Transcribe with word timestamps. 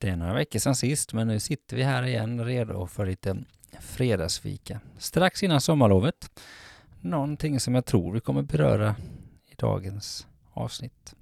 Det 0.00 0.08
är 0.08 0.16
några 0.16 0.34
veckor 0.34 0.58
sedan 0.58 0.76
sist, 0.76 1.12
men 1.12 1.26
nu 1.26 1.40
sitter 1.40 1.76
vi 1.76 1.82
här 1.82 2.02
igen 2.02 2.44
redo 2.44 2.86
för 2.86 3.06
lite 3.06 3.36
fredagsfika. 3.80 4.80
Strax 4.98 5.42
innan 5.42 5.60
sommarlovet. 5.60 6.40
Någonting 7.00 7.60
som 7.60 7.74
jag 7.74 7.84
tror 7.84 8.12
vi 8.12 8.20
kommer 8.20 8.42
beröra 8.42 8.96
i 9.46 9.54
dagens 9.54 10.26
avsnitt. 10.52 11.14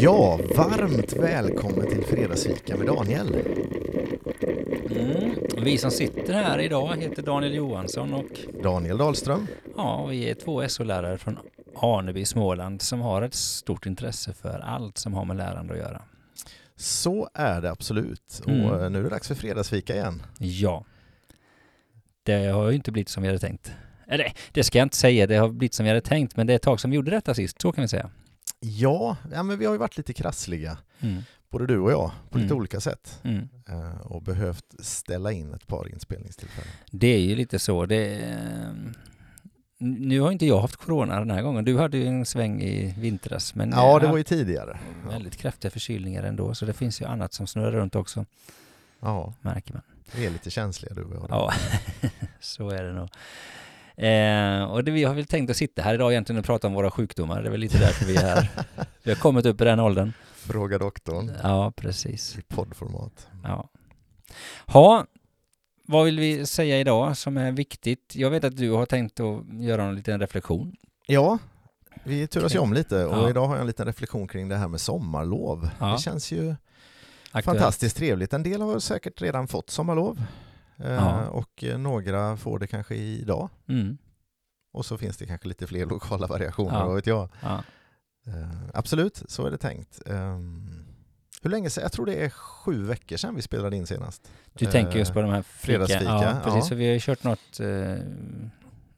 Ja, 0.00 0.40
varmt 0.56 1.12
välkommen 1.12 1.86
till 1.88 2.04
Fredagsfika 2.04 2.76
med 2.76 2.86
Daniel. 2.86 3.34
Mm. 4.90 5.30
Vi 5.64 5.78
som 5.78 5.90
sitter 5.90 6.32
här 6.32 6.58
idag 6.58 6.96
heter 6.96 7.22
Daniel 7.22 7.54
Johansson 7.54 8.14
och 8.14 8.62
Daniel 8.62 8.98
Dahlström. 8.98 9.46
ja, 9.76 10.06
vi 10.06 10.30
är 10.30 10.34
två 10.34 10.68
SO-lärare 10.68 11.18
från 11.18 11.38
Aneby 11.74 12.20
i 12.20 12.24
Småland 12.24 12.82
som 12.82 13.00
har 13.00 13.22
ett 13.22 13.34
stort 13.34 13.86
intresse 13.86 14.32
för 14.32 14.58
allt 14.58 14.98
som 14.98 15.14
har 15.14 15.24
med 15.24 15.36
lärande 15.36 15.72
att 15.72 15.78
göra. 15.78 16.02
Så 16.76 17.28
är 17.34 17.60
det 17.60 17.70
absolut. 17.70 18.42
Mm. 18.46 18.64
Och 18.64 18.82
eh, 18.82 18.90
nu 18.90 18.98
är 18.98 19.02
det 19.02 19.08
dags 19.08 19.28
för 19.28 19.34
Fredagsfika 19.34 19.94
igen. 19.94 20.22
Ja. 20.38 20.84
Det 22.22 22.46
har 22.46 22.68
ju 22.70 22.76
inte 22.76 22.92
blivit 22.92 23.08
som 23.08 23.22
vi 23.22 23.28
hade 23.28 23.38
tänkt. 23.38 23.72
Eller 24.08 24.32
det 24.52 24.64
ska 24.64 24.78
jag 24.78 24.86
inte 24.86 24.96
säga, 24.96 25.26
det 25.26 25.36
har 25.36 25.48
blivit 25.48 25.74
som 25.74 25.84
vi 25.84 25.90
hade 25.90 26.00
tänkt, 26.00 26.36
men 26.36 26.46
det 26.46 26.52
är 26.52 26.56
ett 26.56 26.62
tag 26.62 26.80
som 26.80 26.90
vi 26.90 26.96
gjorde 26.96 27.10
detta 27.10 27.34
sist, 27.34 27.60
så 27.60 27.72
kan 27.72 27.82
vi 27.82 27.88
säga. 27.88 28.10
Ja, 28.60 29.16
ja 29.32 29.42
men 29.42 29.58
vi 29.58 29.64
har 29.64 29.72
ju 29.72 29.78
varit 29.78 29.96
lite 29.96 30.12
krassliga, 30.12 30.78
Mm. 31.00 31.22
både 31.50 31.66
du 31.66 31.78
och 31.78 31.92
jag, 31.92 32.10
på 32.30 32.38
lite 32.38 32.46
Mm. 32.52 32.58
olika 32.58 32.80
sätt. 32.80 33.20
Mm. 33.24 33.48
Eh, 33.68 34.00
Och 34.00 34.22
behövt 34.22 34.64
ställa 34.78 35.32
in 35.32 35.54
ett 35.54 35.66
par 35.66 35.88
inspelningstillfällen. 35.88 36.70
Det 36.90 37.06
är 37.06 37.20
ju 37.20 37.34
lite 37.36 37.58
så. 37.58 37.86
Det, 37.86 38.14
ehm, 38.24 38.94
nu 39.78 40.20
har 40.20 40.32
inte 40.32 40.46
jag 40.46 40.60
haft 40.60 40.76
corona 40.76 41.18
den 41.18 41.30
här 41.30 41.42
gången. 41.42 41.64
Du 41.64 41.78
hade 41.78 41.98
ju 41.98 42.06
en 42.06 42.26
sväng 42.26 42.62
i 42.62 42.94
vintras. 42.98 43.54
Men 43.54 43.70
Ja, 43.70 43.98
det 43.98 44.04
eh, 44.06 44.10
var 44.10 44.18
ju 44.18 44.24
tidigare. 44.24 44.78
Väldigt 45.08 45.36
kraftiga 45.36 45.70
förkylningar 45.70 46.22
ändå. 46.22 46.54
Så 46.54 46.66
det 46.66 46.72
finns 46.72 47.00
ju 47.00 47.04
annat 47.04 47.32
som 47.32 47.46
snurrar 47.46 47.72
runt 47.72 47.94
också, 47.94 48.24
Ja, 49.00 49.34
märker 49.40 49.72
man. 49.72 49.82
vi 50.16 50.26
är 50.26 50.30
lite 50.30 50.50
känsliga 50.50 50.94
du 50.94 51.02
och 51.02 51.14
jag. 51.14 51.26
Ja, 51.30 51.52
så 52.40 52.70
är 52.70 52.84
det 52.84 52.92
nog. 52.92 53.08
Eh, 53.96 54.64
och 54.64 54.84
det, 54.84 54.90
vi 54.90 55.04
har 55.04 55.14
väl 55.14 55.26
tänkt 55.26 55.50
att 55.50 55.56
sitta 55.56 55.82
här 55.82 55.94
idag 55.94 56.12
egentligen 56.12 56.38
och 56.38 56.44
prata 56.44 56.66
om 56.66 56.74
våra 56.74 56.90
sjukdomar. 56.90 57.42
Det 57.42 57.48
är 57.48 57.50
väl 57.50 57.60
lite 57.60 57.78
därför 57.78 58.04
vi 58.04 58.16
är 58.16 58.22
här. 58.22 58.48
Vi 59.02 59.10
har 59.12 59.16
kommit 59.18 59.46
upp 59.46 59.60
i 59.60 59.64
den 59.64 59.80
åldern. 59.80 60.12
Fråga 60.34 60.78
doktorn 60.78 61.32
Ja, 61.42 61.72
precis. 61.76 62.38
i 62.38 62.42
poddformat. 62.42 63.26
Ja. 63.44 63.68
Ha, 64.66 65.06
vad 65.86 66.04
vill 66.04 66.18
vi 66.18 66.46
säga 66.46 66.80
idag 66.80 67.16
som 67.16 67.36
är 67.36 67.52
viktigt? 67.52 68.12
Jag 68.16 68.30
vet 68.30 68.44
att 68.44 68.56
du 68.56 68.70
har 68.70 68.86
tänkt 68.86 69.20
att 69.20 69.44
göra 69.60 69.84
en 69.84 69.94
liten 69.94 70.20
reflektion. 70.20 70.76
Ja, 71.06 71.38
vi 72.04 72.26
turas 72.26 72.54
ju 72.54 72.58
om 72.58 72.72
lite 72.72 73.04
och 73.04 73.16
Ja. 73.18 73.30
idag 73.30 73.46
har 73.46 73.54
jag 73.54 73.60
en 73.60 73.66
liten 73.66 73.86
reflektion 73.86 74.28
kring 74.28 74.48
det 74.48 74.56
här 74.56 74.68
med 74.68 74.80
sommarlov. 74.80 75.70
Ja. 75.80 75.86
Det 75.92 75.98
känns 75.98 76.32
ju 76.32 76.54
Aktuellt. 77.32 77.44
Fantastiskt 77.58 77.96
trevligt. 77.96 78.32
En 78.32 78.42
del 78.42 78.60
har 78.60 78.78
säkert 78.78 79.22
redan 79.22 79.48
fått 79.48 79.70
sommarlov 79.70 80.22
Ja. 80.76 81.26
och 81.28 81.64
eh, 81.64 81.78
några 81.78 82.36
får 82.36 82.58
det 82.58 82.66
kanske 82.66 82.94
idag. 82.94 83.48
Mm. 83.68 83.98
Och 84.72 84.86
så 84.86 84.98
finns 84.98 85.16
det 85.16 85.26
kanske 85.26 85.48
lite 85.48 85.66
fler 85.66 85.86
lokala 85.94 86.26
variationer, 86.26 86.78
Ja. 86.78 86.86
vad 86.86 86.94
vet 86.94 87.06
jag. 87.06 87.28
Ja. 87.42 87.62
Eh, 88.26 88.58
absolut, 88.74 89.22
så 89.28 89.46
är 89.46 89.50
det 89.50 89.58
tänkt. 89.58 90.02
Eh, 90.06 90.38
hur 91.42 91.50
länge 91.50 91.70
sedan? 91.70 91.82
Jag 91.82 91.92
tror 91.92 92.06
det 92.06 92.14
är 92.24 92.30
sju 92.30 92.82
veckor 92.84 93.16
sedan 93.16 93.34
vi 93.36 93.42
spelade 93.42 93.76
in 93.76 93.86
senast. 93.86 94.30
Du 94.52 94.64
Eh, 94.64 94.70
tänker 94.70 94.98
just 94.98 95.12
på 95.12 95.20
de 95.22 95.30
här 95.30 95.42
fika. 95.42 95.66
fredagsfika, 95.66 96.04
Ja, 96.04 96.40
precis. 96.44 96.62
ja. 96.64 96.68
För 96.68 96.74
vi 96.76 96.86
har 96.86 96.92
ju 96.94 97.00
kört 97.00 97.24
något 97.24 97.60
eh, 97.60 97.94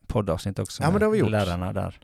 poddavsnitt 0.06 0.58
också 0.58 0.82
Ja, 0.82 0.91
men 0.91 1.00
det 1.00 1.06
har 1.06 1.12
vi 1.12 1.19
gjort. 1.19 1.31
lärarna 1.31 1.72
där. 1.72 1.98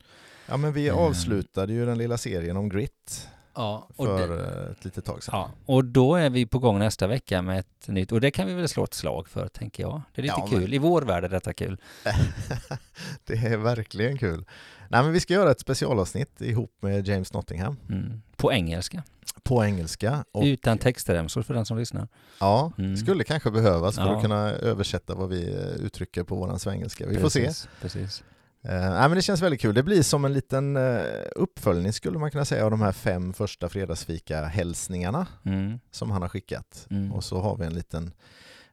Ja 0.49 0.57
men 0.57 0.73
vi 0.73 0.87
Mm. 0.89 0.99
avslutade 1.01 1.73
ju 1.73 1.85
den 1.85 1.97
lilla 1.97 2.17
serien 2.17 2.57
om 2.57 2.69
grit 2.69 3.29
Ja, 3.55 3.87
och, 3.95 4.05
för 4.05 4.27
det, 4.27 4.43
eh, 4.65 4.71
ett 4.71 4.85
litet 4.85 5.05
tag 5.05 5.23
sedan. 5.23 5.31
ja, 5.35 5.51
och 5.65 5.85
då 5.85 6.15
är 6.15 6.29
vi 6.29 6.45
på 6.45 6.59
gång 6.59 6.79
nästa 6.79 7.07
vecka 7.07 7.41
med 7.41 7.59
ett 7.59 7.87
nytt, 7.87 8.11
och 8.11 8.21
det 8.21 8.31
kan 8.31 8.47
vi 8.47 8.53
väl 8.53 8.67
slå 8.67 8.83
ett 8.83 8.93
slag 8.93 9.27
för, 9.29 9.47
tänker 9.47 9.83
jag. 9.83 10.01
Det 10.15 10.21
är 10.21 10.23
lite 10.23 10.35
Ja, 10.37 10.47
men- 10.51 10.59
kul. 10.61 10.73
I 10.73 10.77
vår 10.77 11.01
värld 11.01 11.23
är 11.23 11.29
detta 11.29 11.53
kul. 11.53 11.77
det 13.25 13.33
är 13.33 13.57
verkligen 13.57 14.17
kul. 14.17 14.45
Nej 14.89 15.03
men 15.03 15.11
vi 15.11 15.19
ska 15.19 15.33
göra 15.33 15.51
ett 15.51 15.59
specialavsnitt 15.59 16.41
ihop 16.41 16.71
med 16.81 17.07
James 17.07 17.33
Nottingham 17.33 17.77
Mm. 17.89 18.21
På 18.37 18.51
engelska. 18.53 19.03
på 19.43 19.65
engelska. 19.65 20.25
Och 20.31 20.43
Utan 20.43 20.77
textremsor 20.77 21.41
för 21.41 21.53
den 21.53 21.65
som 21.65 21.77
lyssnar. 21.77 22.07
Ja, 22.39 22.71
Mm. 22.77 22.97
skulle 22.97 23.23
kanske 23.23 23.51
behövas 23.51 23.95
för 23.95 24.01
Ja. 24.05 24.15
att 24.15 24.21
kunna 24.21 24.51
översätta 24.51 25.15
vad 25.15 25.29
vi 25.29 25.53
eh, 25.53 25.85
uttrycker 25.85 26.23
på 26.23 26.35
våran 26.35 26.59
svengelska. 26.59 27.07
Vi 27.07 27.17
får 27.17 27.29
se. 27.29 27.45
Precis, 27.45 27.67
Precis. 27.81 28.23
Eh, 28.69 28.79
nej, 28.89 29.01
men 29.09 29.11
det 29.15 29.21
känns 29.21 29.41
väldigt 29.41 29.61
kul. 29.61 29.75
Det 29.75 29.83
blir 29.83 30.03
som 30.03 30.25
en 30.25 30.33
liten 30.33 30.77
eh, 30.77 31.01
uppföljning 31.35 31.93
skulle 31.93 32.19
man 32.19 32.31
kunna 32.31 32.45
säga 32.45 32.65
av 32.65 32.71
de 32.71 32.81
här 32.81 32.91
fem 32.91 33.33
första 33.33 33.69
fredagsfika-hälsningarna 33.69 35.27
Mm. 35.45 35.79
som 35.91 36.11
han 36.11 36.21
har 36.21 36.29
skickat. 36.29 36.87
Mm. 36.89 37.11
Och 37.13 37.23
så 37.23 37.39
har 37.41 37.57
vi 37.57 37.65
en 37.65 37.73
liten, 37.73 38.13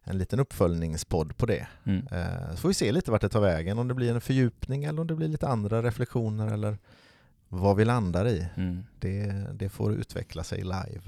en 0.05 0.19
liten 0.19 0.41
uppföljningspodd 0.41 1.37
på 1.37 1.47
det. 1.47 1.67
Mm. 1.85 2.07
Eh, 2.13 2.51
så 2.51 2.57
får 2.57 2.69
vi 2.69 2.75
se 2.75 2.93
lite 2.93 3.11
vart 3.11 3.21
det 3.21 3.29
tar 3.29 3.41
vägen, 3.41 3.79
om 3.79 3.89
det 3.89 3.95
blir 3.95 4.11
en 4.15 4.21
fördjupning 4.21 4.85
eller 4.85 5.01
om 5.01 5.07
det 5.07 5.15
blir 5.15 5.29
lite 5.29 5.49
andra 5.49 5.83
reflektioner 5.83 6.53
eller 6.55 6.79
vad 7.49 7.77
vi 7.77 7.85
landar 7.85 8.29
i. 8.29 8.47
Mm. 8.57 8.85
Det, 8.99 9.47
det 9.53 9.69
får 9.69 9.93
utveckla 9.93 10.45
sig 10.45 10.59
live. 10.63 11.01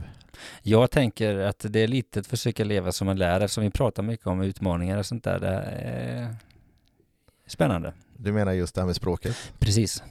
Jag 0.63 0.91
tänker 0.91 1.39
att 1.39 1.67
det 1.69 1.81
är 1.81 1.89
lite 1.89 2.21
att 2.21 2.27
försöka 2.27 2.65
leva 2.65 2.93
som 2.93 3.09
en 3.09 3.17
lärare, 3.19 3.45
eftersom 3.45 3.65
vi 3.65 3.71
pratar 3.71 4.03
mycket 4.03 4.27
om 4.27 4.43
utmaningar 4.43 4.99
och 4.99 5.07
sånt 5.07 5.25
där. 5.25 5.39
Det 5.41 5.49
är 5.49 6.37
spännande. 7.47 7.93
Du 8.17 8.33
menar 8.33 8.53
just 8.53 8.75
det 8.75 8.81
här 8.81 8.87
med 8.87 8.97
språket? 8.97 9.37
Precis. 9.59 10.03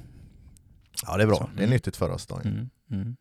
Ja, 1.06 1.18
det 1.18 1.24
är 1.24 1.28
bra. 1.28 1.38
Så, 1.38 1.44
Det 1.56 1.60
är 1.60 1.64
mm. 1.64 1.70
nyttigt 1.70 1.96
för 1.98 2.10
oss. 2.10 2.26
Daniel. 2.26 2.48
Mm. 2.48 2.70
Mm. 2.92 3.16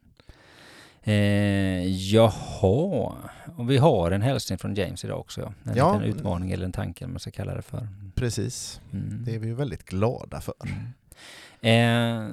Eh, 1.05 1.87
jaha, 1.87 3.13
och 3.57 3.71
vi 3.71 3.77
har 3.79 4.11
en 4.11 4.23
hälsning 4.23 4.59
från 4.59 4.75
James 4.75 5.05
idag 5.05 5.21
också. 5.21 5.41
Ja. 5.41 5.71
En 5.71 5.77
Ja. 5.77 5.99
liten 5.99 6.19
utmaning 6.19 6.51
eller 6.53 6.65
en 6.65 6.73
tanke, 6.73 7.05
om 7.05 7.11
man 7.11 7.21
ska 7.21 7.31
kalla 7.31 7.55
det 7.55 7.63
för. 7.63 7.89
Precis. 8.15 8.81
Mm. 8.93 9.25
Det 9.25 9.35
är 9.35 9.39
vi 9.39 9.53
väldigt 9.53 9.85
glada 9.85 10.41
för. 10.41 10.55
Eh, 11.61 12.29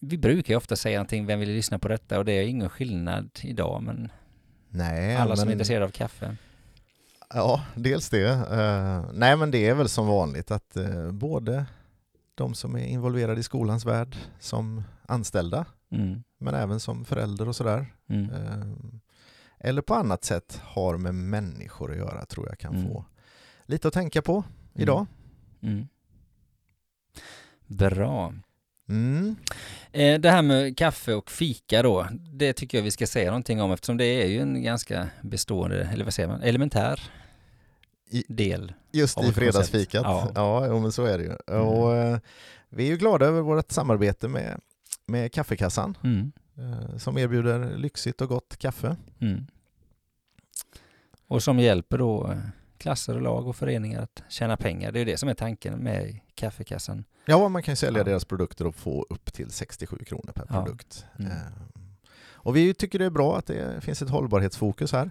vi 0.00 0.18
brukar 0.18 0.52
ju 0.54 0.56
ofta 0.56 0.76
säga 0.76 0.98
någonting, 0.98 1.26
vem 1.26 1.40
vill 1.40 1.50
lyssna 1.50 1.78
på 1.78 1.88
detta? 1.88 2.18
Och 2.18 2.24
det 2.24 2.32
är 2.32 2.42
ingen 2.42 2.68
skillnad 2.68 3.30
idag, 3.42 3.82
men 3.82 4.12
Nej, 4.70 5.16
alla 5.16 5.36
som 5.36 5.42
är 5.42 5.46
men, 5.46 5.52
intresserade 5.52 5.84
av 5.84 5.90
kaffe. 5.90 6.36
Ja, 7.34 7.64
dels 7.74 8.08
det. 8.10 8.28
Eh, 8.28 9.10
nej, 9.12 9.36
men 9.36 9.50
det 9.50 9.68
är 9.68 9.74
väl 9.74 9.88
som 9.88 10.06
vanligt 10.06 10.50
att 10.50 10.76
uh, 10.76 11.10
både 11.12 11.66
de 12.34 12.54
som 12.54 12.74
är 12.76 12.84
involverade 12.86 13.40
i 13.40 13.42
skolans 13.42 13.84
värld 13.84 14.16
som 14.40 14.82
anställda, 15.06 15.66
Mm. 15.90 16.22
men 16.40 16.54
även 16.54 16.80
som 16.80 17.04
förälder 17.04 17.48
och 17.48 17.56
sådär, 17.56 17.86
Mm. 18.08 18.30
eh, 18.30 18.66
eller 19.58 19.82
på 19.82 19.94
annat 19.94 20.24
sätt 20.24 20.60
har 20.64 20.96
med 20.96 21.14
människor 21.14 21.90
att 21.92 21.96
göra, 21.98 22.24
tror 22.26 22.48
jag 22.48 22.58
kan 22.58 22.74
Mm. 22.74 22.88
få 22.88 23.04
lite 23.66 23.88
att 23.88 23.94
tänka 23.94 24.22
på 24.22 24.44
idag. 24.74 25.06
Mm. 25.60 25.88
Bra. 27.66 28.34
Mm. 28.88 29.36
Eh, 29.92 30.20
det 30.20 30.30
här 30.30 30.42
med 30.42 30.76
kaffe 30.78 31.14
och 31.14 31.30
fika 31.30 31.82
då, 31.82 32.06
det 32.32 32.52
tycker 32.52 32.78
jag 32.78 32.82
vi 32.82 32.90
ska 32.90 33.06
säga 33.06 33.30
någonting 33.30 33.60
om 33.62 33.72
eftersom 33.72 33.96
det 33.96 34.04
är 34.04 34.26
ju 34.26 34.40
en 34.40 34.62
ganska 34.62 35.08
bestående, 35.22 35.84
eller 35.92 36.04
vad 36.04 36.14
säger 36.14 36.28
man, 36.28 36.42
elementär 36.42 37.00
I- 38.10 38.24
del. 38.28 38.72
Just 38.92 39.20
i 39.22 39.32
fredagsfikat. 39.32 40.32
Ja, 40.34 40.66
jo, 40.66 40.78
men 40.80 40.92
så 40.92 41.04
är 41.04 41.18
det 41.18 41.24
ju. 41.24 41.36
Mm. 41.56 41.66
Och, 41.66 41.96
eh, 41.96 42.18
vi 42.68 42.84
är 42.86 42.90
ju 42.90 42.96
glada 42.96 43.26
över 43.26 43.40
vårt 43.40 43.72
samarbete 43.72 44.28
med, 44.28 44.60
med 45.06 45.32
Kaffekassan 45.32 45.96
Mm. 46.04 46.32
eh, 46.58 46.96
som 46.98 47.18
erbjuder 47.18 47.76
lyxigt 47.76 48.20
och 48.20 48.28
gott 48.28 48.56
kaffe. 48.58 48.96
Mm. 49.20 49.46
Och 51.28 51.42
som 51.42 51.58
hjälper 51.58 51.98
då 51.98 52.36
klasser 52.78 53.14
och 53.14 53.22
lag 53.22 53.46
och 53.48 53.56
föreningar 53.56 54.02
att 54.02 54.22
tjäna 54.28 54.56
pengar. 54.56 54.92
Det 54.92 55.00
är 55.00 55.04
det 55.04 55.16
som 55.16 55.28
är 55.28 55.34
tanken 55.34 55.78
med 55.78 56.18
kaffekassan. 56.34 57.04
Ja, 57.24 57.48
man 57.48 57.62
kan 57.62 57.72
ju 57.72 57.76
sälja 57.76 58.00
Ja. 58.00 58.04
deras 58.04 58.24
produkter 58.24 58.66
och 58.66 58.74
få 58.74 59.06
upp 59.10 59.32
till 59.32 59.50
67 59.50 59.96
kronor 60.06 60.32
per 60.34 60.46
Ja. 60.48 60.62
produkt. 60.64 61.04
Mm. 61.18 61.30
Eh, 61.32 61.36
Och 62.40 62.56
vi 62.56 62.74
tycker 62.74 62.98
det 62.98 63.04
är 63.04 63.10
bra 63.10 63.38
att 63.38 63.46
det 63.46 63.80
finns 63.80 64.02
ett 64.02 64.10
hållbarhetsfokus 64.10 64.92
här. 64.92 65.10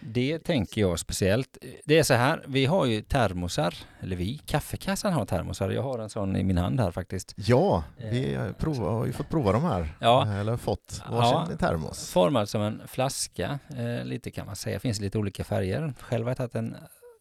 Det 0.00 0.38
tänker 0.38 0.80
jag 0.80 0.98
speciellt. 0.98 1.58
Det 1.84 1.98
är 1.98 2.02
så 2.02 2.14
här, 2.14 2.44
vi 2.46 2.66
har 2.66 2.86
ju 2.86 3.02
termosar, 3.02 3.74
eller 4.00 4.16
vi, 4.16 4.38
kaffekassan 4.46 5.12
har 5.12 5.24
termosar. 5.26 5.70
Jag 5.70 5.82
har 5.82 5.98
en 5.98 6.10
sån 6.10 6.36
i 6.36 6.42
min 6.44 6.58
hand 6.58 6.80
här 6.80 6.90
faktiskt. 6.90 7.34
Ja, 7.36 7.84
vi 7.96 8.34
Eh, 8.34 8.40
har 8.40 8.52
prova, 8.52 8.90
har 8.90 9.06
ju 9.06 9.12
fått 9.12 9.28
prova 9.28 9.52
de 9.52 9.62
här. 9.64 9.88
Ja. 10.00 10.22
Eh, 10.26 10.38
Eller 10.40 10.56
fått 10.56 11.02
varsin 11.10 11.56
termos. 11.58 12.10
Formad 12.12 12.48
som 12.48 12.62
en 12.62 12.82
flaska, 12.86 13.58
eh, 13.78 14.04
lite 14.04 14.30
kan 14.30 14.46
man 14.46 14.56
säga. 14.56 14.76
Det 14.76 14.80
finns 14.80 15.00
lite 15.00 15.18
olika 15.18 15.44
färger. 15.44 15.94
Själv 16.00 16.24
har 16.24 16.30
jag 16.30 16.36
tagit 16.36 16.54
en, 16.54 16.76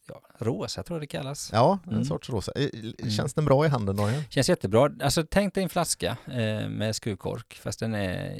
ja, 0.09 0.21
rosa 0.37 0.83
tror 0.83 0.95
jag 0.97 1.01
det 1.03 1.07
kallas. 1.07 1.49
Ja, 1.53 1.79
en 1.85 1.91
Mm. 1.91 2.05
sorts 2.05 2.29
rosa. 2.29 2.51
Eh, 2.55 3.09
Känns 3.09 3.33
den 3.33 3.45
bra 3.45 3.65
i 3.65 3.69
handen 3.69 3.95
Daniel? 3.95 4.23
Känns 4.29 4.49
jättebra. 4.49 4.89
Alltså 5.01 5.23
tänk 5.29 5.53
dig 5.53 5.63
en 5.63 5.69
flaska 5.69 6.17
eh, 6.27 6.69
med 6.69 6.95
skruvkork 6.95 7.59
fast 7.63 7.79
den 7.79 7.93
är 7.95 8.39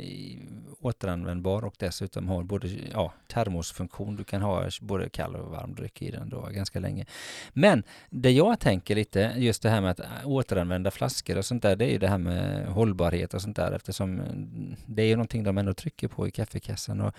återanvändbar 0.82 1.66
och 1.66 1.76
dessutom 1.80 2.28
har 2.28 2.44
både 2.44 2.68
ja, 2.94 3.14
termosfunktion. 3.28 4.16
Du 4.16 4.24
kan 4.24 4.42
ha 4.42 4.70
både 4.82 5.10
kall 5.10 5.36
och 5.36 5.52
varm 5.52 5.76
dryck 5.76 6.02
i 6.02 6.12
den 6.12 6.30
då 6.30 6.42
ganska 6.52 6.80
länge. 6.80 7.06
Men 7.54 7.84
det 8.10 8.32
jag 8.32 8.60
tänker 8.60 8.96
lite, 8.96 9.34
just 9.38 9.62
det 9.62 9.70
här 9.70 9.82
med 9.82 9.92
att 9.92 10.02
återanvända 10.26 10.92
flaskor 10.92 11.38
och 11.38 11.46
sånt 11.46 11.62
där, 11.64 11.76
det 11.76 11.86
är 11.86 11.92
ju 11.92 11.98
det 11.98 12.08
här 12.08 12.18
med 12.18 12.68
hållbarhet 12.68 13.34
och 13.34 13.42
sånt 13.42 13.56
där 13.56 13.72
eftersom 13.72 14.20
mm, 14.20 14.76
det 14.86 15.02
är 15.02 15.08
ju 15.08 15.16
någonting 15.16 15.44
de 15.44 15.58
ändå 15.58 15.74
trycker 15.74 16.08
på 16.08 16.28
i 16.28 16.32
kaffekassan. 16.32 17.02
Och, 17.02 17.14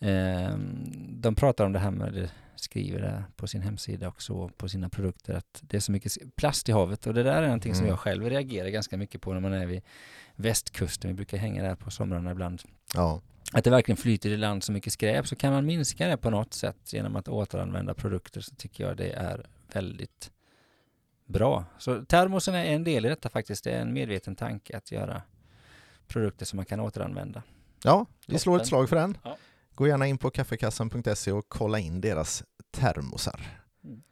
eh, 0.00 0.58
de 1.10 1.34
pratar 1.34 1.64
om 1.66 1.72
det 1.72 1.78
här 1.78 1.90
med, 1.90 2.30
skriver 2.56 3.00
det 3.00 3.24
på 3.36 3.46
sin 3.46 3.62
hemsida 3.62 4.08
också, 4.08 4.48
på 4.48 4.68
sina 4.68 4.88
produkter, 4.88 5.34
att 5.34 5.60
det 5.62 5.76
är 5.76 5.80
så 5.80 5.92
mycket 5.92 6.12
plast 6.36 6.68
i 6.68 6.72
havet 6.72 7.06
och 7.06 7.14
det 7.14 7.22
där 7.22 7.42
är 7.42 7.46
någonting 7.46 7.74
som 7.74 7.82
Mm. 7.84 7.90
jag 7.90 7.98
själv 8.00 8.24
reagerar 8.30 8.68
ganska 8.68 8.96
mycket 8.96 9.20
på 9.20 9.32
när 9.32 9.40
man 9.40 9.52
är 9.52 9.66
vid 9.66 9.82
västkusten. 10.36 11.08
Vi 11.10 11.14
brukar 11.14 11.38
hänga 11.38 11.62
där 11.62 11.74
på 11.74 11.90
somrarna 11.90 12.30
ibland. 12.30 12.62
Ja. 12.94 13.20
Att 13.52 13.64
det 13.64 13.70
verkligen 13.70 13.96
flyter 13.96 14.30
i 14.30 14.36
land 14.36 14.64
så 14.64 14.72
mycket 14.72 14.92
skräp 14.92 15.26
så 15.26 15.36
kan 15.36 15.52
man 15.52 15.66
minska 15.66 16.08
det 16.08 16.16
på 16.16 16.30
något 16.30 16.54
sätt 16.54 16.92
genom 16.92 17.16
att 17.16 17.28
återanvända 17.28 17.94
produkter 17.94 18.40
så 18.40 18.54
tycker 18.54 18.84
jag 18.84 18.96
det 18.96 19.10
är 19.10 19.46
väldigt 19.72 20.30
bra. 21.26 21.64
Så 21.78 22.04
termosen 22.04 22.54
är 22.54 22.64
en 22.64 22.84
del 22.84 23.06
i 23.06 23.08
detta 23.08 23.28
faktiskt. 23.28 23.64
Det 23.64 23.70
är 23.70 23.80
en 23.80 23.92
medveten 23.92 24.36
tanke 24.36 24.76
att 24.76 24.92
göra 24.92 25.22
produkter 26.08 26.46
som 26.46 26.56
man 26.56 26.66
kan 26.66 26.80
återanvända. 26.80 27.42
ja, 27.84 28.06
vi 28.26 28.38
slår 28.38 28.60
ett 28.60 28.66
slag 28.66 28.88
för 28.88 28.96
den. 28.96 29.18
Ja. 29.24 29.36
Gå 29.76 29.86
gärna 29.86 30.06
in 30.06 30.18
på 30.18 30.30
kaffekassan.se 30.30 31.32
och 31.32 31.48
kolla 31.48 31.78
in 31.78 32.00
deras 32.00 32.44
termosar. 32.70 33.40
Mm. 33.84 34.02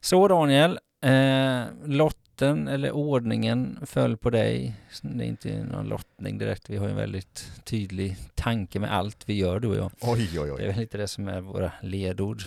Så 0.00 0.28
Daniel, 0.28 0.78
eh, 1.02 1.62
lotten 1.84 2.68
eller 2.68 2.90
ordningen 2.92 3.78
föll 3.86 4.16
på 4.16 4.30
dig. 4.30 4.76
Det 5.02 5.24
är 5.24 5.28
inte 5.28 5.64
någon 5.64 5.88
lottning 5.88 6.38
direkt. 6.38 6.70
Vi 6.70 6.76
har 6.76 6.88
en 6.88 6.96
väldigt 6.96 7.50
tydlig 7.64 8.16
tanke 8.34 8.78
med 8.80 8.92
allt 8.94 9.28
vi 9.28 9.34
gör 9.34 9.60
du 9.60 9.68
och 9.68 9.76
jag. 9.76 9.90
Oj, 10.00 10.40
oj, 10.40 10.46
Det 10.48 10.52
är 10.52 10.54
oj. 10.54 10.66
väl 10.66 10.76
lite 10.76 10.98
det 10.98 11.08
som 11.08 11.28
är 11.28 11.40
våra 11.40 11.72
ledord. 11.82 12.42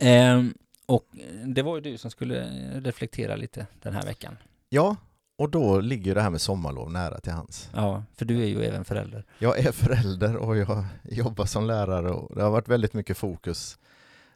Ehm, 0.00 0.54
och 0.86 1.06
det 1.46 1.62
var 1.62 1.74
ju 1.74 1.80
du 1.80 1.98
som 1.98 2.10
skulle 2.10 2.44
reflektera 2.80 3.36
lite 3.36 3.66
den 3.82 3.94
här 3.94 4.02
veckan. 4.02 4.36
Ja, 4.68 4.96
och 5.36 5.50
då 5.50 5.80
ligger 5.80 6.14
det 6.14 6.20
här 6.22 6.30
med 6.30 6.40
sommarlov 6.40 6.90
nära 6.90 7.20
till 7.20 7.32
hands. 7.32 7.70
Ja, 7.74 8.04
för 8.14 8.24
du 8.24 8.42
är 8.42 8.46
ju 8.46 8.64
även 8.64 8.84
förälder. 8.84 9.24
Jag 9.38 9.58
är 9.58 9.72
förälder 9.72 10.36
och 10.36 10.56
jag 10.56 10.84
jobbar 11.02 11.44
som 11.44 11.66
lärare 11.66 12.10
och 12.10 12.36
det 12.36 12.42
har 12.42 12.50
varit 12.50 12.68
väldigt 12.68 12.94
mycket 12.94 13.16
fokus 13.16 13.78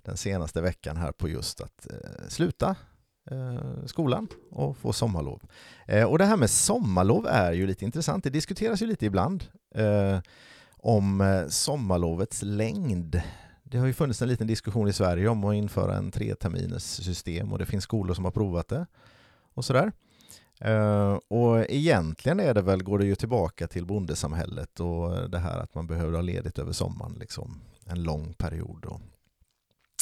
den 0.02 0.16
senaste 0.16 0.60
veckan 0.60 0.96
här 0.96 1.12
på 1.12 1.28
just 1.28 1.60
att 1.60 1.86
eh, 1.90 2.28
sluta 2.28 2.76
eh, 3.30 3.84
skolan 3.86 4.28
och 4.50 4.76
få 4.76 4.92
sommarlov. 4.92 5.42
Eh, 5.86 6.04
och 6.04 6.18
det 6.18 6.24
här 6.24 6.36
med 6.36 6.50
sommarlov 6.50 7.26
är 7.26 7.52
ju 7.52 7.66
lite 7.66 7.84
intressant. 7.84 8.24
Det 8.24 8.30
diskuteras 8.30 8.82
ju 8.82 8.86
lite 8.86 9.06
ibland 9.06 9.44
eh, 9.74 10.18
om 10.76 11.20
eh, 11.20 11.46
sommarlovets 11.48 12.42
längd. 12.42 13.22
Det 13.70 13.78
har 13.78 13.86
ju 13.86 13.92
funnits 13.92 14.22
en 14.22 14.28
liten 14.28 14.46
diskussion 14.46 14.88
i 14.88 14.92
Sverige 14.92 15.28
om 15.28 15.44
att 15.44 15.54
införa 15.54 15.96
en 15.96 16.10
treterminers 16.10 16.82
system 16.82 17.52
och 17.52 17.58
det 17.58 17.66
finns 17.66 17.84
skolor 17.84 18.14
som 18.14 18.24
har 18.24 18.32
provat 18.32 18.68
det 18.68 18.86
och 19.54 19.64
sådär. 19.64 19.92
Eh, 20.60 21.18
och 21.28 21.70
egentligen 21.70 22.40
är 22.40 22.54
det 22.54 22.62
väl, 22.62 22.82
går 22.82 22.98
det 22.98 23.06
ju 23.06 23.14
tillbaka 23.14 23.66
till 23.66 23.86
bondesamhället 23.86 24.80
och 24.80 25.30
det 25.30 25.38
här 25.38 25.58
att 25.58 25.74
man 25.74 25.86
behöver 25.86 26.12
ha 26.12 26.20
ledigt 26.20 26.58
över 26.58 26.72
sommaren, 26.72 27.14
liksom 27.18 27.60
en 27.86 28.02
lång 28.02 28.32
period 28.32 28.84
och, 28.84 29.00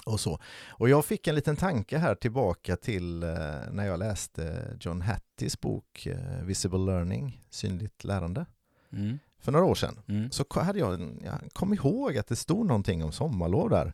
och 0.07 0.21
så. 0.21 0.39
Och 0.69 0.89
jag 0.89 1.05
fick 1.05 1.27
en 1.27 1.35
liten 1.35 1.57
tanke 1.57 1.99
här 1.99 2.15
tillbaka 2.15 2.77
till 2.77 3.23
eh, 3.23 3.29
när 3.71 3.87
jag 3.87 3.99
läste 3.99 4.77
John 4.81 5.01
Hatties 5.01 5.61
bok 5.61 6.07
eh, 6.07 6.45
Visible 6.45 6.79
Learning, 6.79 7.41
synligt 7.51 8.05
lärande, 8.05 8.47
Mm 8.93 9.19
för 9.39 9.53
några 9.53 9.65
år 9.65 9.75
sedan. 9.75 9.99
Mm. 10.09 10.31
Så 10.31 10.45
hade 10.51 10.79
jag, 10.79 11.01
jag 11.25 11.53
kom 11.53 11.75
ihåg 11.75 12.19
att 12.19 12.27
det 12.27 12.37
stod 12.37 12.67
någonting 12.67 13.05
om 13.05 13.13
sommarlov 13.13 13.71
där. 13.71 13.93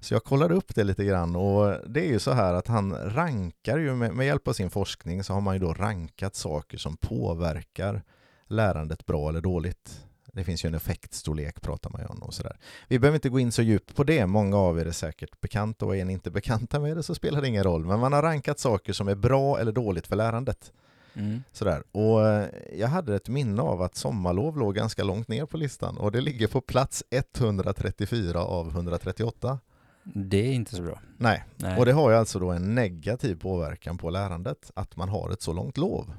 Så 0.00 0.14
jag 0.14 0.24
kollade 0.24 0.54
upp 0.54 0.74
det 0.74 0.84
lite 0.84 1.04
grann 1.04 1.36
och 1.36 1.76
det 1.88 2.00
är 2.00 2.08
ju 2.08 2.18
så 2.18 2.32
här 2.32 2.54
att 2.54 2.66
han 2.66 2.94
rankar 2.94 3.78
ju 3.78 3.94
med, 3.94 4.14
med 4.14 4.26
hjälp 4.26 4.48
av 4.48 4.52
sin 4.52 4.70
forskning 4.70 5.24
så 5.24 5.32
har 5.32 5.40
man 5.40 5.54
ju 5.54 5.60
då 5.60 5.74
rankat 5.74 6.34
saker 6.34 6.78
som 6.78 6.96
påverkar 6.96 8.02
lärandet 8.46 9.06
bra 9.06 9.28
eller 9.28 9.40
dåligt. 9.40 10.04
Det 10.32 10.44
finns 10.44 10.64
ju 10.64 10.66
en 10.66 10.74
effektstorlek 10.74 11.60
pratar 11.60 11.90
man 11.90 12.00
ju 12.00 12.06
om 12.06 12.22
och 12.22 12.34
sådär. 12.34 12.56
Vi 12.88 12.98
behöver 12.98 13.16
inte 13.16 13.28
gå 13.28 13.40
in 13.40 13.52
så 13.52 13.62
djupt 13.62 13.96
på 13.96 14.04
det, 14.04 14.26
många 14.26 14.56
av 14.56 14.78
er 14.78 14.86
är 14.86 14.90
säkert 14.90 15.40
bekanta 15.40 15.86
och 15.86 15.96
är 15.96 16.04
ni 16.04 16.12
inte 16.12 16.30
bekanta 16.30 16.80
med 16.80 16.96
det 16.96 17.02
så 17.02 17.14
spelar 17.14 17.40
det 17.40 17.48
ingen 17.48 17.64
roll. 17.64 17.86
Men 17.86 18.00
man 18.00 18.12
har 18.12 18.22
rankat 18.22 18.58
saker 18.58 18.92
som 18.92 19.08
är 19.08 19.14
bra 19.14 19.58
eller 19.58 19.72
dåligt 19.72 20.06
för 20.06 20.16
lärandet. 20.16 20.72
Mm. 21.14 21.42
Sådär. 21.52 21.82
Och 21.92 22.28
eh, 22.28 22.48
jag 22.72 22.88
hade 22.88 23.14
ett 23.16 23.28
minne 23.28 23.62
av 23.62 23.82
att 23.82 23.94
sommarlov 23.96 24.58
låg 24.58 24.74
ganska 24.74 25.04
långt 25.04 25.28
ner 25.28 25.46
på 25.46 25.56
listan 25.56 25.98
och 25.98 26.12
det 26.12 26.20
ligger 26.20 26.46
på 26.48 26.60
plats 26.60 27.04
134 27.10 28.40
av 28.40 28.68
138. 28.68 29.58
Det 30.02 30.36
är 30.36 30.52
inte 30.52 30.76
så 30.76 30.82
bra. 30.82 31.00
Nej, 31.16 31.44
Nej. 31.56 31.78
och 31.78 31.86
det 31.86 31.92
har 31.92 32.10
ju 32.10 32.16
alltså 32.16 32.38
då 32.38 32.50
en 32.50 32.74
negativ 32.74 33.34
påverkan 33.40 33.98
på 33.98 34.10
lärandet 34.10 34.70
att 34.74 34.96
man 34.96 35.08
har 35.08 35.30
ett 35.30 35.42
så 35.42 35.52
långt 35.52 35.76
lov. 35.76 36.14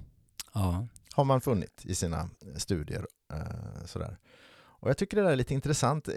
Ja. 0.53 0.87
Har 1.15 1.23
man 1.23 1.41
funnit 1.41 1.81
i 1.85 1.95
sina 1.95 2.29
studier. 2.55 3.07
Eh, 3.33 3.85
sådär. 3.85 4.17
Och 4.55 4.89
jag 4.89 4.97
tycker 4.97 5.17
det 5.17 5.23
där 5.23 5.31
är 5.31 5.35
lite 5.35 5.53
intressant. 5.53 6.07
Eh, 6.07 6.13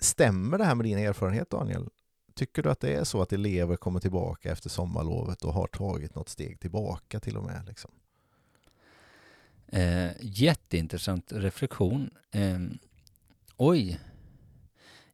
Stämmer 0.00 0.58
det 0.58 0.64
här 0.64 0.74
med 0.74 0.86
din 0.86 0.98
erfarenhet 0.98 1.50
Daniel? 1.50 1.88
Tycker 2.34 2.62
du 2.62 2.70
att 2.70 2.80
det 2.80 2.94
är 2.94 3.04
så 3.04 3.22
att 3.22 3.32
elever 3.32 3.76
kommer 3.76 4.00
tillbaka 4.00 4.52
efter 4.52 4.68
sommarlovet 4.68 5.44
och 5.44 5.52
har 5.52 5.66
tagit 5.66 6.14
något 6.14 6.28
steg 6.28 6.60
tillbaka 6.60 7.20
till 7.20 7.36
och 7.36 7.44
med? 7.44 7.66
Liksom? 7.66 7.90
Eh, 9.68 10.10
jätteintressant 10.20 11.32
reflektion. 11.32 12.10
Eh, 12.30 12.58
oj. 13.56 14.00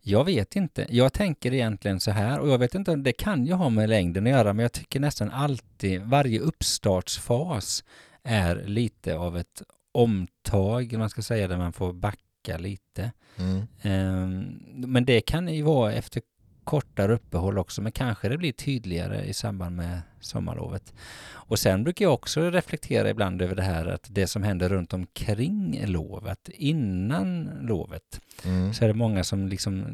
Jag 0.03 0.25
vet 0.25 0.57
inte. 0.57 0.87
Jag 0.89 1.13
tänker 1.13 1.55
egentligen 1.55 2.01
så 2.01 2.11
här 2.11 2.39
och 2.39 2.49
jag 2.49 2.59
vet 2.59 2.75
inte 2.75 2.91
om 2.91 3.03
det 3.03 3.13
kan 3.13 3.47
ju 3.47 3.53
ha 3.53 3.69
med 3.69 3.89
längden 3.89 4.27
att 4.27 4.31
göra 4.31 4.53
men 4.53 4.63
jag 4.63 4.73
tycker 4.73 5.01
nästan 5.01 5.31
alltid 5.31 6.03
varje 6.03 6.41
uppstartsfas 6.41 7.85
är 8.23 8.65
lite 8.65 9.17
av 9.17 9.37
ett 9.37 9.63
omtag, 9.93 10.93
man 10.99 11.11
ska 11.11 11.23
säga, 11.23 11.49
där 11.49 11.59
man 11.59 11.73
får 11.73 11.93
backa 11.93 12.59
lite. 12.59 13.13
Mm. 13.37 13.63
Ehm, 13.83 14.63
Men 14.91 15.05
det 15.05 15.21
kan 15.21 15.49
ju 15.49 15.63
vara 15.63 15.93
efter 15.93 16.23
kortare 16.65 17.15
uppehåll 17.15 17.59
också, 17.59 17.83
men 17.83 17.93
kanske 17.93 18.29
det 18.29 18.39
blir 18.39 18.53
tydligare 18.53 19.25
i 19.25 19.35
samband 19.35 19.77
med 19.77 20.01
sommarlovet. 20.21 20.95
Och 21.33 21.59
sen 21.59 21.85
brukar 21.85 22.05
jag 22.05 22.15
också 22.15 22.51
reflektera 22.51 23.11
ibland 23.11 23.43
över 23.43 23.55
det 23.55 23.63
här 23.63 23.87
att 23.87 24.07
det 24.11 24.27
som 24.27 24.43
händer 24.43 24.69
runt 24.69 24.93
omkring 24.93 25.83
lovet, 25.87 26.49
innan 26.49 27.45
lovet, 27.61 28.21
Mm. 28.45 28.75
så 28.75 28.85
är 28.85 28.89
det 28.89 28.95
många 28.95 29.25
som 29.25 29.49
liksom, 29.49 29.85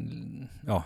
ja, 0.67 0.83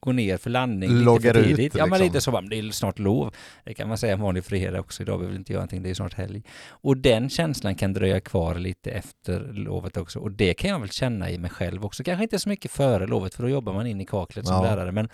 går 0.00 0.12
ner 0.12 0.36
för 0.36 0.50
landning 0.50 0.90
Loggar 0.90 1.34
lite 1.34 1.38
ut, 1.38 1.44
för 1.50 1.56
tidigt. 1.56 1.74
Ja, 1.74 1.86
men 1.86 1.98
liksom. 2.00 2.06
lite 2.06 2.20
så, 2.20 2.40
det 2.40 2.58
är 2.58 2.70
snart 2.70 2.98
lov. 2.98 3.34
Det 3.64 3.74
kan 3.74 3.88
man 3.88 3.98
säga 3.98 4.12
en 4.12 4.20
vanlig 4.20 4.44
fredag 4.44 4.80
också. 4.80 5.02
Idag 5.02 5.18
vill 5.18 5.28
vi 5.28 5.36
inte 5.36 5.52
göra 5.52 5.60
någonting, 5.60 5.82
det 5.82 5.90
är 5.90 5.94
snart 5.94 6.14
helg. 6.14 6.42
Och 6.68 6.96
den 6.96 7.30
känslan 7.30 7.74
kan 7.74 7.92
dröja 7.92 8.20
kvar 8.20 8.54
lite 8.54 8.90
efter 8.90 9.40
lovet 9.52 9.96
också. 9.96 10.18
Och 10.18 10.30
det 10.30 10.54
kan 10.54 10.70
jag 10.70 10.80
väl 10.80 10.90
känna 10.90 11.30
i 11.30 11.38
mig 11.38 11.50
själv 11.50 11.84
också. 11.84 12.04
Kanske 12.04 12.22
inte 12.22 12.38
så 12.38 12.48
mycket 12.48 12.70
före 12.70 13.06
lovet, 13.06 13.34
för 13.34 13.42
då 13.42 13.48
jobbar 13.48 13.72
man 13.72 13.86
in 13.86 14.00
i 14.00 14.06
kaklet 14.06 14.46
som 14.46 14.56
Ja. 14.56 14.62
lärare. 14.62 14.92
Men 14.92 15.08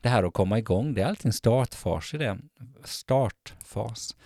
det 0.00 0.08
här 0.08 0.22
att 0.22 0.32
komma 0.32 0.58
igång, 0.58 0.94
det 0.94 1.02
är 1.02 1.06
alltid 1.06 1.26
en 1.26 1.32
startfas 1.32 2.14
i 2.14 2.18
det. 2.18 2.38
Startfas. 2.84 4.16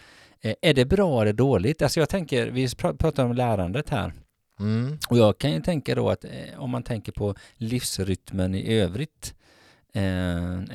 Eh, 0.40 0.54
är 0.62 0.74
det 0.74 0.84
bra 0.84 1.22
eller 1.22 1.32
dåligt? 1.32 1.82
Alltså 1.82 2.00
jag 2.00 2.08
tänker, 2.08 2.46
vi 2.50 2.66
pr- 2.66 2.96
pratar 2.96 3.24
om 3.24 3.32
lärandet 3.32 3.90
här. 3.90 4.12
Mm. 4.60 4.98
Och 5.10 5.18
jag 5.18 5.38
kan 5.38 5.52
ju 5.52 5.60
tänka 5.60 5.94
då 5.94 6.10
att 6.10 6.24
eh, 6.24 6.30
om 6.58 6.70
man 6.70 6.82
tänker 6.82 7.12
på 7.12 7.34
livsrytmen 7.56 8.54
i 8.54 8.74
övrigt, 8.74 9.34
eh, 9.92 10.02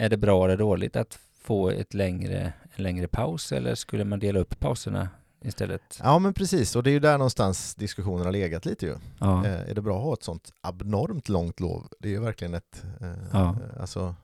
är 0.04 0.10
det 0.10 0.18
bra 0.18 0.46
eller 0.46 0.58
dåligt 0.58 0.96
att 0.96 1.20
få 1.42 1.70
ett 1.70 1.94
längre, 1.94 2.54
en 2.76 2.84
längre 2.84 3.08
paus 3.08 3.52
eller 3.52 3.76
skulle 3.76 4.04
man 4.06 4.20
dela 4.20 4.40
upp 4.40 4.60
pauserna 4.60 5.10
istället? 5.42 6.00
Ja 6.04 6.20
men 6.20 6.34
precis, 6.34 6.76
och 6.76 6.84
det 6.84 6.90
är 6.90 6.92
ju 6.92 7.00
där 7.00 7.18
någonstans 7.18 7.76
diskussionen 7.76 8.26
har 8.26 8.32
legat 8.32 8.66
lite 8.66 8.86
ju. 8.86 8.96
Ja, 9.20 9.46
Eh, 9.46 9.70
är 9.70 9.76
det 9.76 9.82
bra 9.82 9.98
att 9.98 10.04
ha 10.04 10.14
ett 10.14 10.24
sånt 10.24 10.54
abnormt 10.62 11.30
långt 11.30 11.60
lov? 11.60 11.88
Det 12.00 12.08
är 12.08 12.12
ju 12.12 12.20
verkligen 12.20 12.54
ett, 12.54 12.84
eh, 13.02 13.08
Ja. 13.34 13.50
eh, 13.50 13.82
alltså, 13.82 14.16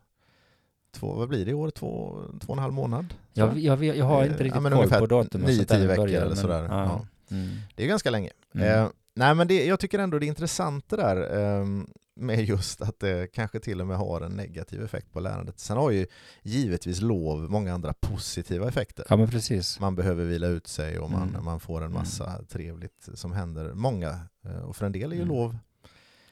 två, 0.95 1.13
vad 1.13 1.29
blir 1.29 1.45
det 1.45 1.51
i 1.51 1.53
år? 1.53 1.69
Två, 1.69 2.21
två 2.41 2.47
och 2.47 2.53
en 2.57 2.59
halv 2.63 2.73
månad? 2.73 3.13
jag, 3.33 3.57
jag, 3.59 3.83
jag 3.83 4.05
har 4.05 4.23
inte 4.23 4.33
Eh, 4.33 4.39
ja, 4.39 4.45
riktigt 4.45 4.61
men 4.61 4.71
koll 4.73 4.89
på 4.89 5.05
datum 5.05 5.41
och 5.43 5.49
nio, 5.49 5.65
tio 5.65 5.87
veckor 5.87 6.01
började, 6.03 6.17
eller 6.25 6.35
men- 6.35 6.37
sådär. 6.41 6.63
Ja. 6.63 6.83
Ja. 6.85 7.05
Mm. 7.35 7.49
Det 7.75 7.83
är 7.83 7.87
ganska 7.87 8.09
länge. 8.09 8.29
Mm. 8.55 8.67
Eh, 8.83 8.87
nej 9.15 9.35
men 9.35 9.47
det, 9.47 9.65
jag 9.65 9.79
tycker 9.79 9.99
ändå 9.99 10.19
det 10.19 10.25
är 10.25 10.27
intressant 10.27 10.89
det 10.89 10.95
där. 10.95 11.37
ehm, 11.61 11.87
med 12.17 12.45
just 12.45 12.81
att 12.81 12.99
det 12.99 13.27
kanske 13.33 13.59
till 13.59 13.81
och 13.81 13.87
med 13.87 13.97
har 13.97 14.21
en 14.21 14.31
negativ 14.31 14.83
effekt 14.83 15.11
på 15.13 15.19
lärandet. 15.19 15.59
Sen 15.59 15.77
har 15.77 15.91
ju 15.91 16.07
givetvis 16.43 17.01
lov 17.01 17.51
många 17.51 17.73
andra 17.73 17.93
positiva 17.93 18.67
effekter. 18.67 19.05
Ja 19.09 19.15
men 19.15 19.29
precis. 19.29 19.79
Man 19.79 19.95
behöver 19.95 20.25
vila 20.25 20.47
ut 20.47 20.67
sig 20.67 20.99
och 20.99 21.11
man, 21.11 21.29
Mm. 21.29 21.43
man 21.45 21.59
får 21.59 21.83
en 21.83 21.91
massa 21.93 22.29
Mm. 22.29 22.45
trevligt 22.45 23.09
som 23.13 23.31
händer. 23.33 23.73
Många, 23.73 24.19
eh, 24.45 24.57
och 24.57 24.75
för 24.75 24.85
en 24.85 24.91
del 24.91 25.11
är 25.11 25.15
ju 25.15 25.21
Mm. 25.21 25.35
lov 25.35 25.57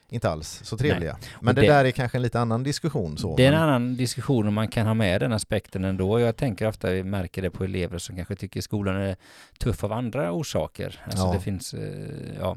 inte 0.08 0.30
alls 0.30 0.60
så 0.64 0.76
trevliga. 0.76 1.16
Men 1.40 1.54
det, 1.54 1.60
det- 1.60 1.66
där 1.66 1.84
är 1.84 1.90
kanske 1.90 2.18
en 2.18 2.22
lite 2.22 2.40
annan 2.40 2.62
diskussion. 2.62 3.18
Så. 3.18 3.36
Det 3.36 3.44
är 3.44 3.52
en 3.52 3.58
annan 3.58 3.96
diskussion 3.96 4.48
om 4.48 4.54
man 4.54 4.68
kan 4.68 4.86
ha 4.86 4.94
med 4.94 5.20
den 5.20 5.32
aspekten 5.32 5.84
ändå. 5.84 6.20
Jag 6.20 6.36
tänker 6.36 6.66
ofta, 6.68 6.90
vi 6.90 7.04
märker 7.04 7.42
det 7.42 7.50
på 7.50 7.64
elever 7.64 7.98
som 7.98 8.16
kanske 8.16 8.36
tycker 8.36 8.60
skolan 8.60 8.96
är 8.96 9.16
tuff 9.58 9.84
av 9.84 9.92
andra 9.92 10.32
orsaker. 10.32 11.00
Alltså 11.04 11.26
Ja. 11.26 11.32
det 11.32 11.40
finns 11.40 11.74
eh, 11.74 12.34
ja, 12.40 12.56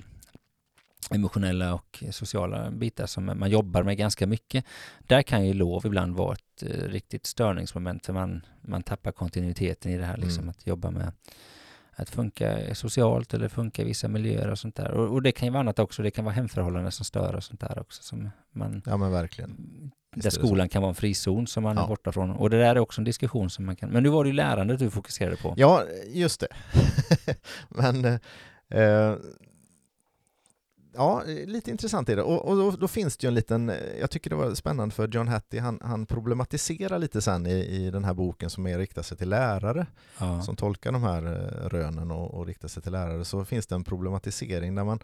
emotionella 1.11 1.73
och 1.73 2.03
sociala 2.11 2.71
bitar 2.71 3.05
som 3.05 3.25
man 3.25 3.49
jobbar 3.49 3.83
med 3.83 3.97
ganska 3.97 4.27
mycket. 4.27 4.65
Där 4.99 5.21
kan 5.21 5.45
ju 5.45 5.53
lov 5.53 5.85
ibland 5.85 6.15
vara 6.15 6.33
ett 6.33 6.63
eh, 6.63 6.87
riktigt 6.89 7.25
störningsmoment 7.25 8.05
för 8.05 8.13
man, 8.13 8.45
man 8.61 8.83
tappar 8.83 9.11
kontinuiteten 9.11 9.91
i 9.91 9.97
det 9.97 10.05
här 10.05 10.17
liksom 10.17 10.43
Mm. 10.43 10.49
att 10.49 10.67
jobba 10.67 10.91
med 10.91 11.11
att 11.99 12.09
funka 12.09 12.75
socialt 12.75 13.33
eller 13.33 13.47
funka 13.49 13.81
i 13.81 13.85
vissa 13.85 14.07
miljöer 14.07 14.51
och 14.51 14.59
sånt 14.59 14.75
där. 14.75 14.91
Och, 14.91 15.13
och 15.13 15.21
det 15.21 15.31
kan 15.31 15.45
ju 15.47 15.51
vara 15.51 15.59
annat 15.59 15.79
också, 15.79 16.03
det 16.03 16.11
kan 16.11 16.25
vara 16.25 16.35
hemförhållanden 16.35 16.91
som 16.91 17.05
stör 17.05 17.35
och 17.35 17.43
sånt 17.43 17.59
där 17.59 17.79
också 17.79 18.03
som 18.03 18.29
man 18.51 18.81
ja 18.85 18.97
men 18.97 19.11
verkligen. 19.11 19.57
Där 20.15 20.25
är 20.25 20.29
skolan 20.29 20.69
kan 20.69 20.81
vara 20.81 20.89
en 20.89 20.95
frizon 20.95 21.47
som 21.47 21.63
man 21.63 21.77
är 21.77 21.81
Ja. 21.81 21.87
borta 21.87 22.11
från. 22.11 22.31
Och 22.31 22.49
det 22.49 22.57
där 22.59 22.75
är 22.75 22.79
också 22.79 23.01
en 23.01 23.05
diskussion 23.05 23.49
som 23.49 23.65
man 23.65 23.75
kan... 23.75 23.89
Men 23.89 24.03
nu 24.03 24.09
var 24.09 24.23
det 24.23 24.27
ju 24.27 24.33
lärandet 24.33 24.79
du 24.79 24.89
fokuserade 24.89 25.35
på. 25.35 25.53
Ja, 25.57 25.83
just 26.07 26.39
det. 26.39 26.47
Men 27.69 28.05
eh, 28.69 29.15
ja, 30.97 31.23
lite 31.45 31.71
intressant 31.71 32.09
är 32.09 32.15
det. 32.15 32.21
Och, 32.23 32.45
och 32.49 32.55
då, 32.57 32.71
då 32.71 32.87
finns 32.87 33.17
det 33.17 33.25
ju 33.25 33.27
en 33.27 33.33
liten, 33.33 33.69
eh, 33.69 33.75
jag 33.99 34.09
tycker 34.11 34.29
det 34.29 34.35
var 34.35 34.53
spännande 34.55 34.95
för 34.95 35.07
John 35.07 35.27
Hattie, 35.27 35.59
han, 35.61 35.79
han 35.83 36.05
problematiserar 36.05 36.99
lite 36.99 37.21
sen 37.21 37.47
i, 37.47 37.51
i 37.65 37.91
den 37.91 38.03
här 38.03 38.13
boken 38.13 38.49
som 38.49 38.67
är 38.67 38.77
riktar 38.77 39.01
sig 39.01 39.17
till 39.17 39.29
lärare, 39.29 39.85
Ja. 40.19 40.41
som 40.41 40.55
tolkar 40.55 40.91
de 40.91 41.03
här 41.03 41.23
eh, 41.25 41.69
rönen 41.69 42.11
och, 42.11 42.33
och 42.33 42.45
riktar 42.45 42.67
sig 42.67 42.83
till 42.83 42.91
lärare, 42.91 43.25
så 43.25 43.45
finns 43.45 43.67
det 43.67 43.75
en 43.75 43.83
problematisering 43.83 44.75
där 44.75 44.83
man 44.83 44.99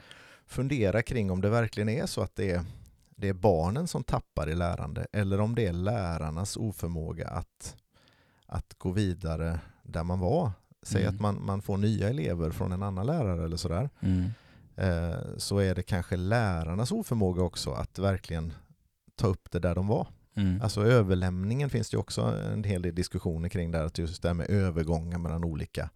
funderar 0.47 1.01
kring 1.01 1.31
om 1.31 1.41
det 1.41 1.49
verkligen 1.49 1.89
är 1.89 2.05
så 2.05 2.21
att 2.21 2.35
det 2.35 2.51
är, 2.51 2.61
det 3.15 3.29
är 3.29 3.33
barnen 3.33 3.87
som 3.87 4.03
tappar 4.03 4.49
i 4.49 4.55
lärande, 4.55 5.07
eller 5.11 5.39
om 5.41 5.55
det 5.55 5.65
är 5.65 5.73
lärarnas 5.73 6.57
oförmåga 6.57 7.27
att, 7.27 7.75
att 8.45 8.73
gå 8.77 8.91
vidare 8.91 9.59
där 9.83 10.03
man 10.03 10.19
var. 10.19 10.51
Säg 10.81 11.01
Mm. 11.01 11.15
att 11.15 11.21
man, 11.21 11.45
man 11.45 11.61
får 11.61 11.77
nya 11.77 12.09
elever 12.09 12.51
från 12.51 12.71
en 12.71 12.83
annan 12.83 13.05
lärare 13.05 13.45
eller 13.45 13.57
sådär. 13.57 13.89
Mm. 13.99 14.29
Eh, 14.75 15.15
så 15.37 15.57
är 15.57 15.75
det 15.75 15.83
kanske 15.83 16.15
lärarnas 16.17 16.91
oförmåga 16.91 17.43
också 17.43 17.71
att 17.71 17.99
verkligen 17.99 18.53
ta 19.15 19.27
upp 19.27 19.51
det 19.51 19.59
där 19.59 19.75
de 19.75 19.87
var. 19.87 20.07
Mm. 20.35 20.61
Alltså 20.61 20.81
överlämningen 20.85 21.69
finns 21.69 21.89
det 21.89 21.97
också 21.97 22.21
en 22.21 22.63
hel 22.63 22.81
del 22.81 22.95
diskussioner 22.95 23.49
kring 23.49 23.71
där, 23.71 23.85
att 23.85 23.97
just 23.97 24.21
det 24.21 24.29
här 24.29 24.33
med 24.33 24.49
övergångar 24.49 25.17
mellan 25.17 25.43
olika 25.43 25.89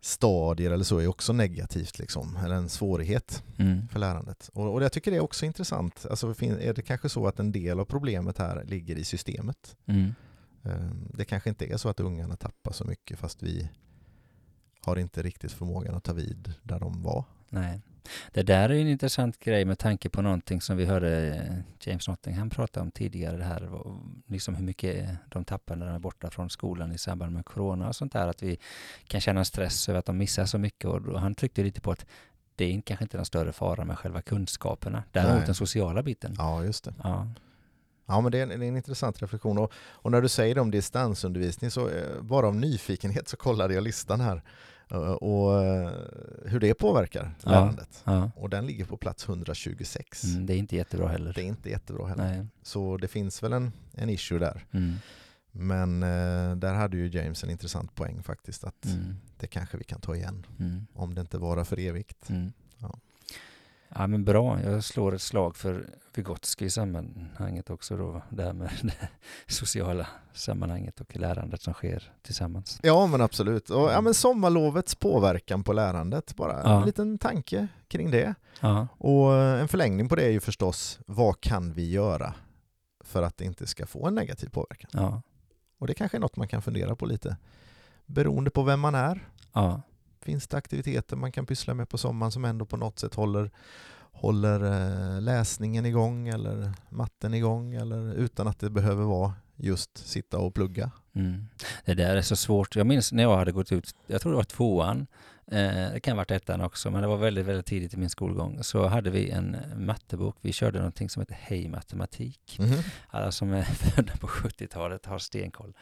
stadier 0.00 0.70
eller 0.70 0.84
så 0.84 0.98
är 0.98 1.06
också 1.06 1.32
negativt 1.32 1.98
liksom, 1.98 2.36
eller 2.44 2.54
en 2.54 2.68
svårighet 2.68 3.42
Mm. 3.58 3.88
för 3.88 3.98
lärandet. 3.98 4.50
Och, 4.52 4.74
och 4.74 4.82
jag 4.84 4.92
tycker 4.92 5.10
det 5.10 5.16
är 5.16 5.22
också 5.22 5.46
intressant. 5.46 6.06
Alltså 6.10 6.28
är 6.42 6.74
det 6.74 6.82
kanske 6.82 7.08
så 7.08 7.26
att 7.26 7.38
en 7.40 7.52
del 7.52 7.80
av 7.80 7.84
problemet 7.84 8.38
här 8.38 8.64
ligger 8.64 8.96
i 8.98 9.04
systemet? 9.04 9.76
Mm. 9.86 10.14
Eh, 10.64 10.90
Det 11.14 11.24
kanske 11.24 11.48
inte 11.48 11.66
är 11.72 11.76
så 11.76 11.88
att 11.88 12.00
ungarna 12.00 12.36
tappar 12.36 12.72
så 12.72 12.84
mycket 12.84 13.18
fast 13.18 13.42
vi 13.42 13.68
har 14.82 14.96
inte 14.96 15.22
riktigt 15.22 15.52
förmågan 15.52 15.94
att 15.94 16.04
ta 16.04 16.12
vid 16.12 16.52
där 16.62 16.80
de 16.80 17.02
var. 17.02 17.24
Nej. 17.48 17.80
Det 18.32 18.42
där 18.42 18.68
är 18.68 18.74
en 18.74 18.88
intressant 18.88 19.38
grej 19.38 19.64
med 19.64 19.78
tanke 19.78 20.08
på 20.08 20.22
någonting 20.22 20.60
som 20.60 20.76
vi 20.76 20.84
hörde 20.84 21.34
eh, 21.34 21.54
James 21.80 22.08
Nottingham 22.08 22.50
prata 22.50 22.80
om 22.80 22.90
tidigare. 22.90 23.36
Det 23.36 23.44
här, 23.44 23.70
liksom 24.26 24.54
hur 24.54 24.64
mycket 24.64 25.08
de 25.28 25.44
tappar 25.44 25.76
när 25.76 25.86
de 25.86 25.94
är 25.94 25.98
borta 25.98 26.30
från 26.30 26.50
skolan 26.50 26.92
i 26.92 26.98
samband 26.98 27.32
med 27.32 27.44
corona 27.44 27.88
och 27.88 27.96
sånt 27.96 28.12
där. 28.12 28.28
Att 28.28 28.42
vi 28.42 28.58
kan 29.06 29.20
känna 29.20 29.44
stress 29.44 29.88
över 29.88 29.98
att 29.98 30.06
de 30.06 30.18
missar 30.18 30.44
så 30.44 30.58
mycket. 30.58 30.84
Och 30.84 31.20
han 31.20 31.34
tryckte 31.34 31.62
lite 31.62 31.80
på 31.80 31.90
att 31.90 32.06
det 32.54 32.64
är 32.64 32.80
kanske 32.80 33.04
inte 33.04 33.16
någon 33.16 33.26
större 33.26 33.52
fara 33.52 33.84
med 33.84 33.98
själva 33.98 34.22
kunskaperna. 34.22 35.02
Däremot 35.12 35.36
Nej. 35.36 35.46
den 35.46 35.54
sociala 35.54 36.02
biten. 36.02 36.34
Ja, 36.38 36.64
just 36.64 36.84
det. 36.84 36.94
Ja. 37.02 37.28
Ja, 38.06 38.20
men 38.20 38.32
det 38.32 38.38
är 38.38 38.42
en, 38.42 38.50
är 38.50 38.66
en 38.66 38.76
intressant 38.76 39.22
reflektion. 39.22 39.58
Och, 39.58 39.72
och 39.76 40.10
när 40.10 40.22
du 40.22 40.28
säger 40.28 40.58
om 40.58 40.70
distansundervisning 40.70 41.70
så 41.70 41.88
eh, 41.88 42.22
bara 42.22 42.46
av 42.46 42.54
nyfikenhet 42.56 43.28
så 43.28 43.36
kollade 43.36 43.74
jag 43.74 43.84
listan 43.84 44.20
här 44.20 44.36
eh, 44.36 44.42
och 45.20 45.62
eh, 45.64 45.90
hur 46.44 46.60
det 46.60 46.74
påverkar 46.74 47.34
Ja. 47.44 47.50
lärandet. 47.50 48.02
ja. 48.04 48.30
Och 48.36 48.50
den 48.50 48.66
ligger 48.66 48.84
på 48.84 48.96
plats 48.96 49.28
126. 49.28 50.24
Mm, 50.24 50.46
det 50.46 50.54
är 50.54 50.58
inte 50.58 50.76
jättebra 50.76 51.08
heller. 51.08 51.32
Det 51.32 51.40
är 51.42 51.46
inte 51.46 51.70
jättebra 51.70 52.06
heller. 52.06 52.24
Nej. 52.36 52.46
Så 52.62 52.96
det 52.96 53.08
finns 53.08 53.42
väl 53.42 53.52
en, 53.52 53.72
en 53.94 54.08
issue 54.10 54.38
där. 54.38 54.64
Mm. 54.72 54.94
Men 55.52 56.02
eh, 56.02 56.56
där 56.56 56.74
hade 56.74 56.96
ju 56.96 57.08
James 57.08 57.44
en 57.44 57.50
intressant 57.50 57.94
poäng 57.94 58.22
faktiskt 58.22 58.64
att 58.64 58.84
Mm. 58.84 59.16
det 59.38 59.46
kanske 59.46 59.76
vi 59.76 59.84
kan 59.84 60.00
ta 60.00 60.14
igen 60.16 60.46
Mm. 60.58 60.86
om 60.94 61.14
det 61.14 61.20
inte 61.20 61.38
vara 61.38 61.64
för 61.64 61.78
evigt. 61.78 62.28
Mm. 63.96 64.00
Ja. 64.02 64.06
Men 64.06 64.24
bra, 64.24 64.62
jag 64.62 64.84
slår 64.84 65.14
ett 65.14 65.22
slag 65.22 65.56
för 65.56 65.86
Vygotsky 66.14 66.64
i 66.64 66.70
sammanhanget 66.70 67.70
också 67.70 67.96
då. 67.96 68.22
Det 68.30 68.42
här 68.42 68.52
med 68.52 68.70
det 68.82 69.52
sociala 69.52 70.06
sammanhanget 70.32 71.00
och 71.00 71.16
lärandet 71.16 71.62
som 71.62 71.74
sker 71.74 72.12
tillsammans. 72.22 72.80
Ja 72.82 73.06
men 73.06 73.20
absolut. 73.20 73.70
Och, 73.70 73.90
ja, 73.90 74.00
men 74.00 74.14
sommarlovets 74.14 74.94
påverkan 74.94 75.64
på 75.64 75.72
lärandet, 75.72 76.36
bara 76.36 76.52
Ja. 76.64 76.80
en 76.80 76.86
liten 76.86 77.18
tanke 77.18 77.68
kring 77.88 78.10
det. 78.10 78.34
Ja, 78.60 78.88
Och 78.98 79.34
eh, 79.34 79.60
en 79.60 79.68
förlängning 79.68 80.08
på 80.08 80.16
det 80.16 80.24
är 80.24 80.30
ju 80.30 80.40
förstås, 80.40 80.98
vad 81.06 81.40
kan 81.40 81.72
vi 81.72 81.90
göra 81.90 82.34
för 83.04 83.22
att 83.22 83.36
det 83.36 83.44
inte 83.44 83.66
ska 83.66 83.86
få 83.86 84.06
en 84.06 84.14
negativ 84.14 84.48
påverkan? 84.48 84.90
ja, 84.94 85.22
Och 85.78 85.86
det 85.86 85.94
kanske 85.94 86.16
är 86.16 86.20
något 86.20 86.36
man 86.36 86.48
kan 86.48 86.62
fundera 86.62 86.96
på 86.96 87.06
lite. 87.06 87.36
Beroende 88.06 88.50
på 88.50 88.62
vem 88.62 88.80
man 88.80 88.94
är. 88.94 89.28
ja, 89.52 89.82
Finns 90.26 90.48
det 90.48 90.56
aktiviteter 90.56 91.16
man 91.16 91.32
kan 91.32 91.46
pyssla 91.46 91.74
med 91.74 91.88
på 91.88 91.98
sommaren 91.98 92.32
som 92.32 92.44
ändå 92.44 92.66
på 92.66 92.76
något 92.76 92.98
sätt 92.98 93.14
håller, 93.14 93.50
håller 94.12 94.60
eh, 94.64 95.20
läsningen 95.20 95.86
igång 95.86 96.28
eller 96.28 96.72
matten 96.90 97.34
igång 97.34 97.74
eller 97.74 98.14
utan 98.14 98.48
att 98.48 98.58
det 98.58 98.70
behöver 98.70 99.04
vara 99.04 99.32
just 99.56 100.08
sitta 100.08 100.38
och 100.38 100.54
plugga? 100.54 100.90
mm. 101.14 101.46
Det 101.84 101.94
där 101.94 102.16
är 102.16 102.22
så 102.22 102.36
svårt. 102.36 102.76
Jag 102.76 102.86
minns 102.86 103.12
när 103.12 103.22
jag 103.22 103.36
hade 103.36 103.52
gått 103.52 103.72
ut, 103.72 103.94
jag 104.06 104.20
tror 104.20 104.32
det 104.32 104.36
var 104.36 104.44
tvåan, 104.44 105.06
det 105.50 106.00
kan 106.02 106.12
ha 106.12 106.16
varit 106.16 106.30
ettan 106.30 106.60
också, 106.60 106.90
men 106.90 107.02
det 107.02 107.08
var 107.08 107.16
väldigt, 107.16 107.46
väldigt 107.46 107.66
tidigt 107.66 107.94
i 107.94 107.96
min 107.96 108.10
skolgång, 108.10 108.62
så 108.64 108.86
hade 108.86 109.10
vi 109.10 109.30
en 109.30 109.56
mattebok. 109.76 110.36
Vi 110.40 110.52
körde 110.52 110.78
någonting 110.78 111.10
som 111.10 111.20
heter 111.20 111.36
Hej 111.40 111.68
matematik. 111.68 112.56
Mhm. 112.60 112.74
Alla 113.08 113.32
som 113.32 113.52
är 113.52 113.62
födda 113.94 114.16
på 114.16 114.26
70-talet 114.26 115.06
har 115.06 115.18
stenkoll. 115.18 115.76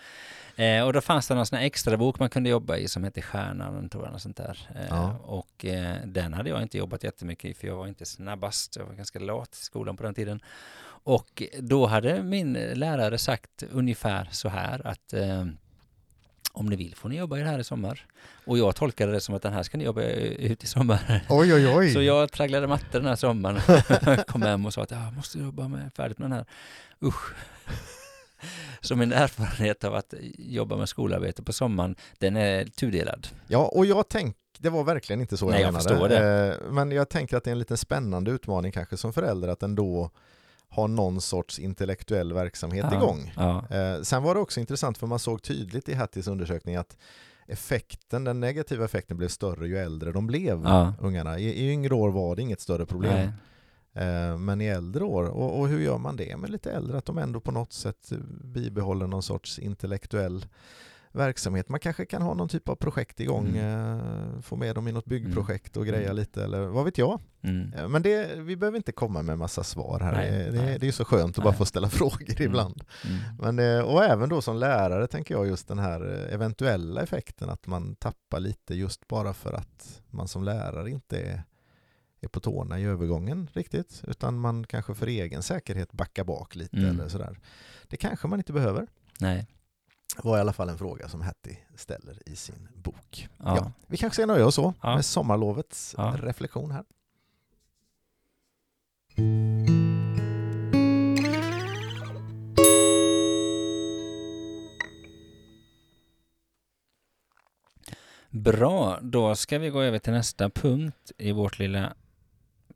Eh, 0.56 0.82
och 0.86 0.92
då 0.92 1.00
fanns 1.00 1.28
det 1.28 1.34
någon 1.34 1.46
sån 1.46 1.58
här 1.58 1.64
extra 1.66 1.96
bok 1.96 2.18
man 2.18 2.30
kunde 2.30 2.50
jobba 2.50 2.76
i 2.76 2.88
som 2.88 3.04
hette 3.04 3.22
Stjärnan, 3.22 3.88
tror 3.88 4.04
jag, 4.04 4.12
något 4.12 4.22
sånt 4.22 4.36
där. 4.36 4.68
Eh, 4.74 4.86
Ja. 4.88 5.16
Och 5.18 5.64
eh, 5.64 5.96
den 6.06 6.34
hade 6.34 6.50
jag 6.50 6.62
inte 6.62 6.78
jobbat 6.78 7.04
jättemycket 7.04 7.50
i, 7.50 7.54
för 7.54 7.66
jag 7.66 7.76
var 7.76 7.86
inte 7.86 8.04
snabbast. 8.06 8.76
Jag 8.76 8.86
var 8.86 8.94
ganska 8.94 9.18
lat 9.18 9.54
i 9.54 9.64
skolan 9.64 9.96
på 9.96 10.02
den 10.02 10.14
tiden. 10.14 10.40
Och 11.06 11.42
då 11.58 11.86
hade 11.86 12.22
min 12.22 12.52
lärare 12.52 13.18
sagt 13.18 13.62
ungefär 13.70 14.28
så 14.32 14.48
här 14.48 14.86
att 14.86 15.12
eh, 15.12 15.44
om 16.54 16.66
ni 16.66 16.76
vill 16.76 16.94
får 16.94 17.08
ni 17.08 17.16
jobba 17.16 17.38
i 17.38 17.40
det 17.40 17.48
här 17.48 17.58
i 17.58 17.64
sommar. 17.64 18.06
Och 18.46 18.58
jag 18.58 18.76
tolkade 18.76 19.12
det 19.12 19.20
som 19.20 19.34
att 19.34 19.42
den 19.42 19.52
här 19.52 19.62
ska 19.62 19.78
ni 19.78 19.84
jobba 19.84 20.02
ut 20.02 20.64
i 20.64 20.66
sommar. 20.66 21.24
Oj 21.28 21.54
oj 21.54 21.68
oj! 21.68 21.92
Så 21.92 22.02
jag 22.02 22.32
tragglade 22.32 22.66
matte 22.66 22.98
den 22.98 23.06
här 23.06 23.16
sommaren. 23.16 24.24
Kom 24.26 24.42
hem 24.42 24.66
och 24.66 24.74
sa 24.74 24.82
att 24.82 24.90
jag 24.90 25.12
måste 25.16 25.38
jobba 25.38 25.68
med, 25.68 25.90
färdigt 25.96 26.18
med 26.18 26.30
den 26.30 26.32
här. 26.32 26.46
Usch. 27.02 27.34
Så 28.80 28.96
min 28.96 29.12
erfarenhet 29.12 29.84
av 29.84 29.94
att 29.94 30.14
jobba 30.38 30.76
med 30.76 30.88
skolarbete 30.88 31.42
på 31.42 31.52
sommaren, 31.52 31.96
den 32.18 32.36
är 32.36 32.64
tudelad. 32.64 33.28
Ja, 33.46 33.58
och 33.58 33.86
jag 33.86 34.08
tänk, 34.08 34.36
det 34.58 34.70
var 34.70 34.84
verkligen 34.84 35.20
inte 35.20 35.36
så 35.36 35.50
Nej, 35.50 35.60
jag 35.60 35.74
jag 35.74 35.98
menade. 36.00 36.48
Eh, 36.52 36.72
Men 36.72 36.90
jag 36.92 37.08
tänker 37.08 37.36
att 37.36 37.44
det 37.44 37.50
är 37.50 37.52
en 37.52 37.58
lite 37.58 37.76
spännande 37.76 38.30
utmaning 38.30 38.72
kanske 38.72 38.96
som 38.96 39.12
förälder 39.12 39.48
att 39.48 39.62
ändå 39.62 40.10
ha 40.74 40.86
någon 40.86 41.20
sorts 41.20 41.58
intellektuell 41.58 42.32
verksamhet 42.32 42.86
Ja, 42.90 42.96
igång. 42.96 43.32
Ja, 43.36 43.64
Eh, 43.70 44.02
Sen 44.02 44.22
var 44.22 44.34
det 44.34 44.40
också 44.40 44.60
intressant 44.60 44.98
för 44.98 45.06
man 45.06 45.18
såg 45.18 45.42
tydligt 45.42 45.88
i 45.88 45.94
Hatties 45.94 46.26
undersökning 46.28 46.76
att 46.76 46.96
effekten, 47.46 48.24
den 48.24 48.40
negativa 48.40 48.84
effekten 48.84 49.16
blev 49.16 49.28
större 49.28 49.68
ju 49.68 49.78
äldre 49.78 50.12
de 50.12 50.26
blev, 50.26 50.62
ja. 50.64 50.92
ungarna. 51.00 51.38
I, 51.38 51.44
I 51.44 51.70
yngre 51.72 51.94
år 51.94 52.10
var 52.10 52.36
det 52.36 52.42
inget 52.42 52.60
större 52.60 52.86
problem. 52.86 53.28
Eh, 53.94 54.38
Men 54.38 54.60
i 54.60 54.66
äldre 54.66 55.04
år, 55.04 55.24
och, 55.24 55.58
och 55.60 55.68
hur 55.68 55.80
gör 55.80 55.98
man 55.98 56.16
det 56.16 56.36
med 56.36 56.50
lite 56.50 56.72
äldre? 56.72 56.98
Att 56.98 57.04
de 57.04 57.18
ändå 57.18 57.40
på 57.40 57.52
något 57.52 57.72
sätt 57.72 58.12
bibehåller 58.44 59.06
någon 59.06 59.22
sorts 59.22 59.58
intellektuell 59.58 60.46
verksamhet. 61.14 61.68
Man 61.68 61.80
kanske 61.80 62.06
kan 62.06 62.22
ha 62.22 62.34
någon 62.34 62.48
typ 62.48 62.68
av 62.68 62.74
projekt 62.76 63.20
igång, 63.20 63.56
eh, 63.56 64.40
få 64.40 64.56
med 64.56 64.74
dem 64.74 64.88
i 64.88 64.92
något 64.92 65.04
byggprojekt 65.04 65.76
och 65.76 65.86
greja 65.86 66.04
Mm. 66.04 66.16
lite 66.16 66.44
eller 66.44 66.66
vad 66.66 66.84
vet 66.84 66.98
jag. 66.98 67.20
Mm. 67.42 67.72
Eh, 67.72 67.88
Men 67.88 68.02
det, 68.02 68.40
vi 68.40 68.56
behöver 68.56 68.76
inte 68.76 68.92
komma 68.92 69.22
med 69.22 69.38
massa 69.38 69.64
svar 69.64 70.00
här. 70.00 70.12
Nej, 70.12 70.30
det, 70.30 70.62
nej. 70.62 70.78
det 70.78 70.84
är 70.84 70.86
ju 70.86 70.92
så 70.92 71.04
skönt 71.04 71.38
att 71.38 71.44
bara 71.44 71.50
Nej. 71.50 71.58
få 71.58 71.64
ställa 71.64 71.88
frågor 72.00 72.40
ibland. 72.42 72.82
Mm. 73.04 73.54
Men, 73.54 73.78
eh, 73.78 73.84
och 73.84 74.04
även 74.04 74.28
då 74.28 74.42
som 74.42 74.56
lärare 74.56 75.06
tänker 75.06 75.34
jag 75.34 75.46
just 75.46 75.68
den 75.68 75.78
här 75.78 76.00
eventuella 76.30 77.02
effekten 77.02 77.50
att 77.50 77.66
man 77.66 77.96
tappar 77.96 78.40
lite 78.40 78.74
just 78.74 79.08
bara 79.08 79.32
för 79.32 79.52
att 79.52 80.02
man 80.10 80.28
som 80.28 80.44
lärare 80.44 80.90
inte 80.90 81.18
är, 81.20 81.42
är 82.20 82.28
på 82.28 82.40
tårna 82.40 82.80
i 82.80 82.84
övergången 82.84 83.50
riktigt, 83.52 84.02
utan 84.06 84.38
man 84.38 84.64
kanske 84.66 84.94
för 84.94 85.06
egen 85.06 85.42
säkerhet 85.42 85.92
backar 85.92 86.24
bak 86.24 86.54
lite 86.54 86.76
Mm. 86.76 86.90
eller 86.90 87.08
sådär. 87.08 87.38
Det 87.88 87.96
kanske 87.96 88.28
man 88.28 88.40
inte 88.40 88.52
behöver. 88.52 88.86
Nej. 89.20 89.46
Var 90.22 90.38
i 90.38 90.40
alla 90.40 90.52
fall 90.52 90.68
en 90.68 90.78
fråga 90.78 91.08
som 91.08 91.20
Hattie 91.22 91.58
ställer 91.76 92.28
i 92.28 92.36
sin 92.36 92.68
bok. 92.74 93.28
Ja. 93.38 93.56
Ja, 93.56 93.72
vi 93.86 93.96
kanske 93.96 94.14
ska 94.14 94.26
nöja 94.26 94.46
oss 94.46 94.54
så 94.54 94.74
Ja. 94.82 94.94
med 94.94 95.04
sommarlovets 95.04 95.94
Ja. 95.98 96.16
reflektion 96.22 96.70
här. 96.70 96.84
Bra, 108.30 108.98
då 109.02 109.34
ska 109.34 109.58
vi 109.58 109.70
gå 109.70 109.80
över 109.82 109.98
till 109.98 110.12
nästa 110.12 110.50
punkt 110.50 111.12
i 111.18 111.32
vårt 111.32 111.58
lilla 111.58 111.94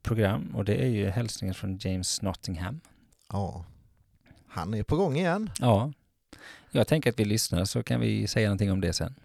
program 0.01 0.55
och 0.55 0.65
det 0.65 0.75
är 0.83 0.87
ju 0.87 1.09
hälsningen 1.09 1.53
från 1.55 1.77
James 1.77 2.21
Nottingham. 2.21 2.81
Ja, 3.31 3.65
han 4.47 4.73
är 4.73 4.83
på 4.83 4.95
gång 4.95 5.15
igen. 5.17 5.49
Ja, 5.59 5.91
jag 6.71 6.87
tänker 6.87 7.09
att 7.09 7.19
vi 7.19 7.25
lyssnar 7.25 7.65
så 7.65 7.83
kan 7.83 7.99
vi 7.99 8.27
säga 8.27 8.47
någonting 8.47 8.71
om 8.71 8.81
det 8.81 8.93
sen. 8.93 9.15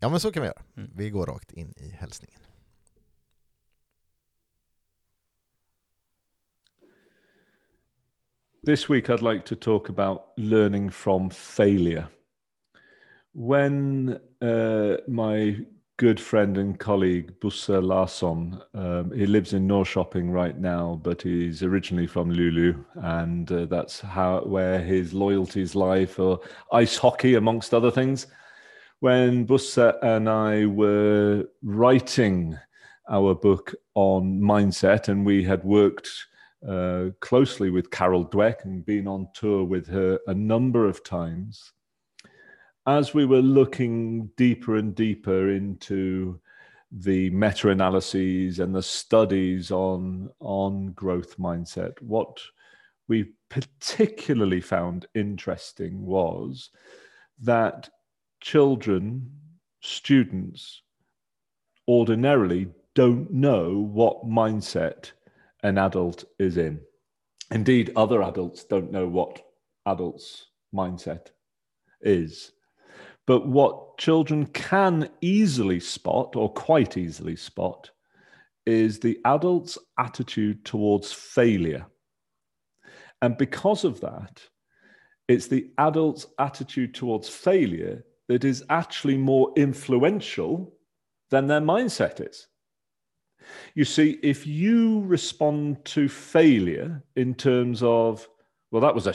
Ja, 0.00 0.08
men 0.08 0.20
så 0.20 0.32
kan 0.32 0.42
vi 0.42 0.46
göra. 0.46 0.62
Mm. 0.76 0.90
Vi 0.94 1.10
går 1.10 1.26
rakt 1.26 1.52
in 1.52 1.74
i 1.76 1.88
hälsningen. 1.88 2.40
This 8.66 8.90
week, 8.90 9.10
I'd 9.10 9.32
like 9.32 9.44
to 9.44 9.54
talk 9.54 9.90
about 9.90 10.20
learning 10.36 10.90
from 10.90 11.30
failure. 11.30 12.06
When 13.32 14.08
uh, 14.40 14.96
my 15.06 15.66
good 15.96 16.18
friend 16.18 16.58
and 16.58 16.78
colleague 16.78 17.38
Bussa 17.40 17.80
Larsson, 17.82 18.60
um, 18.74 19.12
he 19.12 19.26
lives 19.26 19.52
in 19.52 19.68
Norrköping 19.68 20.32
right 20.32 20.58
now, 20.58 21.00
but 21.02 21.22
he's 21.22 21.62
originally 21.62 22.06
from 22.06 22.30
Lulu, 22.30 22.84
and 22.96 23.50
uh, 23.52 23.66
that's 23.66 24.00
how 24.00 24.40
where 24.40 24.80
his 24.80 25.14
loyalties 25.14 25.74
lie 25.74 26.04
for 26.04 26.40
ice 26.72 26.96
hockey, 26.96 27.34
amongst 27.34 27.72
other 27.72 27.90
things. 27.90 28.26
When 29.00 29.46
Bussa 29.46 29.96
and 30.02 30.28
I 30.28 30.66
were 30.66 31.44
writing 31.62 32.58
our 33.08 33.34
book 33.34 33.72
on 33.94 34.40
mindset, 34.40 35.08
and 35.08 35.24
we 35.24 35.44
had 35.44 35.62
worked 35.62 36.08
uh, 36.66 37.10
closely 37.20 37.70
with 37.70 37.90
Carol 37.90 38.26
Dweck 38.26 38.64
and 38.64 38.84
been 38.84 39.06
on 39.06 39.28
tour 39.34 39.64
with 39.64 39.86
her 39.88 40.18
a 40.26 40.34
number 40.34 40.88
of 40.88 41.04
times. 41.04 41.72
As 42.86 43.14
we 43.14 43.24
were 43.24 43.40
looking 43.40 44.26
deeper 44.36 44.76
and 44.76 44.94
deeper 44.94 45.48
into 45.48 46.38
the 46.92 47.30
meta 47.30 47.70
analyses 47.70 48.58
and 48.58 48.74
the 48.74 48.82
studies 48.82 49.70
on, 49.70 50.28
on 50.38 50.92
growth 50.92 51.38
mindset, 51.38 52.00
what 52.02 52.38
we 53.08 53.32
particularly 53.48 54.60
found 54.60 55.06
interesting 55.14 56.04
was 56.04 56.68
that 57.40 57.88
children, 58.42 59.30
students, 59.80 60.82
ordinarily 61.88 62.68
don't 62.94 63.32
know 63.32 63.78
what 63.78 64.26
mindset 64.26 65.10
an 65.62 65.78
adult 65.78 66.24
is 66.38 66.58
in. 66.58 66.80
Indeed, 67.50 67.92
other 67.96 68.22
adults 68.22 68.64
don't 68.64 68.92
know 68.92 69.08
what 69.08 69.40
adults' 69.86 70.48
mindset 70.74 71.28
is. 72.02 72.52
But 73.26 73.46
what 73.46 73.98
children 73.98 74.46
can 74.46 75.08
easily 75.20 75.80
spot, 75.80 76.36
or 76.36 76.52
quite 76.52 76.96
easily 76.96 77.36
spot, 77.36 77.90
is 78.66 78.98
the 78.98 79.18
adult's 79.24 79.78
attitude 79.98 80.64
towards 80.64 81.12
failure. 81.12 81.86
And 83.22 83.36
because 83.36 83.84
of 83.84 84.00
that, 84.00 84.42
it's 85.28 85.46
the 85.46 85.70
adult's 85.78 86.26
attitude 86.38 86.94
towards 86.94 87.28
failure 87.28 88.04
that 88.28 88.44
is 88.44 88.64
actually 88.68 89.16
more 89.16 89.52
influential 89.56 90.74
than 91.30 91.46
their 91.46 91.60
mindset 91.60 92.26
is. 92.26 92.46
You 93.74 93.84
see, 93.84 94.18
if 94.22 94.46
you 94.46 95.00
respond 95.00 95.84
to 95.86 96.08
failure 96.08 97.02
in 97.16 97.34
terms 97.34 97.82
of, 97.82 98.28
well, 98.70 98.82
that 98.82 98.94
was 98.94 99.06
a 99.06 99.12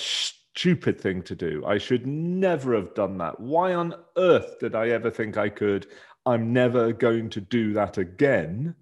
stupid 0.56 1.00
thing 1.00 1.22
to 1.24 1.36
do. 1.36 1.64
I 1.66 1.78
should 1.78 2.06
never 2.06 2.76
have 2.76 2.94
done 2.94 3.18
that. 3.20 3.40
Why 3.40 3.74
on 3.74 3.96
earth 4.18 4.60
did 4.60 4.76
I 4.76 4.90
ever 4.90 5.10
think 5.10 5.38
I 5.38 5.50
could? 5.50 5.88
I'm 6.26 6.54
never 6.54 6.92
going 6.92 7.30
to 7.32 7.42
do 7.42 7.74
that 7.74 7.98
again. 7.98 8.76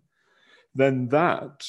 Then 0.75 1.07
that, 1.09 1.67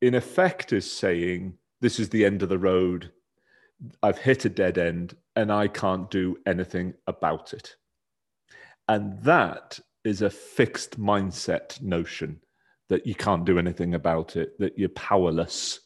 in 0.00 0.14
effect, 0.14 0.72
is 0.72 0.90
saying, 0.90 1.54
this 1.80 2.00
is 2.00 2.08
the 2.08 2.24
end 2.24 2.42
of 2.42 2.48
the 2.48 2.58
road. 2.58 3.12
I've 4.02 4.18
hit 4.18 4.44
a 4.44 4.48
dead 4.48 4.78
end 4.78 5.16
and 5.36 5.52
I 5.52 5.68
can't 5.68 6.10
do 6.10 6.36
anything 6.46 6.94
about 7.06 7.52
it. 7.52 7.76
And 8.88 9.22
that 9.22 9.78
is 10.04 10.22
a 10.22 10.30
fixed 10.30 10.98
mindset 10.98 11.80
notion 11.80 12.40
that 12.88 13.06
you 13.06 13.14
can't 13.14 13.44
do 13.44 13.58
anything 13.58 13.94
about 13.94 14.36
it, 14.36 14.58
that 14.58 14.78
you're 14.78 14.88
powerless. 14.90 15.80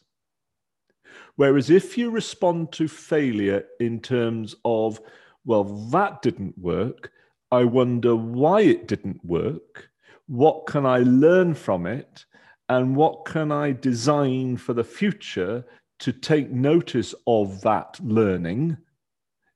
Whereas 1.42 1.70
if 1.70 1.98
you 1.98 2.08
respond 2.08 2.70
to 2.74 2.86
failure 2.86 3.64
in 3.80 3.98
terms 3.98 4.54
of, 4.64 5.00
well, 5.44 5.64
that 5.64 6.22
didn't 6.22 6.56
work, 6.56 7.10
I 7.50 7.64
wonder 7.64 8.14
why 8.14 8.60
it 8.60 8.86
didn't 8.86 9.24
work, 9.24 9.90
what 10.28 10.66
can 10.66 10.86
I 10.86 10.98
learn 10.98 11.54
from 11.54 11.84
it, 11.84 12.26
and 12.68 12.94
what 12.94 13.24
can 13.24 13.50
I 13.50 13.72
design 13.72 14.56
for 14.56 14.72
the 14.72 14.84
future 14.84 15.64
to 15.98 16.12
take 16.12 16.52
notice 16.52 17.12
of 17.26 17.60
that 17.62 17.98
learning? 18.00 18.76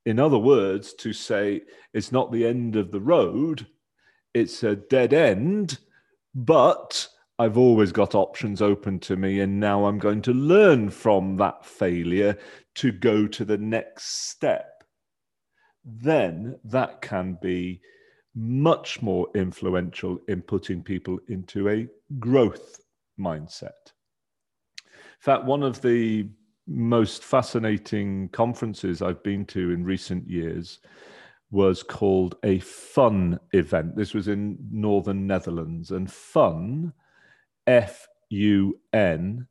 In 0.06 0.18
other 0.18 0.38
words, 0.38 0.92
to 0.94 1.12
say 1.12 1.62
it's 1.94 2.10
not 2.10 2.32
the 2.32 2.48
end 2.48 2.74
of 2.74 2.90
the 2.90 3.00
road, 3.00 3.64
it's 4.34 4.64
a 4.64 4.74
dead 4.74 5.12
end, 5.12 5.78
but 6.34 7.06
I've 7.38 7.58
always 7.58 7.92
got 7.92 8.14
options 8.14 8.62
open 8.62 8.98
to 9.00 9.16
me, 9.16 9.40
and 9.40 9.60
now 9.60 9.84
I'm 9.84 9.98
going 9.98 10.22
to 10.22 10.32
learn 10.32 10.88
from 10.88 11.36
that 11.36 11.66
failure 11.66 12.38
to 12.76 12.92
go 12.92 13.26
to 13.26 13.44
the 13.44 13.58
next 13.58 14.28
step. 14.30 14.84
Then 15.84 16.58
that 16.64 17.02
can 17.02 17.38
be 17.42 17.82
much 18.34 19.02
more 19.02 19.28
influential 19.34 20.18
in 20.28 20.42
putting 20.42 20.82
people 20.82 21.18
into 21.28 21.68
a 21.68 21.86
growth 22.18 22.80
mindset. 23.18 23.92
In 24.84 25.20
fact, 25.20 25.44
one 25.44 25.62
of 25.62 25.82
the 25.82 26.28
most 26.66 27.22
fascinating 27.22 28.28
conferences 28.30 29.02
I've 29.02 29.22
been 29.22 29.44
to 29.46 29.72
in 29.72 29.84
recent 29.84 30.28
years 30.28 30.80
was 31.50 31.82
called 31.82 32.36
a 32.44 32.58
fun 32.60 33.38
event. 33.52 33.94
This 33.94 34.14
was 34.14 34.28
in 34.28 34.58
northern 34.70 35.26
Netherlands, 35.26 35.90
and 35.90 36.10
fun 36.10 36.92
F 37.66 38.06
U 38.30 38.78
N. 38.92 39.46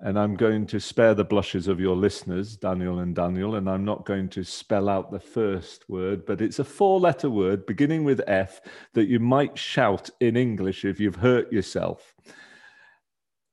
And 0.00 0.18
I'm 0.18 0.34
going 0.34 0.66
to 0.66 0.80
spare 0.80 1.14
the 1.14 1.24
blushes 1.24 1.66
of 1.66 1.80
your 1.80 1.96
listeners, 1.96 2.56
Daniel 2.56 2.98
and 2.98 3.14
Daniel, 3.14 3.54
and 3.54 3.70
I'm 3.70 3.84
not 3.84 4.04
going 4.04 4.28
to 4.30 4.44
spell 4.44 4.88
out 4.88 5.10
the 5.10 5.20
first 5.20 5.88
word, 5.88 6.26
but 6.26 6.42
it's 6.42 6.58
a 6.58 6.64
four 6.64 7.00
letter 7.00 7.30
word 7.30 7.64
beginning 7.64 8.04
with 8.04 8.20
F 8.26 8.60
that 8.92 9.06
you 9.06 9.18
might 9.18 9.56
shout 9.56 10.10
in 10.20 10.36
English 10.36 10.84
if 10.84 11.00
you've 11.00 11.16
hurt 11.16 11.50
yourself. 11.50 12.14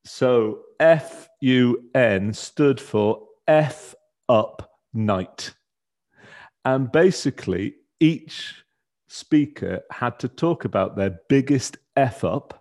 So 0.03 0.63
F 0.79 1.29
U 1.41 1.89
N 1.95 2.33
stood 2.33 2.81
for 2.81 3.27
F 3.47 3.95
up 4.27 4.71
night. 4.93 5.53
And 6.65 6.91
basically, 6.91 7.75
each 7.99 8.65
speaker 9.07 9.81
had 9.91 10.19
to 10.19 10.27
talk 10.27 10.65
about 10.65 10.95
their 10.95 11.19
biggest 11.29 11.77
F 11.95 12.23
up 12.23 12.60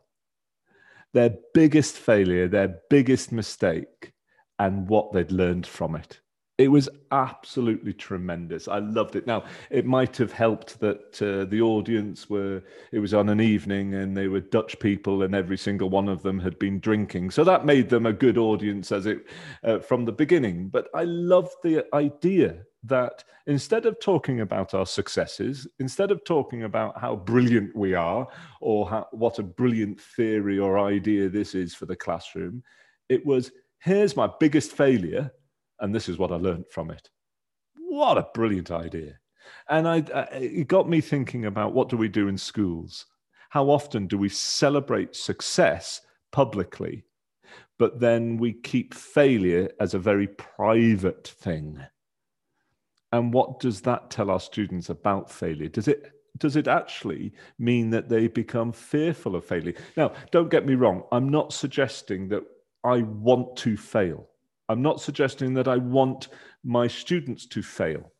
their 1.12 1.34
biggest 1.54 1.96
failure, 1.96 2.48
their 2.48 2.80
biggest 2.88 3.32
mistake, 3.32 4.12
and 4.58 4.88
what 4.88 5.12
they'd 5.12 5.32
learned 5.32 5.66
from 5.66 5.96
it. 5.96 6.20
It 6.60 6.70
was 6.70 6.90
absolutely 7.10 7.94
tremendous. 7.94 8.68
I 8.68 8.80
loved 8.80 9.16
it. 9.16 9.26
Now, 9.26 9.44
it 9.70 9.86
might 9.86 10.14
have 10.18 10.30
helped 10.30 10.78
that 10.80 11.22
uh, 11.22 11.48
the 11.48 11.62
audience 11.62 12.28
were, 12.28 12.62
it 12.92 12.98
was 12.98 13.14
on 13.14 13.30
an 13.30 13.40
evening 13.40 13.94
and 13.94 14.14
they 14.14 14.28
were 14.28 14.40
Dutch 14.40 14.78
people 14.78 15.22
and 15.22 15.34
every 15.34 15.56
single 15.56 15.88
one 15.88 16.06
of 16.06 16.22
them 16.22 16.38
had 16.38 16.58
been 16.58 16.78
drinking. 16.78 17.30
So 17.30 17.44
that 17.44 17.64
made 17.64 17.88
them 17.88 18.04
a 18.04 18.12
good 18.12 18.36
audience 18.36 18.92
as 18.92 19.06
it 19.06 19.24
uh, 19.64 19.78
from 19.78 20.04
the 20.04 20.12
beginning. 20.12 20.68
But 20.68 20.88
I 20.94 21.04
loved 21.04 21.54
the 21.64 21.86
idea 21.94 22.58
that 22.84 23.24
instead 23.46 23.86
of 23.86 23.98
talking 23.98 24.42
about 24.42 24.74
our 24.74 24.84
successes, 24.84 25.66
instead 25.78 26.10
of 26.10 26.22
talking 26.24 26.64
about 26.64 27.00
how 27.00 27.16
brilliant 27.16 27.74
we 27.74 27.94
are 27.94 28.28
or 28.60 28.86
how, 28.86 29.06
what 29.12 29.38
a 29.38 29.42
brilliant 29.42 29.98
theory 29.98 30.58
or 30.58 30.78
idea 30.78 31.30
this 31.30 31.54
is 31.54 31.74
for 31.74 31.86
the 31.86 31.96
classroom, 31.96 32.62
it 33.08 33.24
was 33.24 33.50
here's 33.80 34.14
my 34.14 34.28
biggest 34.38 34.72
failure, 34.72 35.32
and 35.80 35.94
this 35.94 36.08
is 36.08 36.18
what 36.18 36.32
I 36.32 36.36
learned 36.36 36.66
from 36.70 36.90
it. 36.90 37.08
What 37.76 38.18
a 38.18 38.28
brilliant 38.34 38.70
idea. 38.70 39.18
And 39.68 39.88
I, 39.88 40.04
I, 40.14 40.22
it 40.34 40.68
got 40.68 40.88
me 40.88 41.00
thinking 41.00 41.46
about 41.46 41.72
what 41.72 41.88
do 41.88 41.96
we 41.96 42.08
do 42.08 42.28
in 42.28 42.38
schools? 42.38 43.06
How 43.48 43.68
often 43.68 44.06
do 44.06 44.16
we 44.16 44.28
celebrate 44.28 45.16
success 45.16 46.00
publicly? 46.30 47.04
but 47.80 47.98
then 47.98 48.36
we 48.36 48.52
keep 48.52 48.92
failure 48.92 49.70
as 49.80 49.94
a 49.94 49.98
very 49.98 50.26
private 50.26 51.26
thing. 51.26 51.80
And 53.10 53.32
what 53.32 53.58
does 53.58 53.80
that 53.80 54.10
tell 54.10 54.30
our 54.30 54.38
students 54.38 54.90
about 54.90 55.30
failure? 55.30 55.68
Does 55.68 55.88
it 55.88 56.12
does 56.38 56.56
it 56.56 56.68
actually 56.68 57.32
mean 57.58 57.88
that 57.90 58.08
they 58.08 58.28
become 58.28 58.70
fearful 58.70 59.34
of 59.34 59.46
failure? 59.46 59.74
Now, 59.96 60.12
don't 60.30 60.50
get 60.50 60.66
me 60.66 60.74
wrong, 60.74 61.04
I'm 61.10 61.30
not 61.30 61.54
suggesting 61.54 62.28
that 62.28 62.44
I 62.84 62.98
want 62.98 63.56
to 63.56 63.78
fail. 63.78 64.28
I'm 64.70 64.82
not 64.82 65.00
suggesting 65.00 65.52
that 65.54 65.66
I 65.66 65.78
want 65.78 66.28
my 66.62 66.86
students 66.86 67.44
to 67.46 67.60
fail. 67.60 68.12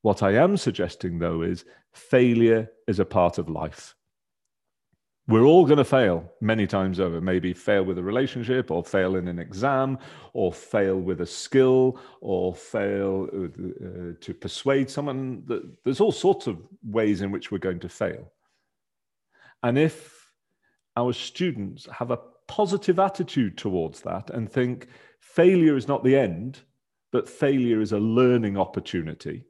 What 0.00 0.22
I 0.22 0.32
am 0.36 0.56
suggesting, 0.56 1.18
though, 1.18 1.42
is 1.42 1.66
failure 1.92 2.70
is 2.88 2.98
a 2.98 3.04
part 3.04 3.36
of 3.36 3.50
life. 3.50 3.94
We're 5.28 5.44
all 5.44 5.66
going 5.66 5.76
to 5.76 5.84
fail 5.84 6.32
many 6.40 6.66
times 6.66 6.98
over. 6.98 7.20
Maybe 7.20 7.52
fail 7.52 7.84
with 7.84 7.98
a 7.98 8.02
relationship, 8.02 8.70
or 8.70 8.82
fail 8.82 9.16
in 9.16 9.28
an 9.28 9.38
exam, 9.38 9.98
or 10.32 10.50
fail 10.50 10.98
with 10.98 11.20
a 11.20 11.26
skill, 11.26 12.00
or 12.22 12.54
fail 12.54 13.28
uh, 13.30 14.14
to 14.18 14.34
persuade 14.34 14.88
someone. 14.88 15.44
There's 15.84 16.00
all 16.00 16.10
sorts 16.10 16.46
of 16.46 16.56
ways 16.82 17.20
in 17.20 17.30
which 17.30 17.52
we're 17.52 17.58
going 17.58 17.80
to 17.80 17.88
fail. 17.90 18.32
And 19.62 19.76
if 19.76 20.32
our 20.96 21.12
students 21.12 21.86
have 21.92 22.10
a 22.10 22.20
positive 22.48 22.98
attitude 22.98 23.56
towards 23.58 24.00
that 24.00 24.30
and 24.30 24.50
think 24.50 24.88
failure 25.34 25.76
is 25.76 25.88
not 25.88 26.04
the 26.04 26.16
end, 26.16 26.60
but 27.12 27.28
failure 27.28 27.80
is 27.80 27.92
a 27.92 27.98
learning 27.98 28.56
opportunity. 28.56 29.44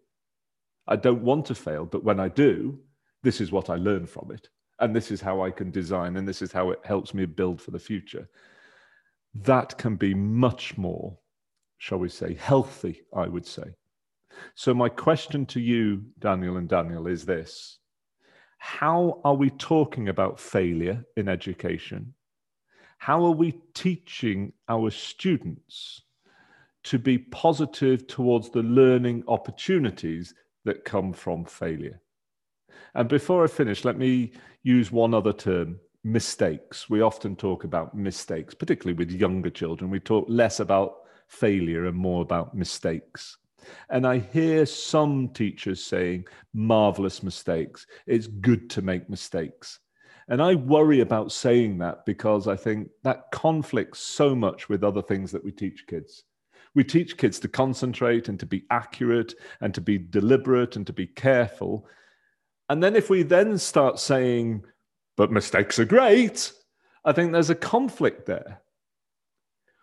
I 0.87 0.97
don't 0.97 1.23
want 1.23 1.47
to 1.47 1.55
fail, 1.55 1.85
but 1.85 2.05
when 2.05 2.19
I 2.19 2.29
do, 2.29 2.79
this 3.23 3.41
is 3.41 3.53
what 3.53 3.71
I 3.71 3.77
learn 3.77 4.07
from 4.07 4.31
it 4.33 4.49
and 4.81 4.97
this 4.97 5.11
is 5.11 5.21
how 5.21 5.43
I 5.43 5.51
can 5.51 5.71
design, 5.71 6.17
and 6.17 6.27
this 6.27 6.43
is 6.43 6.51
how 6.51 6.71
it 6.71 6.81
helps 6.85 7.15
me 7.15 7.27
build 7.27 7.61
for 7.61 7.71
the 7.71 7.79
future. 7.79 8.29
That 9.35 9.77
can 9.79 9.97
be 9.97 10.15
much 10.15 10.77
more, 10.77 11.17
shall 11.79 11.99
we 11.99 12.09
say, 12.09 12.35
healthy, 12.35 13.03
I 13.15 13.29
would 13.29 13.47
say. 13.47 13.75
So, 14.55 14.73
my 14.73 14.89
question 14.89 15.45
to 15.47 15.61
you, 15.61 16.03
Daniel 16.19 16.57
and 16.57 16.69
Daniel, 16.69 17.07
is 17.07 17.27
this 17.27 17.79
How 18.59 19.21
are 19.23 19.35
we 19.35 19.51
talking 19.51 20.09
about 20.09 20.41
failure 20.41 21.05
in 21.17 21.29
education? 21.29 22.15
How 23.01 23.25
are 23.25 23.31
we 23.31 23.59
teaching 23.73 24.53
our 24.69 24.91
students 24.91 26.03
to 26.85 26.99
be 26.99 27.17
positive 27.17 28.07
towards 28.07 28.51
the 28.51 28.63
learning 28.63 29.25
opportunities 29.27 30.35
that 30.67 30.85
come 30.85 31.15
from 31.15 31.47
failure? 31.47 31.99
And 32.95 33.09
before 33.09 33.43
I 33.43 33.47
finish, 33.47 33.87
let 33.87 33.97
me 33.97 34.33
use 34.65 34.93
one 34.93 35.15
other 35.15 35.33
term 35.33 35.81
mistakes. 36.05 36.91
We 36.91 37.01
often 37.01 37.37
talk 37.37 37.65
about 37.65 37.97
mistakes, 37.97 38.53
particularly 38.53 38.99
with 38.99 39.11
younger 39.11 39.49
children. 39.49 39.91
We 39.91 40.01
talk 40.01 40.27
less 40.29 40.61
about 40.61 40.97
failure 41.27 41.87
and 41.87 41.97
more 41.97 42.21
about 42.21 42.55
mistakes. 42.55 43.39
And 43.89 44.07
I 44.07 44.19
hear 44.19 44.67
some 44.67 45.31
teachers 45.31 45.83
saying, 45.83 46.27
marvelous 46.53 47.23
mistakes. 47.23 47.87
It's 48.07 48.27
good 48.27 48.69
to 48.71 48.83
make 48.83 49.09
mistakes. 49.09 49.79
And 50.31 50.41
I 50.41 50.55
worry 50.55 51.01
about 51.01 51.33
saying 51.33 51.79
that 51.79 52.07
because 52.07 52.47
I 52.47 52.55
think 52.55 52.89
that 53.03 53.33
conflicts 53.33 53.99
so 53.99 54.35
much 54.37 54.69
with 54.69 54.85
other 54.85 55.03
things 55.03 55.33
that 55.33 55.45
we 55.45 55.51
teach 55.51 55.85
kids. 55.89 56.23
We 56.77 56.85
teach 56.85 57.17
kids 57.17 57.41
to 57.41 57.49
concentrate 57.49 58.29
and 58.29 58.39
to 58.39 58.47
be 58.47 58.65
accurate 58.71 59.35
and 59.61 59.75
to 59.75 59.81
be 59.81 59.99
deliberate 59.99 60.77
and 60.77 60.87
to 60.87 60.93
be 60.93 61.09
careful. 61.09 61.85
And 62.69 62.81
then 62.81 62.95
if 62.95 63.11
we 63.11 63.25
then 63.25 63.59
start 63.59 63.99
saying, 63.99 64.63
but 65.17 65.33
mistakes 65.33 65.81
are 65.81 65.85
great, 65.85 66.53
I 67.05 67.11
think 67.11 67.33
there's 67.33 67.51
a 67.51 67.57
conflict 67.57 68.27
there. 68.27 68.63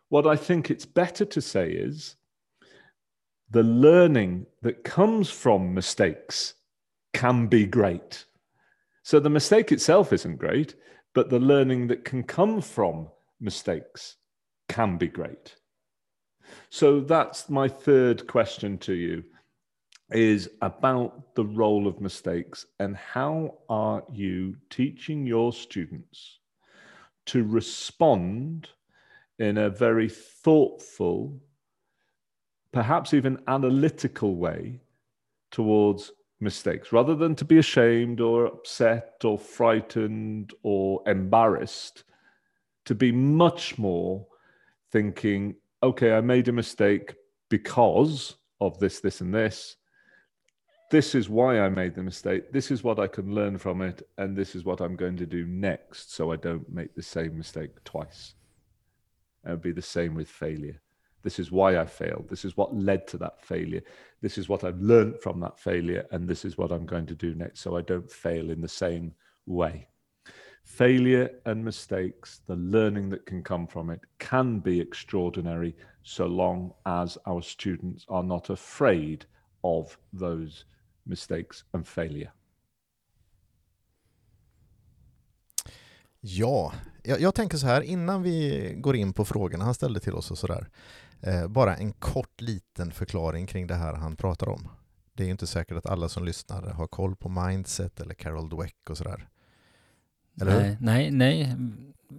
What 0.07 0.25
I 0.25 0.37
think 0.37 0.71
it's 0.71 0.85
better 0.85 1.25
to 1.25 1.41
say 1.41 1.71
is 1.71 2.15
the 3.49 3.63
learning 3.63 4.45
that 4.61 4.85
comes 4.85 5.29
from 5.29 5.73
mistakes 5.73 6.53
can 7.13 7.47
be 7.47 7.65
great. 7.65 8.26
So 9.07 9.21
the 9.21 9.29
mistake 9.29 9.71
itself 9.71 10.11
isn't 10.11 10.35
great, 10.35 10.75
but 11.13 11.29
the 11.29 11.39
learning 11.39 11.87
that 11.87 12.03
can 12.03 12.23
come 12.23 12.59
from 12.59 13.07
mistakes 13.39 14.17
can 14.67 14.97
be 14.97 15.07
great. 15.07 15.55
So 16.69 16.99
that's 16.99 17.49
my 17.49 17.69
third 17.69 18.27
question 18.27 18.77
to 18.79 18.93
you 18.93 19.23
is 20.11 20.49
about 20.61 21.35
the 21.35 21.45
role 21.45 21.87
of 21.87 22.01
mistakes 22.01 22.65
and 22.79 22.97
how 22.97 23.59
are 23.69 24.03
you 24.11 24.57
teaching 24.69 25.25
your 25.25 25.53
students 25.53 26.39
to 27.27 27.45
respond 27.45 28.67
in 29.39 29.57
a 29.57 29.69
very 29.69 30.09
thoughtful, 30.09 31.39
perhaps 32.73 33.13
even 33.13 33.41
analytical 33.47 34.35
way 34.35 34.81
towards 35.49 36.11
mistakes 36.39 36.91
rather 36.91 37.15
than 37.15 37.35
to 37.35 37.45
be 37.45 37.57
ashamed 37.57 38.19
or 38.19 38.45
upset 38.45 39.15
or 39.23 39.37
frightened 39.37 40.53
or 40.63 41.01
embarrassed, 41.07 42.03
to 42.85 42.95
be 42.95 43.11
much 43.11 43.77
more 43.77 44.25
thinking, 44.91 45.55
okay, 45.83 46.13
I 46.13 46.21
made 46.21 46.47
a 46.47 46.53
mistake 46.53 47.15
because 47.49 48.35
of 48.61 48.79
this, 48.79 48.99
this, 48.99 49.21
and 49.21 49.33
this 49.33 49.77
this 50.89 51.15
is 51.15 51.29
why 51.29 51.59
I 51.59 51.69
made 51.69 51.95
the 51.95 52.03
mistake. 52.03 52.51
This 52.51 52.71
is 52.71 52.83
what 52.83 52.99
I 52.99 53.07
can 53.07 53.33
learn 53.35 53.57
from 53.57 53.81
it. 53.81 54.07
And 54.17 54.35
this 54.35 54.55
is 54.55 54.63
what 54.63 54.79
I'm 54.79 54.95
going 54.95 55.17
to 55.17 55.25
do 55.25 55.45
next 55.45 56.13
so 56.13 56.31
I 56.31 56.37
don't 56.37 56.67
make 56.69 56.95
the 56.95 57.03
same 57.03 57.37
mistake 57.37 57.71
twice. 57.83 58.35
and 59.43 59.61
be 59.61 59.71
the 59.71 59.81
same 59.81 60.13
with 60.13 60.29
failure. 60.29 60.81
This 61.23 61.39
is 61.39 61.51
why 61.51 61.77
I 61.77 61.85
failed. 61.85 62.27
This 62.29 62.45
is 62.45 62.55
what 62.57 62.75
led 62.75 63.07
to 63.07 63.17
that 63.17 63.41
failure. 63.41 63.81
This 64.21 64.37
is 64.37 64.49
what 64.49 64.63
I've 64.63 64.81
learned 64.81 65.19
from 65.19 65.39
that 65.41 65.59
failure. 65.59 66.05
And 66.11 66.27
this 66.27 66.45
is 66.45 66.57
what 66.57 66.71
I'm 66.71 66.85
going 66.85 67.05
to 67.07 67.15
do 67.15 67.35
next 67.35 67.61
so 67.61 67.77
I 67.77 67.81
don't 67.81 68.11
fail 68.11 68.49
in 68.49 68.61
the 68.61 68.67
same 68.67 69.13
way. 69.45 69.87
Failure 70.63 71.29
and 71.45 71.63
mistakes, 71.63 72.41
the 72.45 72.55
learning 72.57 73.09
that 73.09 73.25
can 73.25 73.41
come 73.41 73.67
from 73.67 73.89
it, 73.89 74.01
can 74.19 74.59
be 74.59 74.81
extraordinary 74.81 75.75
so 76.03 76.25
long 76.25 76.73
as 76.85 77.17
our 77.25 77.41
students 77.41 78.05
are 78.09 78.23
not 78.23 78.49
afraid 78.49 79.25
of 79.63 79.97
those 80.11 80.65
mistakes 81.05 81.63
and 81.73 81.87
failure? 81.87 82.31
Ja, 86.29 86.73
jag, 87.03 87.21
jag, 87.21 87.35
tänker 87.35 87.57
så 87.57 87.67
här 87.67 87.81
innan 87.81 88.23
vi 88.23 88.73
går 88.77 88.95
in 88.95 89.13
på 89.13 89.25
frågorna 89.25 89.65
han 89.65 89.73
ställde 89.73 89.99
till 89.99 90.13
oss 90.13 90.31
och 90.31 90.37
sådär. 90.37 90.69
Eh, 91.21 91.47
bara 91.47 91.75
en 91.75 91.93
kort 91.93 92.41
liten 92.41 92.91
förklaring 92.91 93.47
kring 93.47 93.67
det 93.67 93.75
här 93.75 93.93
han 93.93 94.15
pratar 94.15 94.49
om. 94.49 94.69
Det 95.13 95.23
är 95.23 95.29
inte 95.29 95.47
säkert 95.47 95.77
att 95.77 95.85
alla 95.85 96.09
som 96.09 96.25
lyssnar 96.25 96.61
har 96.61 96.87
koll 96.87 97.15
på 97.15 97.29
Mindset 97.29 97.99
eller 97.99 98.13
Carol 98.13 98.49
Dweck 98.49 98.89
och 98.89 98.97
sådär. 98.97 99.27
Eller 100.41 100.59
nej, 100.59 100.77
nej, 100.81 101.11
nej, 101.11 101.55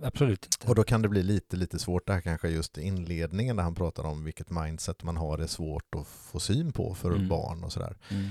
absolut 0.03 0.45
inte. 0.45 0.69
Och 0.69 0.75
då 0.75 0.85
kan 0.85 1.03
det 1.03 1.09
bli 1.09 1.23
lite, 1.23 1.57
lite 1.57 1.79
svårt 1.79 2.07
det 2.07 2.13
här 2.13 2.21
kanske 2.21 2.49
just 2.49 2.79
inledningen 2.79 3.57
när 3.57 3.63
han 3.63 3.75
pratar 3.75 4.05
om 4.05 4.25
vilket 4.25 4.51
mindset 4.51 5.03
man 5.03 5.17
har, 5.17 5.39
är 5.39 5.47
svårt 5.47 5.95
att 5.95 6.07
få 6.07 6.41
syn 6.41 6.73
på 6.73 6.95
för 6.95 7.11
mm. 7.11 7.29
barn 7.29 7.65
och 7.65 7.73
sådär. 7.73 7.97
Mm. 8.11 8.29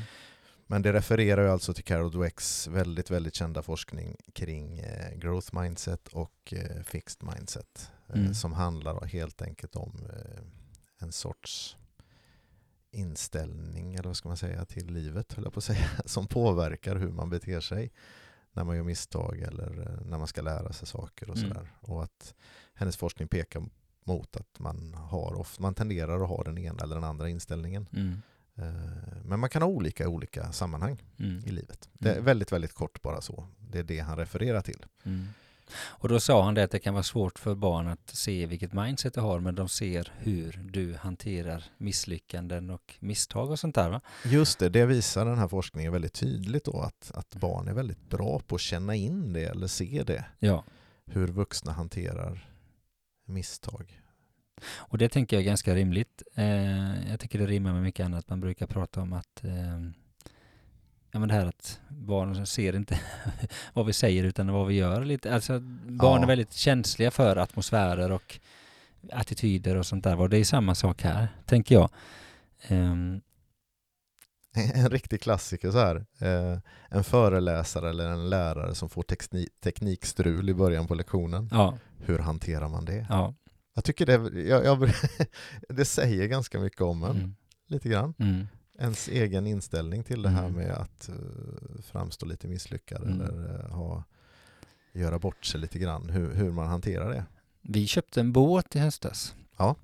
Men 0.67 0.82
det 0.82 0.93
refererar 0.93 1.43
ju 1.43 1.49
alltså 1.49 1.73
till 1.73 1.84
Carol 1.84 2.12
Dwecks 2.12 2.67
väldigt, 2.67 3.12
väldigt 3.12 3.36
kända 3.36 3.62
forskning 3.62 4.15
kring 4.34 4.80
eh, 4.80 5.17
growth 5.17 5.60
mindset 5.62 6.08
och 6.08 6.53
eh, 6.53 6.84
fixed 6.84 7.30
mindset 7.34 7.91
eh, 8.08 8.19
mm. 8.19 8.34
som 8.34 8.53
handlar 8.53 9.06
helt 9.06 9.41
enkelt 9.41 9.75
om 9.75 10.08
eh, 10.10 10.41
en 10.99 11.12
sorts 11.12 11.77
inställning, 12.91 13.95
eller 13.95 14.10
vad 14.10 14.17
ska 14.17 14.30
man 14.30 14.38
säga, 14.38 14.65
till 14.65 14.93
livet, 14.93 15.34
höll 15.34 15.43
jag 15.43 15.53
på 15.53 15.58
att 15.58 15.63
säga, 15.63 15.89
som 16.06 16.27
påverkar 16.27 16.95
hur 16.95 17.12
man 17.12 17.30
beter 17.30 17.60
sig 17.60 17.91
när 18.51 18.63
man 18.63 18.75
gör 18.75 18.84
misstag 18.84 19.39
eller 19.39 19.82
eh, 19.82 20.06
när 20.06 20.17
man 20.17 20.27
ska 20.27 20.41
lära 20.41 20.73
sig 20.73 20.88
saker 20.88 21.30
och 21.30 21.38
mm. 21.38 21.49
sådär. 21.49 21.71
Och 21.80 22.03
att 22.03 22.34
hennes 22.73 22.97
forskning 22.97 23.27
pekar 23.27 23.63
mot 24.03 24.36
att 24.36 24.60
man, 24.60 24.93
har, 24.93 25.47
man 25.60 25.73
tenderar 25.73 26.23
att 26.23 26.30
ha 26.30 26.43
den 26.43 26.58
ena 26.58 26.84
eller 26.84 26.95
den 26.95 27.03
andra 27.03 27.30
inställningen. 27.30 27.89
Mm. 27.93 28.21
Eh, 28.58 28.63
men 29.26 29.39
man 29.39 29.50
kan 29.50 29.62
ha 29.62 29.70
olika 29.70 30.04
i 30.04 30.08
olika 30.08 30.52
sammanhang 30.52 31.04
mm. 31.20 31.43
i 31.46 31.52
livet. 31.52 31.89
Det 31.93 32.10
är 32.10 32.13
mm. 32.13 32.26
väldigt, 32.26 32.52
väldigt 32.52 32.74
kort 32.74 33.02
bara 33.02 33.22
så. 33.22 33.48
Det 33.60 33.80
är 33.80 33.84
det 33.84 34.00
han 34.00 34.17
refererar 34.17 34.62
till. 34.62 34.86
Mm. 35.04 35.28
Och 35.76 36.10
då 36.10 36.20
sa 36.20 36.43
han 36.43 36.54
det 36.54 36.63
att 36.63 36.72
det 36.72 36.80
kan 36.80 36.93
vara 36.93 37.04
svårt 37.04 37.39
för 37.39 37.56
barn 37.56 37.88
att 37.88 38.10
se 38.10 38.46
vilket 38.46 38.74
mindset 38.74 39.13
du 39.13 39.22
har, 39.22 39.39
men 39.39 39.56
de 39.56 39.70
ser 39.70 40.13
hur 40.17 40.65
du 40.72 40.96
hanterar 40.96 41.63
misslyckanden 41.78 42.70
och 42.70 42.96
misstag 43.00 43.52
och 43.52 43.60
sånt 43.60 43.76
där 43.76 43.89
va? 43.89 44.02
Just 44.26 44.60
det, 44.60 44.70
det 44.70 44.86
visar 44.86 45.26
den 45.26 45.38
här 45.38 45.48
forskningen 45.48 45.91
väldigt 45.91 46.13
tydligt 46.13 46.65
då, 46.65 46.82
att, 46.82 47.12
att 47.13 47.36
barn 47.36 47.67
är 47.67 47.74
väldigt 47.74 48.10
bra 48.10 48.39
på 48.39 48.56
att 48.56 48.62
känna 48.62 48.96
in 48.96 49.34
det 49.34 49.43
eller 49.43 49.67
se 49.67 50.04
det. 50.08 50.26
Ja. 50.39 50.63
Hur 51.06 51.28
vuxna 51.28 51.72
hanterar 51.72 52.50
misstag. 53.26 54.02
Och 54.65 54.98
det 54.98 55.10
tänker 55.10 55.36
jag 55.36 55.41
är 55.41 55.46
ganska 55.46 55.76
rimligt. 55.76 56.24
Eh, 56.36 57.10
jag 57.10 57.20
tycker 57.20 57.39
det 57.39 57.46
rimmar 57.46 57.74
med 57.74 57.84
mycket 57.84 58.06
annat. 58.06 58.30
Man 58.30 58.39
brukar 58.39 58.67
prata 58.67 59.02
om 59.02 59.13
att 59.13 59.43
eh, 59.43 59.80
ja, 61.12 61.20
men 61.20 61.28
det 61.28 61.34
här 61.34 61.46
att 61.46 61.80
barn 61.89 62.46
ser 62.46 62.76
inte 62.76 63.00
vad 63.74 63.86
vi 63.86 63.93
säger 63.93 64.24
utan 64.24 64.52
vad 64.52 64.67
vi 64.67 64.74
gör. 64.74 65.06
Lite. 65.06 65.34
Alltså, 65.34 65.60
barn 65.60 66.17
ja. 66.17 66.24
är 66.24 66.28
väldigt 66.28 66.54
känsliga 66.54 67.12
för 67.12 67.36
atmosfärer 67.36 68.12
och 68.12 68.39
attityder 69.12 69.78
och 69.78 69.86
sånt 69.86 70.04
där. 70.04 70.20
Och 70.20 70.30
det 70.30 70.38
är 70.38 70.43
samma 70.43 70.76
sak 70.76 71.02
här, 71.02 71.28
tänker 71.46 71.76
jag. 71.76 71.89
Um, 72.70 73.22
en 74.74 74.89
riktig 74.89 75.22
klassiker 75.22 75.72
så 75.72 75.80
här. 75.80 76.06
Eh, 76.20 76.60
en 76.89 77.04
föreläsare 77.04 77.89
eller 77.89 78.10
en 78.10 78.30
lärare 78.30 78.76
som 78.76 78.89
får 78.89 79.04
teknik, 79.04 79.60
teknikstrul 79.60 80.50
i 80.50 80.54
början 80.54 80.88
på 80.88 80.96
lektionen. 80.96 81.50
Ja. 81.52 81.78
Hur 82.00 82.20
hanterar 82.20 82.67
man 82.67 82.86
det? 82.86 83.06
Ja. 83.10 83.34
Jag 83.77 83.83
tycker 83.83 84.05
det, 84.05 84.41
jag, 84.41 84.65
jag, 84.65 84.91
det 85.69 85.85
säger 85.85 86.27
ganska 86.27 86.59
mycket 86.59 86.81
om 86.81 87.03
en, 87.03 87.11
mm. 87.11 87.35
lite 87.67 87.89
grann. 87.89 88.13
Mm. 88.19 88.47
Ens 88.79 89.07
egen 89.07 89.47
inställning 89.47 90.03
till 90.03 90.21
det 90.21 90.29
här 90.29 90.45
mm. 90.45 90.53
med 90.55 90.71
att 90.71 91.09
uh, 91.09 91.81
framstå 91.81 92.25
lite 92.25 92.47
misslyckad 92.47 93.03
mm. 93.03 93.21
eller 93.21 93.65
uh, 93.65 93.71
ha, 93.71 94.03
göra 94.93 95.19
bort 95.19 95.45
sig 95.45 95.61
lite 95.61 95.79
grann, 95.79 96.09
hur, 96.09 96.33
hur 96.33 96.51
man 96.51 96.67
hanterar 96.67 97.13
det. 97.13 97.25
Vi 97.61 97.87
köpte 97.87 98.19
en 98.19 98.31
båt 98.31 98.75
i 98.75 98.79
höstas. 98.79 99.35
Ja. 99.57 99.75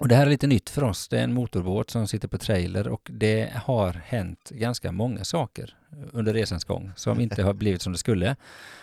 Och 0.00 0.08
det 0.08 0.14
här 0.14 0.26
är 0.26 0.30
lite 0.30 0.46
nytt 0.46 0.70
för 0.70 0.84
oss. 0.84 1.08
Det 1.08 1.18
är 1.18 1.24
en 1.24 1.32
motorbåt 1.32 1.90
som 1.90 2.08
sitter 2.08 2.28
på 2.28 2.38
trailer 2.38 2.88
och 2.88 3.10
det 3.12 3.52
har 3.64 3.92
hänt 3.92 4.50
ganska 4.50 4.92
många 4.92 5.24
saker 5.24 5.77
under 6.12 6.32
resans 6.32 6.64
gång 6.64 6.92
som 6.96 7.20
inte 7.20 7.42
har 7.42 7.54
blivit 7.54 7.82
som 7.82 7.92
det 7.92 7.98
skulle. 7.98 8.36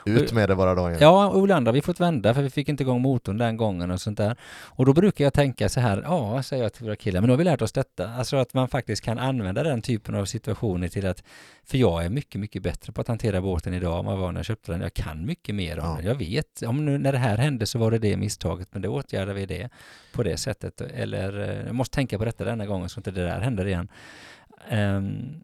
Ut 0.05 0.33
med 0.33 0.49
det 0.49 0.55
bara 0.55 0.75
dagen. 0.75 0.97
Ja, 0.99 1.27
och 1.27 1.43
ibland 1.43 1.67
har 1.67 1.73
vi 1.73 1.81
fått 1.81 1.99
vända 1.99 2.33
för 2.33 2.41
vi 2.41 2.49
fick 2.49 2.69
inte 2.69 2.83
igång 2.83 3.01
motorn 3.01 3.37
den 3.37 3.57
gången 3.57 3.91
och 3.91 4.01
sånt 4.01 4.17
där. 4.17 4.35
Och 4.63 4.85
då 4.85 4.93
brukar 4.93 5.23
jag 5.23 5.33
tänka 5.33 5.69
så 5.69 5.79
här, 5.79 6.01
ja, 6.05 6.43
säger 6.43 6.63
jag 6.63 6.73
till 6.73 6.85
våra 6.85 6.95
killar, 6.95 7.21
men 7.21 7.27
då 7.27 7.33
har 7.33 7.37
vi 7.37 7.43
lärt 7.43 7.61
oss 7.61 7.71
detta. 7.71 8.09
Alltså 8.09 8.37
att 8.37 8.53
man 8.53 8.67
faktiskt 8.67 9.03
kan 9.03 9.19
använda 9.19 9.63
den 9.63 9.81
typen 9.81 10.15
av 10.15 10.25
situationer 10.25 10.87
till 10.87 11.07
att, 11.07 11.23
för 11.63 11.77
jag 11.77 12.05
är 12.05 12.09
mycket, 12.09 12.41
mycket 12.41 12.63
bättre 12.63 12.93
på 12.93 13.01
att 13.01 13.07
hantera 13.07 13.41
båten 13.41 13.73
idag 13.73 13.99
än 13.99 14.05
vad 14.05 14.13
jag 14.13 14.19
var 14.19 14.31
när 14.31 14.39
jag 14.39 14.45
köpte 14.45 14.71
den. 14.71 14.81
Jag 14.81 14.93
kan 14.93 15.25
mycket 15.25 15.55
mer 15.55 15.79
om 15.79 15.85
ja. 15.85 15.95
den. 15.95 16.05
Jag 16.05 16.15
vet, 16.15 16.61
om 16.61 16.85
nu 16.85 16.97
när 16.97 17.11
det 17.11 17.17
här 17.17 17.37
hände 17.37 17.65
så 17.65 17.79
var 17.79 17.91
det 17.91 17.99
det 17.99 18.17
misstaget, 18.17 18.67
men 18.71 18.81
då 18.81 18.89
åtgärdar 18.89 19.33
vi 19.33 19.45
det 19.45 19.69
på 20.13 20.23
det 20.23 20.37
sättet. 20.37 20.81
Eller, 20.81 21.49
eh, 21.49 21.65
jag 21.65 21.75
måste 21.75 21.95
tänka 21.95 22.17
på 22.17 22.25
detta 22.25 22.43
denna 22.43 22.65
gången 22.65 22.89
så 22.89 22.99
inte 22.99 23.11
det 23.11 23.23
där 23.23 23.39
händer 23.39 23.67
igen. 23.67 23.87
Um, 24.71 25.41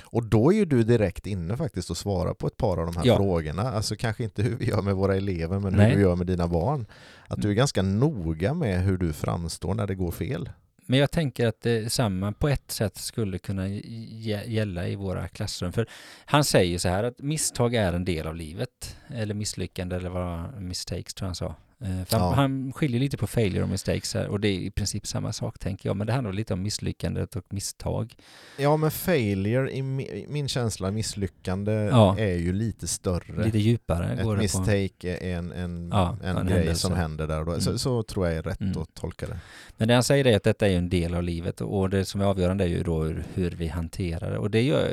och 0.00 0.24
då 0.24 0.52
är 0.52 0.56
ju 0.56 0.64
du 0.64 0.82
direkt 0.82 1.26
inne 1.26 1.56
faktiskt 1.56 1.90
och 1.90 1.96
svarar 1.96 2.34
på 2.34 2.46
ett 2.46 2.56
par 2.56 2.78
av 2.78 2.86
de 2.86 2.96
här 2.96 3.06
ja. 3.06 3.16
frågorna. 3.16 3.62
Alltså 3.62 3.96
kanske 3.96 4.24
inte 4.24 4.42
hur 4.42 4.56
vi 4.56 4.68
gör 4.68 4.82
med 4.82 4.94
våra 4.94 5.16
elever, 5.16 5.58
men 5.58 5.72
Nej. 5.72 5.90
hur 5.90 5.96
du 5.96 6.02
gör 6.02 6.16
med 6.16 6.26
dina 6.26 6.48
barn. 6.48 6.86
Att 7.28 7.42
du 7.42 7.50
är 7.50 7.54
ganska 7.54 7.82
noga 7.82 8.54
med 8.54 8.82
hur 8.82 8.98
du 8.98 9.12
framstår 9.12 9.74
när 9.74 9.86
det 9.86 9.94
går 9.94 10.10
fel. 10.10 10.48
Men 10.86 10.98
jag 10.98 11.10
tänker 11.10 11.46
att 11.46 11.60
det 11.60 11.92
samma 11.92 12.32
på 12.32 12.48
ett 12.48 12.70
sätt 12.70 12.96
skulle 12.96 13.38
kunna 13.38 13.68
gälla 13.68 14.88
i 14.88 14.96
våra 14.96 15.28
klassrum. 15.28 15.72
För 15.72 15.86
han 16.24 16.44
säger 16.44 16.78
så 16.78 16.88
här 16.88 17.04
att 17.04 17.18
misstag 17.18 17.74
är 17.74 17.92
en 17.92 18.04
del 18.04 18.26
av 18.26 18.36
livet. 18.36 18.96
Eller 19.08 19.34
misslyckande 19.34 19.96
eller 19.96 20.10
vad 20.10 20.62
mistakes 20.62 21.14
tror 21.14 21.26
jag 21.26 21.28
han 21.28 21.34
sa. 21.34 21.54
Eh, 21.82 22.04
för 22.04 22.18
ja. 22.18 22.32
han, 22.32 22.72
skiljer 22.72 23.00
lite 23.00 23.16
på 23.16 23.26
failure 23.26 23.62
och 23.62 23.68
mistakes 23.68 24.14
här 24.14 24.28
och 24.28 24.40
det 24.40 24.48
är 24.48 24.58
i 24.58 24.70
princip 24.70 25.06
samma 25.06 25.32
sak 25.32 25.58
tänker 25.58 25.88
jag. 25.88 25.96
Men 25.96 26.06
det 26.06 26.12
handlar 26.12 26.32
lite 26.32 26.54
om 26.54 26.62
misslyckandet 26.62 27.36
och 27.36 27.44
misstag. 27.48 28.14
Ja 28.56 28.76
men 28.76 28.90
failure, 28.90 29.72
i 29.72 29.82
min 30.28 30.48
känsla 30.48 30.90
misslyckande 30.90 31.72
ja. 31.72 32.18
är 32.18 32.36
ju 32.36 32.52
lite 32.52 32.88
större. 32.88 33.44
Lite 33.44 33.58
djupare. 33.58 34.12
Ett 34.12 34.38
mistake 34.38 35.16
är 35.16 35.36
en, 35.36 35.52
en, 35.52 35.90
ja, 35.92 36.16
en, 36.22 36.36
en 36.36 36.46
grej 36.46 36.56
händelse. 36.56 36.80
som 36.80 36.92
händer 36.92 37.26
där 37.26 37.40
och 37.40 37.46
då. 37.46 37.52
Mm. 37.52 37.62
Så, 37.62 37.78
så, 37.78 38.02
tror 38.02 38.26
jag 38.26 38.36
är 38.36 38.42
rätt 38.42 38.60
mm. 38.60 38.82
att 38.82 38.94
tolka 38.94 39.26
det. 39.26 39.38
Men 39.76 39.88
det 39.88 39.94
han 39.94 40.02
säger 40.02 40.26
är 40.26 40.36
att 40.36 40.42
detta 40.42 40.68
är 40.68 40.76
en 40.76 40.88
del 40.88 41.14
av 41.14 41.22
livet 41.22 41.60
och 41.60 41.90
det 41.90 42.04
som 42.04 42.20
är 42.20 42.24
avgörande 42.24 42.64
är 42.64 42.68
ju 42.68 42.82
då 42.82 43.04
hur, 43.34 43.50
vi 43.50 43.68
hanterar 43.68 44.30
det. 44.30 44.38
Och 44.38 44.50
det, 44.50 44.62
gör, 44.62 44.88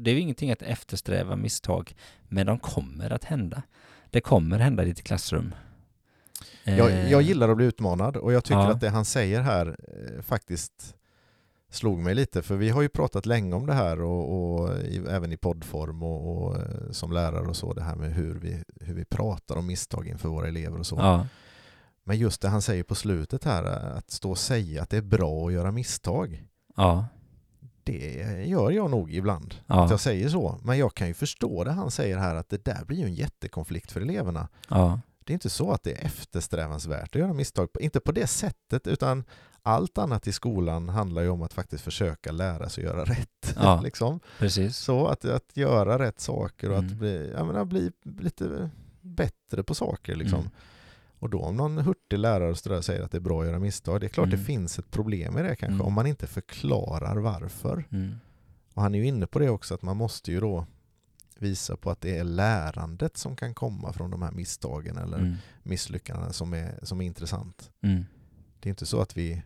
det 0.00 0.10
är 0.10 0.14
ju 0.14 0.20
ingenting 0.20 0.50
att 0.50 0.62
eftersträva 0.62 1.36
misstag, 1.36 1.94
men 2.28 2.46
de 2.46 2.58
kommer 2.58 3.12
att 3.12 3.24
hända. 3.24 3.62
Det 4.10 4.20
kommer 4.20 4.58
hända 4.58 4.82
i 4.82 4.86
ditt 4.86 5.02
klassrum. 5.02 5.54
Jag, 6.66 6.90
jag 6.90 7.20
eh. 7.20 7.26
gillar 7.26 7.48
att 7.48 7.56
bli 7.56 7.66
utmanad 7.66 8.16
och 8.16 8.32
jag 8.32 8.44
tycker 8.44 8.60
ja. 8.60 8.70
att 8.70 8.80
det 8.80 8.88
han 8.88 9.04
säger 9.04 9.40
här 9.40 9.76
eh, 9.88 10.22
faktiskt 10.22 10.94
slog 11.70 11.98
mig 11.98 12.14
lite, 12.14 12.42
för 12.42 12.56
vi 12.56 12.70
har 12.70 12.82
ju 12.82 12.88
pratat 12.88 13.26
länge 13.26 13.54
om 13.54 13.66
det 13.66 13.74
här 13.74 14.02
och, 14.02 14.54
och 14.54 14.78
i, 14.78 14.96
även 14.96 15.32
i 15.32 15.36
poddform 15.36 16.02
och, 16.02 16.46
och, 16.46 16.56
eh, 16.56 16.90
som 16.90 17.12
lärare 17.12 17.46
och 17.46 17.56
så, 17.56 17.72
det 17.72 17.82
här 17.82 17.96
med 17.96 18.12
hur 18.12 18.34
vi, 18.34 18.62
hur 18.80 18.94
vi 18.94 19.04
pratar 19.04 19.56
om 19.56 19.66
misstag 19.66 20.06
inför 20.08 20.28
våra 20.28 20.48
elever 20.48 20.78
och 20.78 20.86
så. 20.86 20.96
Ja. 20.96 21.26
Men 22.04 22.18
just 22.18 22.40
det 22.40 22.48
han 22.48 22.62
säger 22.62 22.82
på 22.82 22.94
slutet 22.94 23.44
här, 23.44 23.64
att 23.98 24.10
stå 24.10 24.30
och 24.30 24.38
säga 24.38 24.82
att 24.82 24.90
det 24.90 24.96
är 24.96 25.02
bra 25.02 25.46
att 25.46 25.52
göra 25.52 25.72
misstag. 25.72 26.44
Ja. 26.76 27.06
Det 27.84 28.44
gör 28.46 28.70
jag 28.70 28.90
nog 28.90 29.14
ibland, 29.14 29.54
ja. 29.66 29.84
att 29.84 29.90
jag 29.90 30.00
säger 30.00 30.28
så. 30.28 30.60
Men 30.62 30.78
jag 30.78 30.94
kan 30.94 31.08
ju 31.08 31.14
förstå 31.14 31.64
det 31.64 31.72
han 31.72 31.90
säger 31.90 32.18
här, 32.18 32.34
att 32.34 32.48
det 32.48 32.64
där 32.64 32.84
blir 32.84 32.98
ju 32.98 33.04
en 33.04 33.14
jättekonflikt 33.14 33.92
för 33.92 34.00
eleverna. 34.00 34.48
Ja. 34.68 35.00
Det 35.26 35.32
är 35.32 35.34
inte 35.34 35.50
så 35.50 35.72
att 35.72 35.82
det 35.82 35.92
är 35.92 36.04
eftersträvansvärt 36.04 37.16
att 37.16 37.20
göra 37.20 37.32
misstag, 37.32 37.68
inte 37.80 38.00
på 38.00 38.12
det 38.12 38.26
sättet, 38.26 38.86
utan 38.86 39.24
allt 39.62 39.98
annat 39.98 40.26
i 40.26 40.32
skolan 40.32 40.88
handlar 40.88 41.22
ju 41.22 41.28
om 41.28 41.42
att 41.42 41.52
faktiskt 41.52 41.84
försöka 41.84 42.32
lära 42.32 42.68
sig 42.68 42.86
att 42.86 42.94
göra 42.94 43.04
rätt. 43.04 43.28
Ja, 43.56 43.80
liksom. 43.80 44.20
precis. 44.38 44.76
Så 44.76 45.06
att, 45.06 45.24
att 45.24 45.56
göra 45.56 45.98
rätt 45.98 46.20
saker 46.20 46.70
och 46.70 46.78
mm. 46.78 46.90
att 46.90 46.96
bli, 46.96 47.32
menar, 47.34 47.64
bli 47.64 47.92
lite 48.20 48.70
bättre 49.00 49.62
på 49.62 49.74
saker. 49.74 50.16
Liksom. 50.16 50.38
Mm. 50.38 50.50
Och 51.18 51.30
då 51.30 51.40
om 51.40 51.56
någon 51.56 51.78
hurtig 51.78 52.18
lärare 52.18 52.82
säger 52.82 53.02
att 53.02 53.10
det 53.10 53.18
är 53.18 53.20
bra 53.20 53.40
att 53.40 53.46
göra 53.46 53.58
misstag, 53.58 54.00
det 54.00 54.06
är 54.06 54.08
klart 54.08 54.26
mm. 54.26 54.38
det 54.38 54.44
finns 54.44 54.78
ett 54.78 54.90
problem 54.90 55.38
i 55.38 55.42
det 55.42 55.56
kanske, 55.56 55.74
mm. 55.74 55.80
om 55.86 55.92
man 55.92 56.06
inte 56.06 56.26
förklarar 56.26 57.16
varför. 57.16 57.84
Mm. 57.90 58.14
Och 58.74 58.82
han 58.82 58.94
är 58.94 58.98
ju 58.98 59.06
inne 59.06 59.26
på 59.26 59.38
det 59.38 59.50
också, 59.50 59.74
att 59.74 59.82
man 59.82 59.96
måste 59.96 60.32
ju 60.32 60.40
då 60.40 60.66
visa 61.42 61.76
på 61.76 61.90
att 61.90 62.00
det 62.00 62.18
är 62.18 62.24
lärandet 62.24 63.16
som 63.16 63.36
kan 63.36 63.54
komma 63.54 63.92
från 63.92 64.10
de 64.10 64.22
här 64.22 64.30
misstagen 64.30 64.96
eller 64.96 65.18
mm. 65.18 65.34
misslyckandena 65.62 66.32
som 66.32 66.52
är, 66.52 66.78
som 66.82 67.00
är 67.00 67.04
intressant. 67.04 67.70
Mm. 67.82 68.04
Det 68.60 68.68
är 68.68 68.70
inte 68.70 68.86
så 68.86 69.00
att 69.00 69.16
vi 69.16 69.42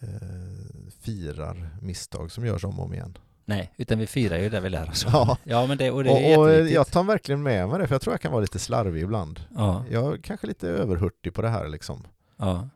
eh, 0.00 0.88
firar 1.00 1.70
misstag 1.82 2.32
som 2.32 2.46
görs 2.46 2.64
om 2.64 2.78
och 2.78 2.84
om 2.84 2.94
igen. 2.94 3.18
Nej, 3.44 3.72
utan 3.76 3.98
vi 3.98 4.06
firar 4.06 4.38
ju 4.38 4.48
där 4.48 4.60
vi 4.60 4.68
lär 4.68 4.90
oss. 4.90 5.06
Ja, 5.12 5.38
ja 5.44 5.66
men 5.66 5.78
det, 5.78 5.90
och 5.90 6.04
det 6.04 6.32
är 6.32 6.38
och, 6.38 6.44
och 6.44 6.68
Jag 6.68 6.86
tar 6.86 7.04
verkligen 7.04 7.42
med 7.42 7.68
mig 7.68 7.78
det, 7.78 7.86
för 7.86 7.94
jag 7.94 8.02
tror 8.02 8.12
jag 8.12 8.20
kan 8.20 8.32
vara 8.32 8.40
lite 8.40 8.58
slarvig 8.58 9.02
ibland. 9.02 9.40
Ja. 9.54 9.84
Jag 9.90 10.14
är 10.14 10.18
kanske 10.18 10.46
lite 10.46 10.68
överhurtig 10.68 11.34
på 11.34 11.42
det 11.42 11.48
här 11.48 11.68
liksom. 11.68 12.06
Ja. 12.36 12.68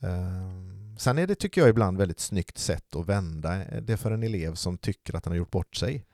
Um, 0.00 0.96
sen 0.98 1.18
är 1.18 1.26
det, 1.26 1.34
tycker 1.34 1.60
jag, 1.60 1.70
ibland 1.70 1.98
väldigt 1.98 2.20
snyggt 2.20 2.58
sätt 2.58 2.96
att 2.96 3.06
vända 3.06 3.56
det 3.80 3.96
för 3.96 4.10
en 4.10 4.22
elev 4.22 4.54
som 4.54 4.78
tycker 4.78 5.16
att 5.16 5.24
han 5.24 5.32
har 5.32 5.38
gjort 5.38 5.50
bort 5.50 5.76
sig. 5.76 6.04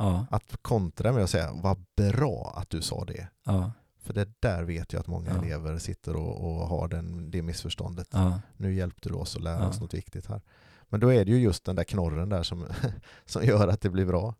Ja. 0.00 0.26
Att 0.30 0.62
kontra 0.62 1.12
med 1.12 1.24
att 1.24 1.30
säga 1.30 1.52
vad 1.52 1.84
bra 1.96 2.54
att 2.56 2.70
du 2.70 2.82
sa 2.82 3.04
det. 3.04 3.28
Ja. 3.44 3.72
För 4.02 4.14
det 4.14 4.28
där 4.40 4.62
vet 4.62 4.92
jag 4.92 5.00
att 5.00 5.06
många 5.06 5.30
ja. 5.30 5.44
elever 5.44 5.78
sitter 5.78 6.16
och, 6.16 6.44
och 6.44 6.68
har 6.68 6.88
den, 6.88 7.30
det 7.30 7.42
missförståndet. 7.42 8.08
Nu 8.56 8.74
hjälpte 8.74 9.08
du 9.08 9.14
oss 9.14 9.36
att 9.36 9.42
lära 9.42 9.68
oss 9.68 9.80
något 9.80 9.94
viktigt 9.94 10.26
här. 10.26 10.40
Men 10.88 11.00
då 11.00 11.12
är 11.12 11.24
det 11.24 11.30
ju 11.30 11.38
just 11.38 11.64
den 11.64 11.76
där 11.76 11.84
knorren 11.84 12.28
där 12.28 12.42
som, 12.42 12.66
som 13.26 13.44
gör 13.44 13.68
att 13.68 13.80
det 13.80 13.90
blir 13.90 14.06
bra. 14.06 14.34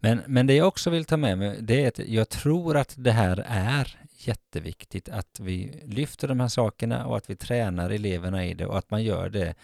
Men, 0.00 0.20
men 0.26 0.46
det 0.46 0.54
jag 0.54 0.68
också 0.68 0.90
vill 0.90 1.04
ta 1.04 1.16
med 1.16 1.38
mig, 1.38 1.58
det 1.60 1.84
är 1.84 1.88
att 1.88 1.98
jag 1.98 2.28
tror 2.28 2.76
att 2.76 2.94
det 2.96 3.12
här 3.12 3.44
är 3.48 3.98
jätteviktigt 4.18 5.08
att 5.08 5.40
vi 5.40 5.82
lyfter 5.84 6.28
de 6.28 6.40
här 6.40 6.48
sakerna 6.48 7.06
och 7.06 7.16
att 7.16 7.30
vi 7.30 7.36
tränar 7.36 7.90
eleverna 7.90 8.46
i 8.46 8.54
det 8.54 8.66
och 8.66 8.78
att 8.78 8.90
man 8.90 9.04
gör 9.04 9.28
det 9.28 9.54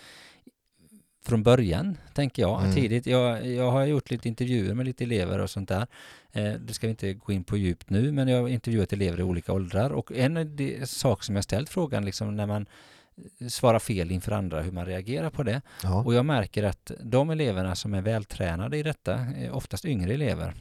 från 1.22 1.42
början, 1.42 1.96
tänker 2.14 2.42
jag, 2.42 2.60
mm. 2.60 2.74
tidigt. 2.74 3.06
Jag, 3.06 3.46
jag 3.46 3.70
har 3.70 3.84
gjort 3.84 4.10
lite 4.10 4.28
intervjuer 4.28 4.74
med 4.74 4.86
lite 4.86 5.04
elever 5.04 5.38
och 5.38 5.50
sånt 5.50 5.68
där. 5.68 5.86
Eh, 6.32 6.52
det 6.52 6.74
ska 6.74 6.86
vi 6.86 6.90
inte 6.90 7.14
gå 7.14 7.32
in 7.32 7.44
på 7.44 7.56
djupt 7.56 7.90
nu, 7.90 8.12
men 8.12 8.28
jag 8.28 8.40
har 8.40 8.48
intervjuat 8.48 8.92
elever 8.92 9.20
i 9.20 9.22
olika 9.22 9.52
åldrar 9.52 9.90
och 9.90 10.12
en 10.12 10.86
sak 10.86 11.24
som 11.24 11.34
jag 11.34 11.44
ställt 11.44 11.68
frågan 11.68 12.04
liksom 12.04 12.36
när 12.36 12.46
man 12.46 12.66
svarar 13.48 13.78
fel 13.78 14.10
inför 14.10 14.32
andra, 14.32 14.62
hur 14.62 14.72
man 14.72 14.86
reagerar 14.86 15.30
på 15.30 15.42
det. 15.42 15.62
Ja. 15.82 16.04
Och 16.04 16.14
jag 16.14 16.24
märker 16.24 16.62
att 16.62 16.92
de 17.02 17.30
eleverna 17.30 17.74
som 17.74 17.94
är 17.94 18.02
vältränade 18.02 18.78
i 18.78 18.82
detta, 18.82 19.14
är 19.14 19.50
oftast 19.50 19.84
yngre 19.84 20.14
elever, 20.14 20.54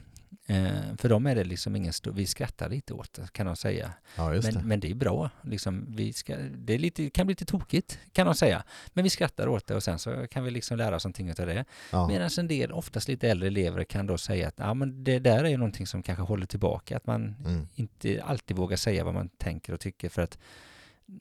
Eh, 0.50 0.96
för 0.98 1.10
dem 1.10 1.26
är 1.26 1.36
det 1.36 1.44
liksom 1.44 1.76
ingen 1.76 1.94
stor, 1.94 2.12
vi 2.12 2.26
skrattar 2.26 2.70
lite 2.70 2.94
åt 2.94 3.14
det 3.14 3.32
kan 3.32 3.46
de 3.46 3.56
säga. 3.56 3.94
Ja, 4.16 4.30
men, 4.30 4.42
det. 4.42 4.62
men 4.64 4.80
det 4.80 4.90
är 4.92 4.96
bra, 4.96 5.30
liksom, 5.42 5.86
vi 5.96 6.14
ska, 6.14 6.38
det 6.38 6.74
är 6.74 6.80
lite, 6.80 7.10
kan 7.10 7.28
bli 7.28 7.32
lite 7.32 7.46
tokigt 7.46 8.00
kan 8.12 8.26
de 8.26 8.36
säga. 8.36 8.64
Men 8.94 9.04
vi 9.04 9.10
skrattar 9.10 9.48
åt 9.48 9.68
det 9.68 9.76
och 9.76 9.84
sen 9.84 10.00
så 10.00 10.28
kan 10.28 10.44
vi 10.44 10.52
liksom 10.52 10.78
lära 10.78 10.96
oss 10.96 11.06
någonting 11.06 11.30
av 11.30 11.36
det. 11.36 11.66
Ja. 11.92 12.08
Medan 12.08 12.30
en 12.40 12.48
del, 12.48 12.72
oftast 12.72 13.08
lite 13.08 13.30
äldre 13.30 13.48
elever 13.48 13.84
kan 13.84 14.08
då 14.08 14.18
säga 14.18 14.48
att 14.48 14.54
ja, 14.58 14.74
men 14.74 15.04
det 15.04 15.20
där 15.20 15.44
är 15.44 15.58
någonting 15.58 15.88
som 15.88 16.04
kanske 16.04 16.24
håller 16.24 16.46
tillbaka, 16.46 16.98
att 16.98 17.08
man 17.08 17.36
mm. 17.46 17.68
inte 17.76 18.24
alltid 18.24 18.58
vågar 18.58 18.78
säga 18.78 19.04
vad 19.04 19.14
man 19.14 19.30
tänker 19.30 19.74
och 19.74 19.80
tycker 19.80 20.10
för 20.10 20.22
att 20.22 20.38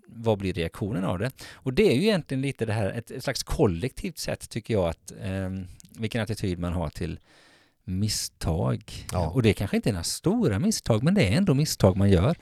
vad 0.06 0.38
blir 0.38 0.52
reaktionen 0.52 1.04
av 1.04 1.18
det? 1.18 1.30
Och 1.52 1.72
det 1.72 1.82
är 1.82 1.94
ju 1.94 2.02
egentligen 2.02 2.42
lite 2.42 2.66
det 2.66 2.72
här, 2.72 2.90
ett, 2.90 3.10
ett 3.10 3.24
slags 3.24 3.42
kollektivt 3.42 4.18
sätt 4.18 4.48
tycker 4.50 4.74
jag 4.74 4.88
att 4.88 5.12
eh, 5.20 5.50
vilken 5.98 6.22
attityd 6.22 6.58
man 6.58 6.72
har 6.72 6.90
till 6.90 7.18
misstag. 7.88 9.06
Ja. 9.12 9.28
Och 9.28 9.42
det 9.42 9.54
kanske 9.54 9.76
inte 9.76 9.90
är 9.90 9.92
några 9.92 10.04
stora 10.04 10.58
misstag, 10.58 11.02
men 11.02 11.14
det 11.14 11.28
är 11.28 11.36
ändå 11.36 11.54
misstag 11.54 11.96
man 11.96 12.10
gör. 12.10 12.36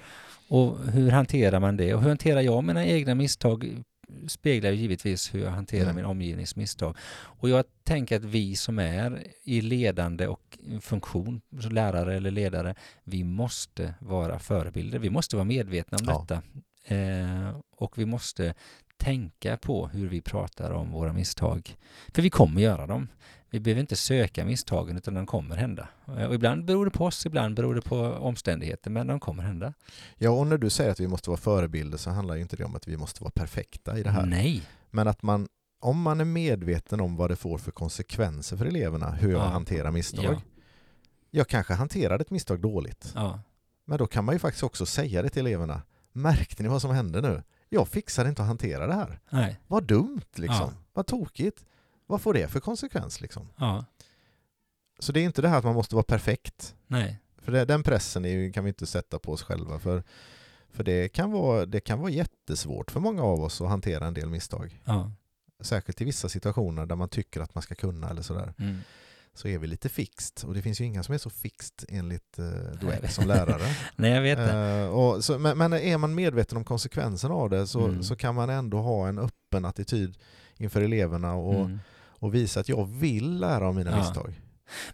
Och 0.48 0.78
hur 0.92 1.10
hanterar 1.10 1.60
man 1.60 1.76
det? 1.76 1.94
Och 1.94 2.02
hur 2.02 2.08
hanterar 2.08 2.40
jag 2.40 2.64
mina 2.64 2.86
egna 2.86 3.14
misstag 3.14 3.82
speglar 4.28 4.70
ju 4.70 4.76
givetvis 4.76 5.34
hur 5.34 5.40
jag 5.40 5.50
hanterar 5.50 5.82
mm. 5.82 5.96
min 5.96 6.04
omgivnings 6.04 6.56
misstag. 6.56 6.96
Och 7.14 7.48
jag 7.48 7.64
tänker 7.84 8.16
att 8.16 8.24
vi 8.24 8.56
som 8.56 8.78
är 8.78 9.26
i 9.42 9.60
ledande 9.60 10.26
och 10.26 10.58
funktion, 10.80 11.40
lärare 11.70 12.16
eller 12.16 12.30
ledare, 12.30 12.74
vi 13.04 13.24
måste 13.24 13.94
vara 14.00 14.38
förebilder. 14.38 14.98
Vi 14.98 15.10
måste 15.10 15.36
vara 15.36 15.44
medvetna 15.44 15.98
om 15.98 16.04
ja. 16.06 16.26
detta. 16.28 16.42
Eh, 16.94 17.56
och 17.76 17.98
vi 17.98 18.06
måste 18.06 18.54
tänka 18.96 19.56
på 19.56 19.88
hur 19.88 20.08
vi 20.08 20.20
pratar 20.20 20.70
om 20.70 20.90
våra 20.90 21.12
misstag. 21.12 21.76
För 22.14 22.22
vi 22.22 22.30
kommer 22.30 22.60
göra 22.60 22.86
dem. 22.86 23.08
Vi 23.56 23.60
behöver 23.60 23.80
inte 23.80 23.96
söka 23.96 24.44
misstagen 24.44 24.96
utan 24.96 25.14
de 25.14 25.26
kommer 25.26 25.56
hända. 25.56 25.88
Eh, 26.18 26.24
och 26.24 26.34
ibland 26.34 26.64
beror 26.64 26.84
det 26.84 26.90
på 26.90 27.04
oss, 27.04 27.26
ibland 27.26 27.54
beror 27.56 27.74
det 27.74 27.80
på 27.82 27.96
omständigheter, 28.00 28.90
men 28.90 29.06
de 29.06 29.20
kommer 29.20 29.42
hända. 29.42 29.72
Ja, 30.16 30.30
och 30.30 30.46
när 30.46 30.58
du 30.58 30.70
säger 30.70 30.90
att 30.90 31.00
vi 31.00 31.06
måste 31.08 31.30
vara 31.30 31.40
förebilder 31.40 31.98
så 31.98 32.10
handlar 32.10 32.36
inte 32.36 32.56
det 32.56 32.64
om 32.64 32.76
att 32.76 32.88
vi 32.88 32.96
måste 32.96 33.22
vara 33.22 33.30
perfekta 33.30 33.98
i 33.98 34.02
det 34.02 34.10
här. 34.10 34.26
Nej. 34.26 34.62
Men 34.90 35.08
att 35.08 35.22
man, 35.22 35.48
om 35.80 36.02
man 36.02 36.20
är 36.20 36.24
medveten 36.24 37.00
om 37.00 37.16
vad 37.16 37.30
det 37.30 37.36
får 37.36 37.58
för 37.58 37.70
konsekvenser 37.70 38.56
för 38.56 38.66
eleverna, 38.66 39.10
hur 39.10 39.30
jag 39.32 39.40
Ja. 39.40 39.46
hanterar 39.46 39.90
misstag. 39.90 40.24
Ja. 40.24 40.40
Jag 41.30 41.48
kanske 41.48 41.74
hanterade 41.74 42.22
ett 42.22 42.30
misstag 42.30 42.60
dåligt. 42.60 43.12
Ja. 43.14 43.40
Men 43.84 43.98
då 43.98 44.06
kan 44.06 44.24
man 44.24 44.34
ju 44.34 44.38
faktiskt 44.38 44.62
också 44.64 44.86
säga 44.86 45.22
det 45.22 45.28
till 45.28 45.46
eleverna. 45.46 45.82
Märkte 46.12 46.62
ni 46.62 46.68
vad 46.68 46.82
som 46.82 46.90
hände 46.90 47.20
nu? 47.20 47.42
Jag 47.68 47.88
fixade 47.88 48.28
inte 48.28 48.42
att 48.42 48.48
hantera 48.48 48.86
det 48.86 48.94
här. 48.94 49.20
Nej. 49.30 49.60
Vad 49.66 49.84
dumt 49.84 50.20
liksom. 50.34 50.56
Ja. 50.60 50.82
Vad 50.92 51.06
tokigt. 51.06 51.64
Vad 52.06 52.20
får 52.20 52.34
det 52.34 52.48
för 52.48 52.60
konsekvens 52.60 53.20
liksom? 53.20 53.48
Ja. 53.56 53.84
Så 54.98 55.12
det 55.12 55.20
är 55.20 55.24
inte 55.24 55.42
det 55.42 55.48
här 55.48 55.58
att 55.58 55.64
man 55.64 55.74
måste 55.74 55.94
vara 55.94 56.04
perfekt. 56.04 56.74
Nej. 56.86 57.18
För 57.38 57.52
det, 57.52 57.64
den 57.64 57.82
pressen 57.82 58.24
ju, 58.24 58.52
kan 58.52 58.64
vi 58.64 58.68
inte 58.68 58.86
sätta 58.86 59.18
på 59.18 59.32
oss 59.32 59.42
själva. 59.42 59.78
För, 59.78 60.02
för 60.70 60.84
det, 60.84 61.08
kan 61.08 61.30
vara, 61.32 61.66
det 61.66 61.80
kan 61.80 62.00
vara 62.00 62.10
jättesvårt 62.10 62.90
för 62.90 63.00
många 63.00 63.22
av 63.22 63.40
oss 63.40 63.60
att 63.60 63.68
hantera 63.68 64.06
en 64.06 64.14
del 64.14 64.28
misstag. 64.30 64.82
Ja. 64.84 65.12
Särskilt 65.60 66.00
i 66.00 66.04
vissa 66.04 66.28
situationer 66.28 66.86
där 66.86 66.96
man 66.96 67.08
tycker 67.08 67.40
att 67.40 67.54
man 67.54 67.62
ska 67.62 67.74
kunna 67.74 68.10
eller 68.10 68.22
sådär. 68.22 68.54
Mm. 68.58 68.78
Så 69.34 69.48
är 69.48 69.58
vi 69.58 69.66
lite 69.66 69.88
fixt. 69.88 70.44
Och 70.44 70.54
det 70.54 70.62
finns 70.62 70.80
ju 70.80 70.84
inga 70.84 71.02
som 71.02 71.14
är 71.14 71.18
så 71.18 71.30
fixt 71.30 71.84
enligt 71.88 72.38
eh. 72.38 72.44
Dweck 72.80 73.10
som 73.10 73.26
lärare. 73.26 73.74
Nej, 73.96 74.10
jag 74.12 74.22
vet 74.22 74.38
det. 74.38 74.52
Eh, 74.82 74.88
och 74.88 75.24
så, 75.24 75.38
men, 75.38 75.58
men 75.58 75.72
är 75.72 75.98
man 75.98 76.14
medveten 76.14 76.58
om 76.58 76.64
konsekvenserna 76.64 77.34
av 77.34 77.50
det 77.50 77.66
så, 77.66 77.84
Mm. 77.86 78.02
så 78.02 78.16
kan 78.16 78.34
man 78.34 78.50
ändå 78.50 78.78
ha 78.78 79.08
en 79.08 79.18
öppen 79.18 79.64
attityd 79.64 80.18
inför 80.56 80.80
eleverna 80.82 81.34
och, 81.34 81.54
Mm. 81.54 81.78
Och 82.18 82.34
visa 82.34 82.60
att 82.60 82.68
jag 82.68 82.86
vill 82.86 83.38
lära 83.40 83.68
av 83.68 83.74
mina 83.74 83.90
Ja. 83.90 83.96
misstag. 83.96 84.40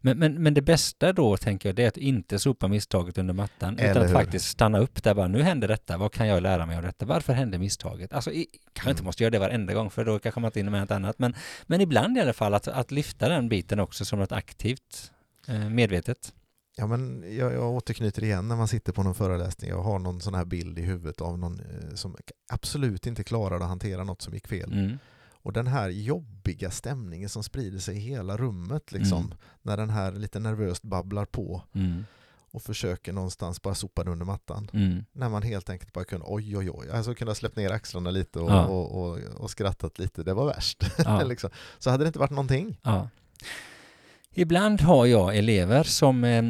Men, 0.00 0.18
men, 0.18 0.42
men 0.42 0.54
det 0.54 0.62
bästa 0.62 1.12
då, 1.12 1.36
tänker 1.36 1.68
jag, 1.68 1.76
det 1.76 1.84
är 1.84 1.88
att 1.88 1.96
inte 1.96 2.38
sopa 2.38 2.68
misstaget 2.68 3.18
under 3.18 3.34
mattan, 3.34 3.78
Eller 3.78 3.90
utan 3.90 4.02
att 4.02 4.08
hur? 4.08 4.14
faktiskt 4.14 4.44
stanna 4.48 4.78
upp 4.78 5.02
där 5.02 5.14
bara, 5.14 5.28
nu 5.28 5.42
hände 5.42 5.66
detta, 5.66 5.96
vad 5.98 6.12
kan 6.12 6.26
jag 6.28 6.42
lära 6.42 6.66
mig 6.66 6.76
av 6.76 6.82
detta? 6.82 7.06
Varför 7.06 7.32
hände 7.32 7.58
misstaget? 7.58 8.12
Alltså, 8.12 8.32
i, 8.32 8.46
kanske 8.72 8.90
inte 8.90 9.00
Mm. 9.00 9.06
måste 9.06 9.22
göra 9.22 9.30
det 9.30 9.38
varenda 9.38 9.74
gång, 9.74 9.90
för 9.90 10.04
då 10.04 10.18
kanske 10.18 10.40
man 10.40 10.48
inte 10.48 10.58
hinner 10.58 10.70
med 10.70 10.80
något 10.80 10.90
annat, 10.90 11.18
men, 11.18 11.34
men 11.66 11.80
ibland 11.80 12.18
i 12.18 12.20
alla 12.20 12.32
fall 12.32 12.54
att, 12.54 12.68
att 12.68 12.90
lyfta 12.90 13.28
den 13.28 13.48
biten 13.48 13.80
också 13.80 14.04
som 14.04 14.18
något 14.18 14.32
aktivt, 14.32 15.12
eh, 15.48 15.68
medvetet. 15.68 16.32
Ja, 16.76 16.86
men 16.86 17.24
jag, 17.36 17.52
jag 17.52 17.70
återknyter 17.72 18.24
igen 18.24 18.48
när 18.48 18.56
man 18.56 18.68
sitter 18.68 18.92
på 18.92 19.02
någon 19.02 19.14
föreläsning. 19.14 19.70
Jag 19.70 19.82
har 19.82 19.98
någon 19.98 20.20
sån 20.20 20.34
här 20.34 20.44
bild 20.44 20.78
i 20.78 20.82
huvudet 20.82 21.20
av 21.20 21.38
någon 21.38 21.60
eh, 21.60 21.94
som 21.94 22.16
absolut 22.52 23.06
inte 23.06 23.24
klarade 23.24 23.64
att 23.64 23.68
hantera 23.68 24.04
något 24.04 24.22
som 24.22 24.34
gick 24.34 24.48
fel. 24.48 24.72
Mm. 24.72 24.98
Och 25.42 25.52
den 25.52 25.66
här 25.66 25.88
jobbiga 25.88 26.70
stämningen 26.70 27.28
som 27.28 27.42
sprider 27.42 27.78
sig 27.78 27.96
i 27.96 28.00
hela 28.00 28.36
rummet 28.36 28.92
liksom. 28.92 29.18
Mm. 29.24 29.34
När 29.62 29.76
den 29.76 29.90
här 29.90 30.12
lite 30.12 30.38
nervöst 30.40 30.82
babblar 30.82 31.24
på 31.24 31.62
Mm. 31.74 32.04
och 32.50 32.62
försöker 32.62 33.12
någonstans 33.12 33.62
bara 33.62 33.74
sopa 33.74 34.04
den 34.04 34.12
under 34.12 34.26
mattan. 34.26 34.70
Mm. 34.72 35.04
När 35.12 35.28
man 35.28 35.42
helt 35.42 35.70
enkelt 35.70 35.92
bara 35.92 36.04
kunde, 36.04 36.26
oj 36.28 36.56
oj 36.56 36.70
oj, 36.70 36.90
alltså 36.90 37.14
kunde 37.14 37.30
ha 37.30 37.34
släppt 37.34 37.56
ner 37.56 37.70
axlarna 37.70 38.10
lite 38.10 38.38
och, 38.38 38.50
Ja. 38.50 38.64
och, 38.66 39.02
och, 39.02 39.18
och 39.36 39.50
skrattat 39.50 39.98
lite, 39.98 40.22
det 40.22 40.34
var 40.34 40.46
värst. 40.46 40.84
Ja. 41.04 41.22
liksom. 41.22 41.50
Så 41.78 41.90
hade 41.90 42.04
det 42.04 42.06
inte 42.06 42.18
varit 42.18 42.30
någonting. 42.30 42.78
Ja. 42.82 43.08
Ibland 44.34 44.80
har 44.80 45.06
jag 45.06 45.36
elever 45.36 45.82
som 45.82 46.24
eh, 46.24 46.42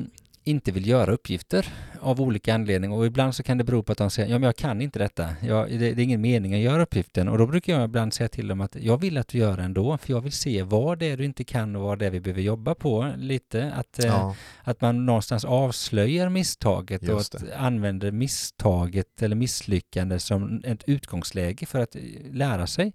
inte 0.44 0.72
vill 0.72 0.86
göra 0.88 1.12
uppgifter 1.12 1.68
av 2.00 2.20
olika 2.20 2.54
anledningar. 2.54 2.96
Och 2.96 3.06
ibland 3.06 3.34
så 3.34 3.42
kan 3.42 3.58
det 3.58 3.64
bero 3.64 3.82
på 3.82 3.92
att 3.92 3.98
de 3.98 4.10
säger 4.10 4.28
ja 4.28 4.38
men 4.38 4.46
jag 4.46 4.56
kan 4.56 4.82
inte 4.82 4.98
detta, 4.98 5.28
jag, 5.42 5.70
det, 5.70 5.78
det 5.78 6.02
är 6.02 6.04
ingen 6.04 6.20
mening 6.20 6.54
att 6.54 6.60
göra 6.60 6.82
uppgiften. 6.82 7.28
Och 7.28 7.38
då 7.38 7.46
brukar 7.46 7.72
jag 7.72 7.84
ibland 7.84 8.14
säga 8.14 8.28
till 8.28 8.48
dem 8.48 8.60
att 8.60 8.76
jag 8.80 9.00
vill 9.00 9.18
att 9.18 9.28
du 9.28 9.38
gör 9.38 9.56
det 9.56 9.62
ändå 9.62 9.98
för 9.98 10.12
jag 10.12 10.20
vill 10.20 10.32
se 10.32 10.62
vad 10.62 10.98
det 10.98 11.10
är 11.10 11.16
du 11.16 11.24
inte 11.24 11.44
kan 11.44 11.76
och 11.76 11.82
vad 11.82 11.98
det 11.98 12.06
är 12.06 12.10
vi 12.10 12.20
behöver 12.20 12.42
jobba 12.42 12.74
på 12.74 13.12
lite. 13.16 13.72
Att, 13.72 13.98
eh, 13.98 14.06
Ja, 14.06 14.36
att 14.64 14.80
man 14.80 15.06
någonstans 15.06 15.44
avslöjar 15.44 16.28
misstaget 16.28 17.08
och 17.08 17.20
att 17.20 17.34
använder 17.56 18.10
misstaget 18.10 19.22
eller 19.22 19.36
misslyckande 19.36 20.18
som 20.18 20.62
ett 20.64 20.82
utgångsläge 20.86 21.66
för 21.66 21.78
att 21.78 21.96
eh, 21.96 22.02
lära 22.32 22.66
sig. 22.66 22.92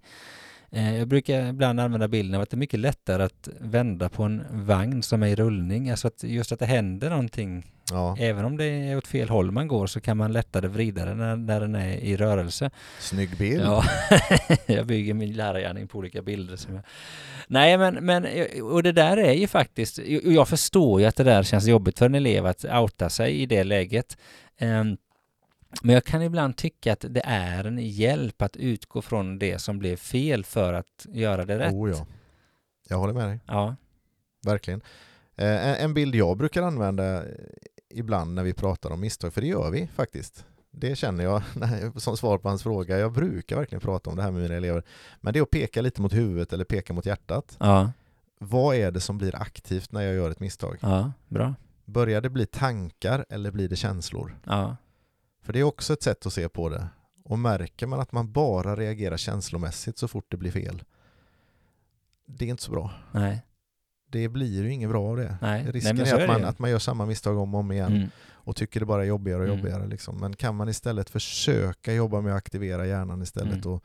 Eh, 0.72 0.98
Jag 0.98 1.08
brukar 1.08 1.48
ibland 1.48 1.80
använda 1.80 2.08
bilden 2.08 2.34
av 2.34 2.42
att 2.42 2.50
det 2.50 2.54
är 2.54 2.58
mycket 2.58 2.80
lättare 2.80 3.22
att 3.22 3.48
vända 3.60 4.08
på 4.08 4.22
en 4.22 4.44
vagn 4.50 5.02
som 5.02 5.22
är 5.22 5.26
i 5.26 5.34
rullning. 5.34 5.90
Alltså 5.90 6.08
att 6.08 6.22
just 6.22 6.52
att 6.52 6.58
det 6.58 6.66
händer 6.66 7.10
någonting. 7.10 7.66
ja. 7.90 8.16
Även 8.18 8.44
om 8.44 8.56
det 8.56 8.64
är 8.64 8.96
åt 8.96 9.06
fel 9.06 9.28
håll 9.28 9.50
man 9.50 9.68
går 9.68 9.86
så 9.86 10.00
kan 10.00 10.16
man 10.16 10.32
lättare 10.32 10.68
vrida 10.68 11.04
den 11.04 11.18
när, 11.18 11.36
när 11.36 11.60
den 11.60 11.74
är 11.74 11.96
i 11.96 12.16
rörelse. 12.16 12.70
snygg 13.00 13.36
bild. 13.38 13.62
Ja, 13.64 13.84
jag 14.66 14.86
bygger 14.86 15.14
min 15.14 15.32
lärargärning 15.32 15.88
på 15.88 15.98
olika 15.98 16.22
bilder. 16.22 16.56
Som 16.56 16.74
jag... 16.74 16.82
Nej, 17.48 17.78
men, 17.78 17.94
men 17.94 18.26
och 18.62 18.82
det 18.82 18.92
där 18.92 19.16
är 19.16 19.32
ju 19.32 19.46
faktiskt, 19.46 19.98
och 19.98 20.32
jag 20.32 20.48
förstår 20.48 21.00
ju 21.00 21.06
att 21.06 21.16
det 21.16 21.24
där 21.24 21.42
känns 21.42 21.66
jobbigt 21.66 21.98
för 21.98 22.06
en 22.06 22.14
elev 22.14 22.46
att 22.46 22.64
outa 22.64 23.08
sig 23.10 23.34
i 23.42 23.46
det 23.46 23.64
läget. 23.64 24.16
Ehm, 24.58 24.96
Men 25.82 25.94
jag 25.94 26.04
kan 26.04 26.22
ibland 26.22 26.56
tycka 26.56 26.92
att 26.92 27.04
det 27.10 27.22
är 27.24 27.64
en 27.64 27.78
hjälp 27.78 28.42
att 28.42 28.56
utgå 28.56 29.02
från 29.02 29.38
det 29.38 29.58
som 29.58 29.78
blev 29.78 29.96
fel 29.96 30.44
för 30.44 30.72
att 30.72 31.06
göra 31.08 31.44
det 31.44 31.58
rätt. 31.58 31.72
Oh, 31.74 31.90
ja. 31.90 32.06
Jag 32.88 32.98
håller 32.98 33.14
med 33.14 33.28
dig, 33.28 33.40
Ja, 33.46 33.76
verkligen. 34.46 34.80
Eh, 35.36 35.82
en- 35.82 35.94
bild 35.94 36.14
jag 36.14 36.36
brukar 36.36 36.62
använda 36.62 37.16
eh, 37.16 37.30
ibland 37.90 38.34
när 38.34 38.42
vi 38.42 38.52
pratar 38.54 38.90
om 38.90 39.00
misstag, 39.00 39.32
för 39.34 39.40
det 39.40 39.46
gör 39.46 39.70
vi 39.70 39.86
faktiskt. 39.94 40.44
Det 40.70 40.96
känner 40.96 41.24
jag 41.24 41.42
som 42.02 42.16
svar 42.16 42.38
på 42.38 42.48
hans 42.48 42.62
fråga. 42.62 42.98
Jag 42.98 43.12
brukar 43.12 43.56
verkligen 43.56 43.80
prata 43.80 44.10
om 44.10 44.16
det 44.16 44.22
här 44.22 44.30
med 44.30 44.42
mina 44.42 44.54
elever. 44.54 44.82
Men 45.20 45.32
det 45.32 45.38
är 45.38 45.42
att 45.42 45.50
peka 45.50 45.80
lite 45.82 46.02
mot 46.02 46.14
huvudet 46.14 46.52
eller 46.52 46.64
peka 46.64 46.92
mot 46.92 47.06
hjärtat. 47.06 47.56
ja, 47.60 47.92
Vad 48.38 48.76
är 48.76 48.90
det 48.90 49.00
som 49.00 49.18
blir 49.18 49.36
aktivt 49.36 49.92
när 49.92 50.00
jag 50.02 50.14
gör 50.14 50.30
ett 50.30 50.40
misstag? 50.40 50.78
ja, 50.80 51.12
bra. 51.28 51.54
Börjar 51.84 52.20
det 52.20 52.30
bli 52.30 52.46
tankar 52.46 53.24
eller 53.30 53.50
blir 53.50 53.68
det 53.68 53.76
känslor? 53.76 54.38
Ja, 54.44 54.76
För 55.48 55.52
det 55.52 55.58
är 55.58 55.62
också 55.64 55.92
ett 55.92 56.02
sätt 56.02 56.26
att 56.26 56.32
se 56.32 56.48
på 56.48 56.68
det. 56.68 56.88
Och 57.24 57.38
märker 57.38 57.86
man 57.86 58.00
att 58.00 58.12
man 58.12 58.32
bara 58.32 58.76
reagerar 58.76 59.16
känslomässigt 59.16 59.98
så 59.98 60.08
fort 60.08 60.24
det 60.28 60.36
blir 60.36 60.50
fel, 60.50 60.82
det 62.26 62.44
är 62.44 62.48
inte 62.48 62.62
så 62.62 62.70
bra. 62.70 62.90
nej, 63.12 63.42
Det 64.10 64.28
blir 64.28 64.62
ju 64.62 64.70
inget 64.72 64.90
bra 64.90 65.04
av 65.08 65.16
det. 65.16 65.36
nej. 65.42 65.64
Risken 65.72 65.96
nej, 65.96 66.08
är 66.10 66.20
att 66.22 66.28
man, 66.28 66.44
att 66.44 66.58
man 66.58 66.70
gör 66.70 66.78
samma 66.78 67.06
misstag 67.06 67.38
om 67.38 67.54
och 67.54 67.60
om 67.60 67.72
igen 67.72 67.92
Mm, 67.96 68.08
och 68.30 68.56
tycker 68.56 68.80
det 68.80 68.86
bara 68.86 69.02
är 69.02 69.06
jobbigare 69.06 69.40
och 69.42 69.46
Mm. 69.48 69.58
jobbigare. 69.58 69.86
Liksom. 69.86 70.16
Men 70.20 70.36
kan 70.36 70.54
man 70.56 70.68
istället 70.68 71.10
försöka 71.10 71.92
jobba 71.92 72.20
med 72.20 72.32
att 72.32 72.38
aktivera 72.38 72.86
hjärnan 72.86 73.22
istället 73.22 73.64
Mm. 73.64 73.72
och, 73.72 73.84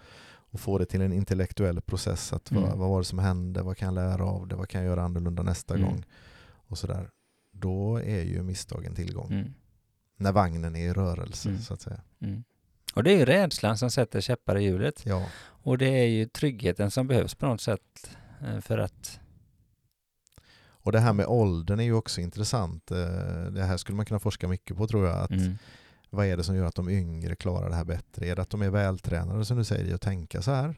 och 0.52 0.60
få 0.60 0.78
det 0.78 0.86
till 0.86 1.02
en 1.02 1.14
intellektuell 1.14 1.82
process. 1.82 2.34
Att 2.34 2.52
Mm. 2.52 2.64
vad, 2.64 2.78
vad 2.78 2.90
var 2.90 3.00
det 3.00 3.06
som 3.06 3.20
hände? 3.20 3.62
Vad 3.62 3.78
kan 3.78 3.86
jag 3.86 3.96
lära 3.96 4.26
av 4.26 4.48
det? 4.48 4.56
Vad 4.56 4.70
kan 4.70 4.82
jag 4.82 4.88
göra 4.90 5.04
annorlunda 5.04 5.44
nästa 5.44 5.74
Mm. 5.76 5.86
gång? 5.90 6.06
Och 6.68 6.78
sådär. 6.78 7.10
Då 7.52 7.98
är 7.98 8.22
ju 8.24 8.44
misstagen 8.44 8.96
tillgång. 8.96 9.54
Mm, 10.20 10.24
När 10.24 10.32
vagnen 10.32 10.76
är 10.76 10.90
i 10.90 10.94
rörelse 10.94 11.50
Mm. 11.50 11.62
så 11.62 11.74
att 11.74 11.82
säga. 11.82 12.02
mm. 12.22 12.44
Och 12.96 13.04
det 13.04 13.12
är 13.12 13.18
ju 13.18 13.26
rädslan 13.26 13.78
som 13.78 13.92
sätter 13.92 14.22
käppar 14.22 14.58
i 14.58 14.64
hjulet. 14.64 15.06
Ja, 15.06 15.26
Och 15.46 15.78
det 15.78 15.86
är 15.88 16.06
ju 16.06 16.26
tryggheten 16.26 16.92
som 16.92 17.08
behövs 17.08 17.36
på 17.36 17.46
något 17.46 17.62
sätt 17.62 18.10
eh, 18.42 18.60
för 18.60 18.78
att... 18.78 19.20
och 20.66 20.92
det 20.92 21.00
här 21.00 21.14
med 21.14 21.26
åldern 21.26 21.80
är 21.80 21.84
ju 21.84 21.94
också 21.94 22.22
intressant. 22.22 22.92
Eh, 22.92 22.98
Det 23.52 23.64
här 23.64 23.78
skulle 23.78 23.96
man 23.96 24.06
kunna 24.06 24.20
forska 24.20 24.48
mycket 24.48 24.78
på 24.78 24.88
tror 24.88 25.08
jag. 25.08 25.18
Att 25.18 25.30
Mm, 25.32 25.58
Vad 26.10 26.26
är 26.26 26.38
det 26.38 26.44
som 26.44 26.56
gör 26.56 26.66
att 26.66 26.76
de 26.76 26.90
yngre 26.90 27.36
klarar 27.36 27.70
det 27.70 27.76
här 27.76 27.86
bättre? 27.86 28.26
Är 28.28 28.36
det 28.36 28.42
att 28.42 28.50
de 28.50 28.62
är 28.62 28.70
vältränade 28.70 29.46
som 29.46 29.58
du 29.58 29.64
säger 29.64 29.86
i 29.86 29.94
att 29.94 30.02
tänka 30.02 30.42
så 30.42 30.52
här? 30.52 30.76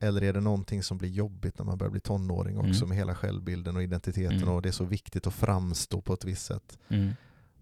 Eller 0.00 0.22
är 0.22 0.32
det 0.32 0.40
någonting 0.40 0.82
som 0.82 0.98
blir 0.98 1.08
jobbigt 1.10 1.58
när 1.58 1.64
man 1.64 1.78
börjar 1.78 1.90
bli 1.90 2.00
tonåring 2.00 2.58
också 2.58 2.70
Mm. 2.84 2.88
med 2.88 2.98
hela 2.98 3.14
självbilden 3.14 3.76
och 3.76 3.82
identiteten 3.82 4.36
Mm. 4.36 4.48
och 4.48 4.62
det 4.62 4.68
är 4.68 4.72
så 4.72 4.84
viktigt 4.84 5.26
att 5.26 5.34
framstå 5.34 6.00
på 6.00 6.14
ett 6.14 6.24
visst 6.24 6.46
sätt. 6.46 6.78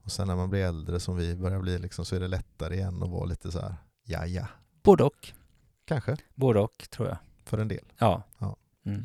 Mm, 0.09 0.11
Och 0.11 0.12
sen 0.12 0.27
när 0.29 0.37
man 0.37 0.51
blir 0.51 0.64
äldre 0.64 1.01
som 1.01 1.16
vi 1.16 1.37
börjar 1.37 1.61
bli 1.61 1.79
liksom, 1.79 2.05
så 2.05 2.16
är 2.16 2.21
det 2.21 2.29
lättare 2.29 2.75
igen 2.75 3.03
att 3.03 3.11
vara 3.11 3.25
lite 3.25 3.53
så 3.53 3.61
här, 3.61 3.75
ja 4.05 4.27
ja, 4.27 4.47
både 4.83 5.05
och. 5.05 5.33
kanske 5.85 6.16
Både 6.35 6.61
och, 6.61 6.87
tror 6.90 7.09
jag. 7.09 7.16
för 7.44 7.59
en 7.59 7.68
del. 7.68 7.85
Ja. 7.99 8.23
Ja. 8.38 8.57
Mm. 8.87 9.03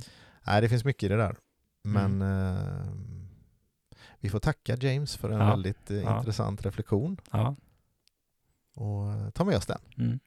Nej, 0.47 0.61
det 0.61 0.69
finns 0.69 0.85
mycket 0.85 1.03
i 1.03 1.07
det 1.07 1.17
där. 1.17 1.35
Men 1.83 2.21
eh, 2.21 2.93
vi 4.19 4.29
får 4.29 4.39
tacka 4.39 4.75
James 4.75 5.15
för 5.17 5.29
en 5.29 5.39
Ja. 5.39 5.49
väldigt 5.49 5.91
eh, 5.91 5.97
Ja. 5.97 6.17
intressant 6.17 6.65
reflektion 6.65 7.17
Ja. 7.31 7.55
och 8.75 9.11
eh, 9.13 9.29
ta 9.29 9.43
med 9.43 9.57
oss 9.57 9.65
den. 9.65 9.79
Mm. 9.97 10.19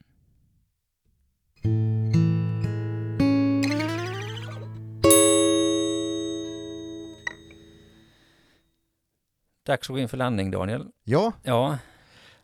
Dags 9.66 9.90
att 9.90 9.94
gå 9.94 9.98
in 9.98 10.08
för 10.08 10.16
landning, 10.16 10.50
Daniel. 10.50 10.86
Ja, 11.04 11.32
Ja, 11.42 11.78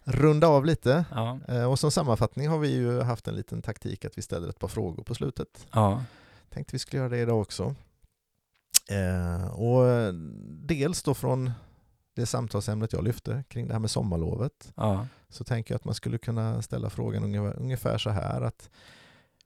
runda 0.05 0.47
av 0.47 0.65
lite. 0.65 1.05
ja, 1.11 1.39
Eh, 1.49 1.65
Och 1.65 1.79
som 1.79 1.91
sammanfattning 1.91 2.49
har 2.49 2.59
vi 2.59 2.69
ju 2.69 3.01
haft 3.01 3.29
en 3.29 3.35
liten 3.35 3.63
taktik 3.63 4.05
att 4.05 4.19
vi 4.19 4.23
ställer 4.23 4.49
ett 4.49 4.59
par 4.59 4.69
frågor 4.69 5.03
på 5.05 5.15
slutet. 5.15 5.67
ja, 5.73 6.05
Tänkte 6.51 6.73
vi 6.75 6.79
skulle 6.79 6.99
göra 7.01 7.09
det 7.09 7.19
idag 7.19 7.41
också. 7.41 7.75
Eh, 8.91 9.47
och 9.47 10.15
dels 10.49 11.03
då 11.03 11.15
från 11.15 11.51
det 12.15 12.27
samtalsämnet 12.27 12.93
jag 12.93 13.05
lyfte 13.05 13.45
kring 13.49 13.67
det 13.67 13.73
här 13.73 13.81
med 13.81 13.91
sommarlovet 13.91 14.73
Ja. 14.77 15.07
så 15.29 15.45
tänker 15.45 15.75
jag 15.75 15.77
att 15.79 15.85
man 15.85 15.95
skulle 15.95 16.19
kunna 16.19 16.63
ställa 16.63 16.91
frågan 16.91 17.25
ungefär, 17.25 17.59
ungefär 17.61 17.99
så 17.99 18.11
här 18.11 18.41
att 18.41 18.71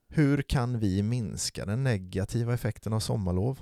hur 0.07 0.41
kan 0.41 0.79
vi 0.79 1.03
minska 1.03 1.65
den 1.65 1.83
negativa 1.83 2.53
effekten 2.53 2.93
av 2.93 2.99
sommarlov? 2.99 3.59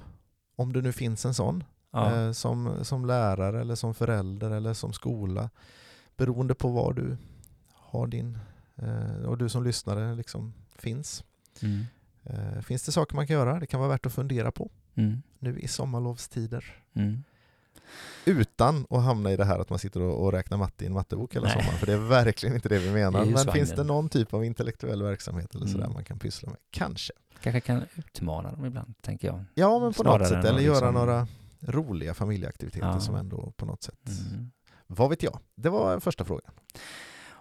Om 0.55 0.73
det 0.73 0.81
nu 0.81 0.91
finns 0.93 1.25
en 1.25 1.33
sån, 1.33 1.63
Ja. 1.95 2.15
eh, 2.25 2.31
som, 2.31 2.85
som 2.85 3.05
lärare 3.05 3.61
eller 3.61 3.75
som 3.75 3.93
förälder 3.93 4.51
eller 4.51 4.73
som 4.73 4.93
skola, 4.93 5.49
beroende 6.17 6.55
på 6.55 6.69
var 6.69 6.93
du 6.93 7.17
har 7.73 8.07
din, 8.07 8.37
eh, 8.75 9.25
och 9.25 9.37
du 9.37 9.49
som 9.49 9.63
lyssnare 9.63 10.15
liksom 10.15 10.53
finns. 10.75 11.23
Mm. 11.61 11.85
Eh, 12.23 12.61
finns 12.61 12.83
det 12.83 12.91
saker 12.91 13.15
man 13.15 13.27
kan 13.27 13.35
göra? 13.35 13.59
Det 13.59 13.67
kan 13.67 13.79
vara 13.79 13.89
värt 13.89 14.05
att 14.05 14.13
fundera 14.13 14.51
på 14.51 14.69
Mm. 14.97 15.21
nu 15.39 15.59
i 15.59 15.67
sommarlovstider. 15.67 16.75
Mm. 16.93 17.23
Utan 18.25 18.85
att 18.89 19.03
hamna 19.03 19.31
i 19.31 19.37
det 19.37 19.45
här 19.45 19.59
att 19.59 19.69
man 19.69 19.79
sitter 19.79 20.01
och, 20.01 20.23
och 20.25 20.31
räknar 20.31 20.57
matte 20.57 20.83
i 20.83 20.87
en 20.87 20.93
mattebok 20.93 21.35
hela 21.35 21.45
Nej. 21.47 21.53
sommaren, 21.57 21.77
för 21.79 21.85
det 21.85 21.93
är 21.93 21.97
verkligen 21.97 22.55
inte 22.55 22.69
det 22.69 22.77
vi 22.79 22.91
menar. 22.91 23.25
Det 23.25 23.31
Men 23.31 23.53
finns 23.53 23.71
det 23.71 23.83
någon 23.83 24.09
typ 24.09 24.33
av 24.33 24.45
intellektuell 24.45 25.03
verksamhet 25.03 25.55
eller 25.55 25.65
sådär 25.65 25.83
Mm. 25.83 25.93
man 25.93 26.03
kan 26.03 26.19
pyssla 26.19 26.49
med? 26.49 26.57
Kanske. 26.71 27.13
Kanske 27.41 27.59
kan 27.61 27.81
utmana 27.95 28.51
dem 28.51 28.65
ibland, 28.65 28.93
tänker 29.01 29.27
jag. 29.27 29.43
Ja, 29.53 29.79
men 29.79 29.93
på 29.93 30.01
Snarare 30.03 30.19
något 30.19 30.27
sätt. 30.27 30.45
Eller 30.45 30.57
att 30.59 30.63
göra 30.65 30.73
liksom- 30.75 30.93
några 30.93 31.27
roliga 31.67 32.13
familjeaktiviteter 32.13 32.87
Ja. 32.87 32.99
som 32.99 33.15
ändå 33.15 33.53
på 33.57 33.65
något 33.65 33.83
sätt... 33.83 34.09
Mm. 34.31 34.51
Vad 34.87 35.09
vet 35.09 35.23
jag? 35.23 35.39
Det 35.55 35.69
var 35.69 35.99
första 35.99 36.25
frågan. 36.25 36.53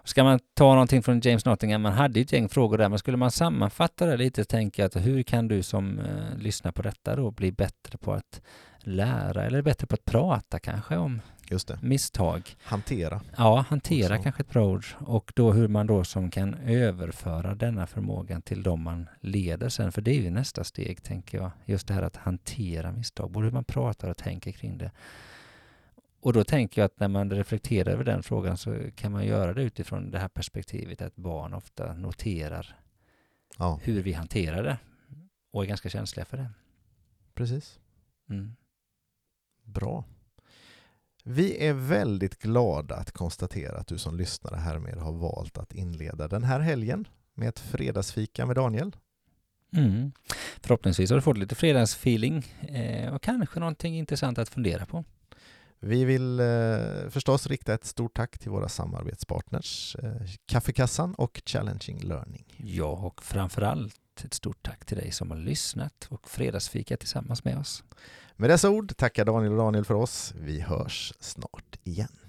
Ska 0.03 0.23
man 0.23 0.39
ta 0.53 0.73
någonting 0.73 1.03
från 1.03 1.19
James 1.19 1.45
Nottingham, 1.45 1.81
man 1.81 1.93
hade 1.93 2.19
ju 2.19 2.23
ett 2.23 2.31
gäng 2.33 2.49
frågor 2.49 2.77
där, 2.77 2.89
men 2.89 2.99
skulle 2.99 3.17
man 3.17 3.31
sammanfatta 3.31 4.05
det 4.05 4.17
lite 4.17 4.45
tänker 4.45 4.83
jag 4.83 4.87
att 4.87 5.05
hur 5.05 5.23
kan 5.23 5.47
du 5.47 5.63
som 5.63 5.99
eh, 5.99 6.37
lyssnar 6.37 6.71
på 6.71 6.81
detta 6.81 7.15
då 7.15 7.31
bli 7.31 7.51
bättre 7.51 7.97
på 7.97 8.13
att 8.13 8.41
lära 8.87 9.43
eller 9.45 9.61
bättre 9.61 9.87
på 9.87 9.93
att 9.93 10.05
prata 10.05 10.59
kanske 10.59 10.97
om 10.97 11.21
Just 11.49 11.67
det. 11.67 11.79
misstag? 11.81 12.55
Hantera. 12.63 13.21
Ja, 13.37 13.65
hantera 13.69 14.13
Också. 14.13 14.23
kanske 14.23 14.41
ett 14.43 14.49
bra 14.49 14.65
ord 14.67 14.85
och 14.99 15.31
då 15.35 15.51
hur 15.53 15.67
man 15.67 15.87
då 15.87 16.03
som 16.03 16.31
kan 16.31 16.53
överföra 16.53 17.55
denna 17.55 17.87
förmågan 17.87 18.41
till 18.41 18.63
de 18.63 18.81
man 18.81 19.09
leder 19.21 19.69
sen, 19.69 19.91
för 19.91 20.01
det 20.01 20.11
är 20.11 20.21
ju 20.21 20.29
nästa 20.29 20.63
steg 20.63 21.03
tänker 21.03 21.37
jag, 21.37 21.51
just 21.65 21.87
det 21.87 21.93
här 21.93 22.01
att 22.01 22.15
hantera 22.15 22.91
misstag, 22.91 23.31
både 23.31 23.45
hur 23.45 23.51
man 23.53 23.63
pratar 23.63 24.09
och 24.09 24.17
tänker 24.17 24.51
kring 24.51 24.77
det. 24.77 24.91
Och 26.21 26.33
då 26.33 26.43
tänker 26.43 26.81
jag 26.81 26.85
att 26.85 26.99
när 26.99 27.07
man 27.07 27.31
reflekterar 27.31 27.91
över 27.91 28.03
den 28.03 28.23
frågan 28.23 28.57
så 28.57 28.77
kan 28.95 29.11
man 29.11 29.25
göra 29.25 29.53
det 29.53 29.61
utifrån 29.63 30.11
det 30.11 30.19
här 30.19 30.27
perspektivet 30.27 31.01
att 31.01 31.15
barn 31.15 31.53
ofta 31.53 31.93
noterar 31.93 32.75
Ja, 33.57 33.79
hur 33.83 34.01
vi 34.01 34.13
hanterar 34.13 34.63
det 34.63 34.77
och 35.51 35.63
är 35.63 35.67
ganska 35.67 35.89
känsliga 35.89 36.25
för 36.25 36.37
det. 36.37 36.49
precis. 37.33 37.79
Mm. 38.29 38.55
Bra. 39.65 40.03
Vi 41.23 41.67
är 41.67 41.73
väldigt 41.73 42.41
glada 42.41 42.95
att 42.95 43.11
konstatera 43.11 43.77
att 43.77 43.87
du 43.87 43.97
som 43.97 44.17
lyssnare 44.17 44.55
härmed 44.55 44.97
har 44.97 45.11
valt 45.11 45.57
att 45.57 45.73
inleda 45.73 46.27
den 46.27 46.43
här 46.43 46.59
helgen 46.59 47.07
med 47.33 47.49
ett 47.49 47.59
fredagsfika 47.59 48.45
med 48.45 48.55
Daniel. 48.55 48.95
Mm. 49.73 50.11
Förhoppningsvis 50.61 51.09
har 51.09 51.17
du 51.17 51.21
fått 51.21 51.37
lite 51.37 51.55
fredagsfeeling 51.55 52.45
eh, 52.61 53.13
och 53.13 53.21
kanske 53.21 53.59
någonting 53.59 53.97
intressant 53.97 54.37
att 54.37 54.49
fundera 54.49 54.85
på. 54.85 55.03
Vi 55.79 56.05
vill 56.05 56.39
eh, 56.39 57.09
förstås 57.09 57.47
rikta 57.47 57.73
ett 57.73 57.85
stort 57.85 58.15
tack 58.15 58.37
till 58.37 58.51
våra 58.51 58.69
samarbetspartners 58.69 59.95
eh, 59.95 60.27
Kaffekassan 60.45 61.13
och 61.13 61.41
Challenging 61.45 61.99
Learning. 61.99 62.45
Ja, 62.57 62.91
och 62.91 63.23
framförallt 63.23 63.95
ett 64.23 64.33
stort 64.33 64.63
tack 64.63 64.85
till 64.85 64.97
dig 64.97 65.11
som 65.11 65.31
har 65.31 65.37
lyssnat 65.37 66.07
och 66.09 66.29
fredagsfika 66.29 66.97
tillsammans 66.97 67.43
med 67.43 67.57
oss. 67.57 67.83
Med 68.35 68.49
dessa 68.49 68.69
ord 68.69 68.97
tackar 68.97 69.25
Daniel 69.25 69.51
och 69.51 69.57
Daniel 69.57 69.85
för 69.85 69.93
oss. 69.93 70.33
Vi 70.37 70.61
hörs 70.61 71.13
snart 71.19 71.79
igen. 71.83 72.24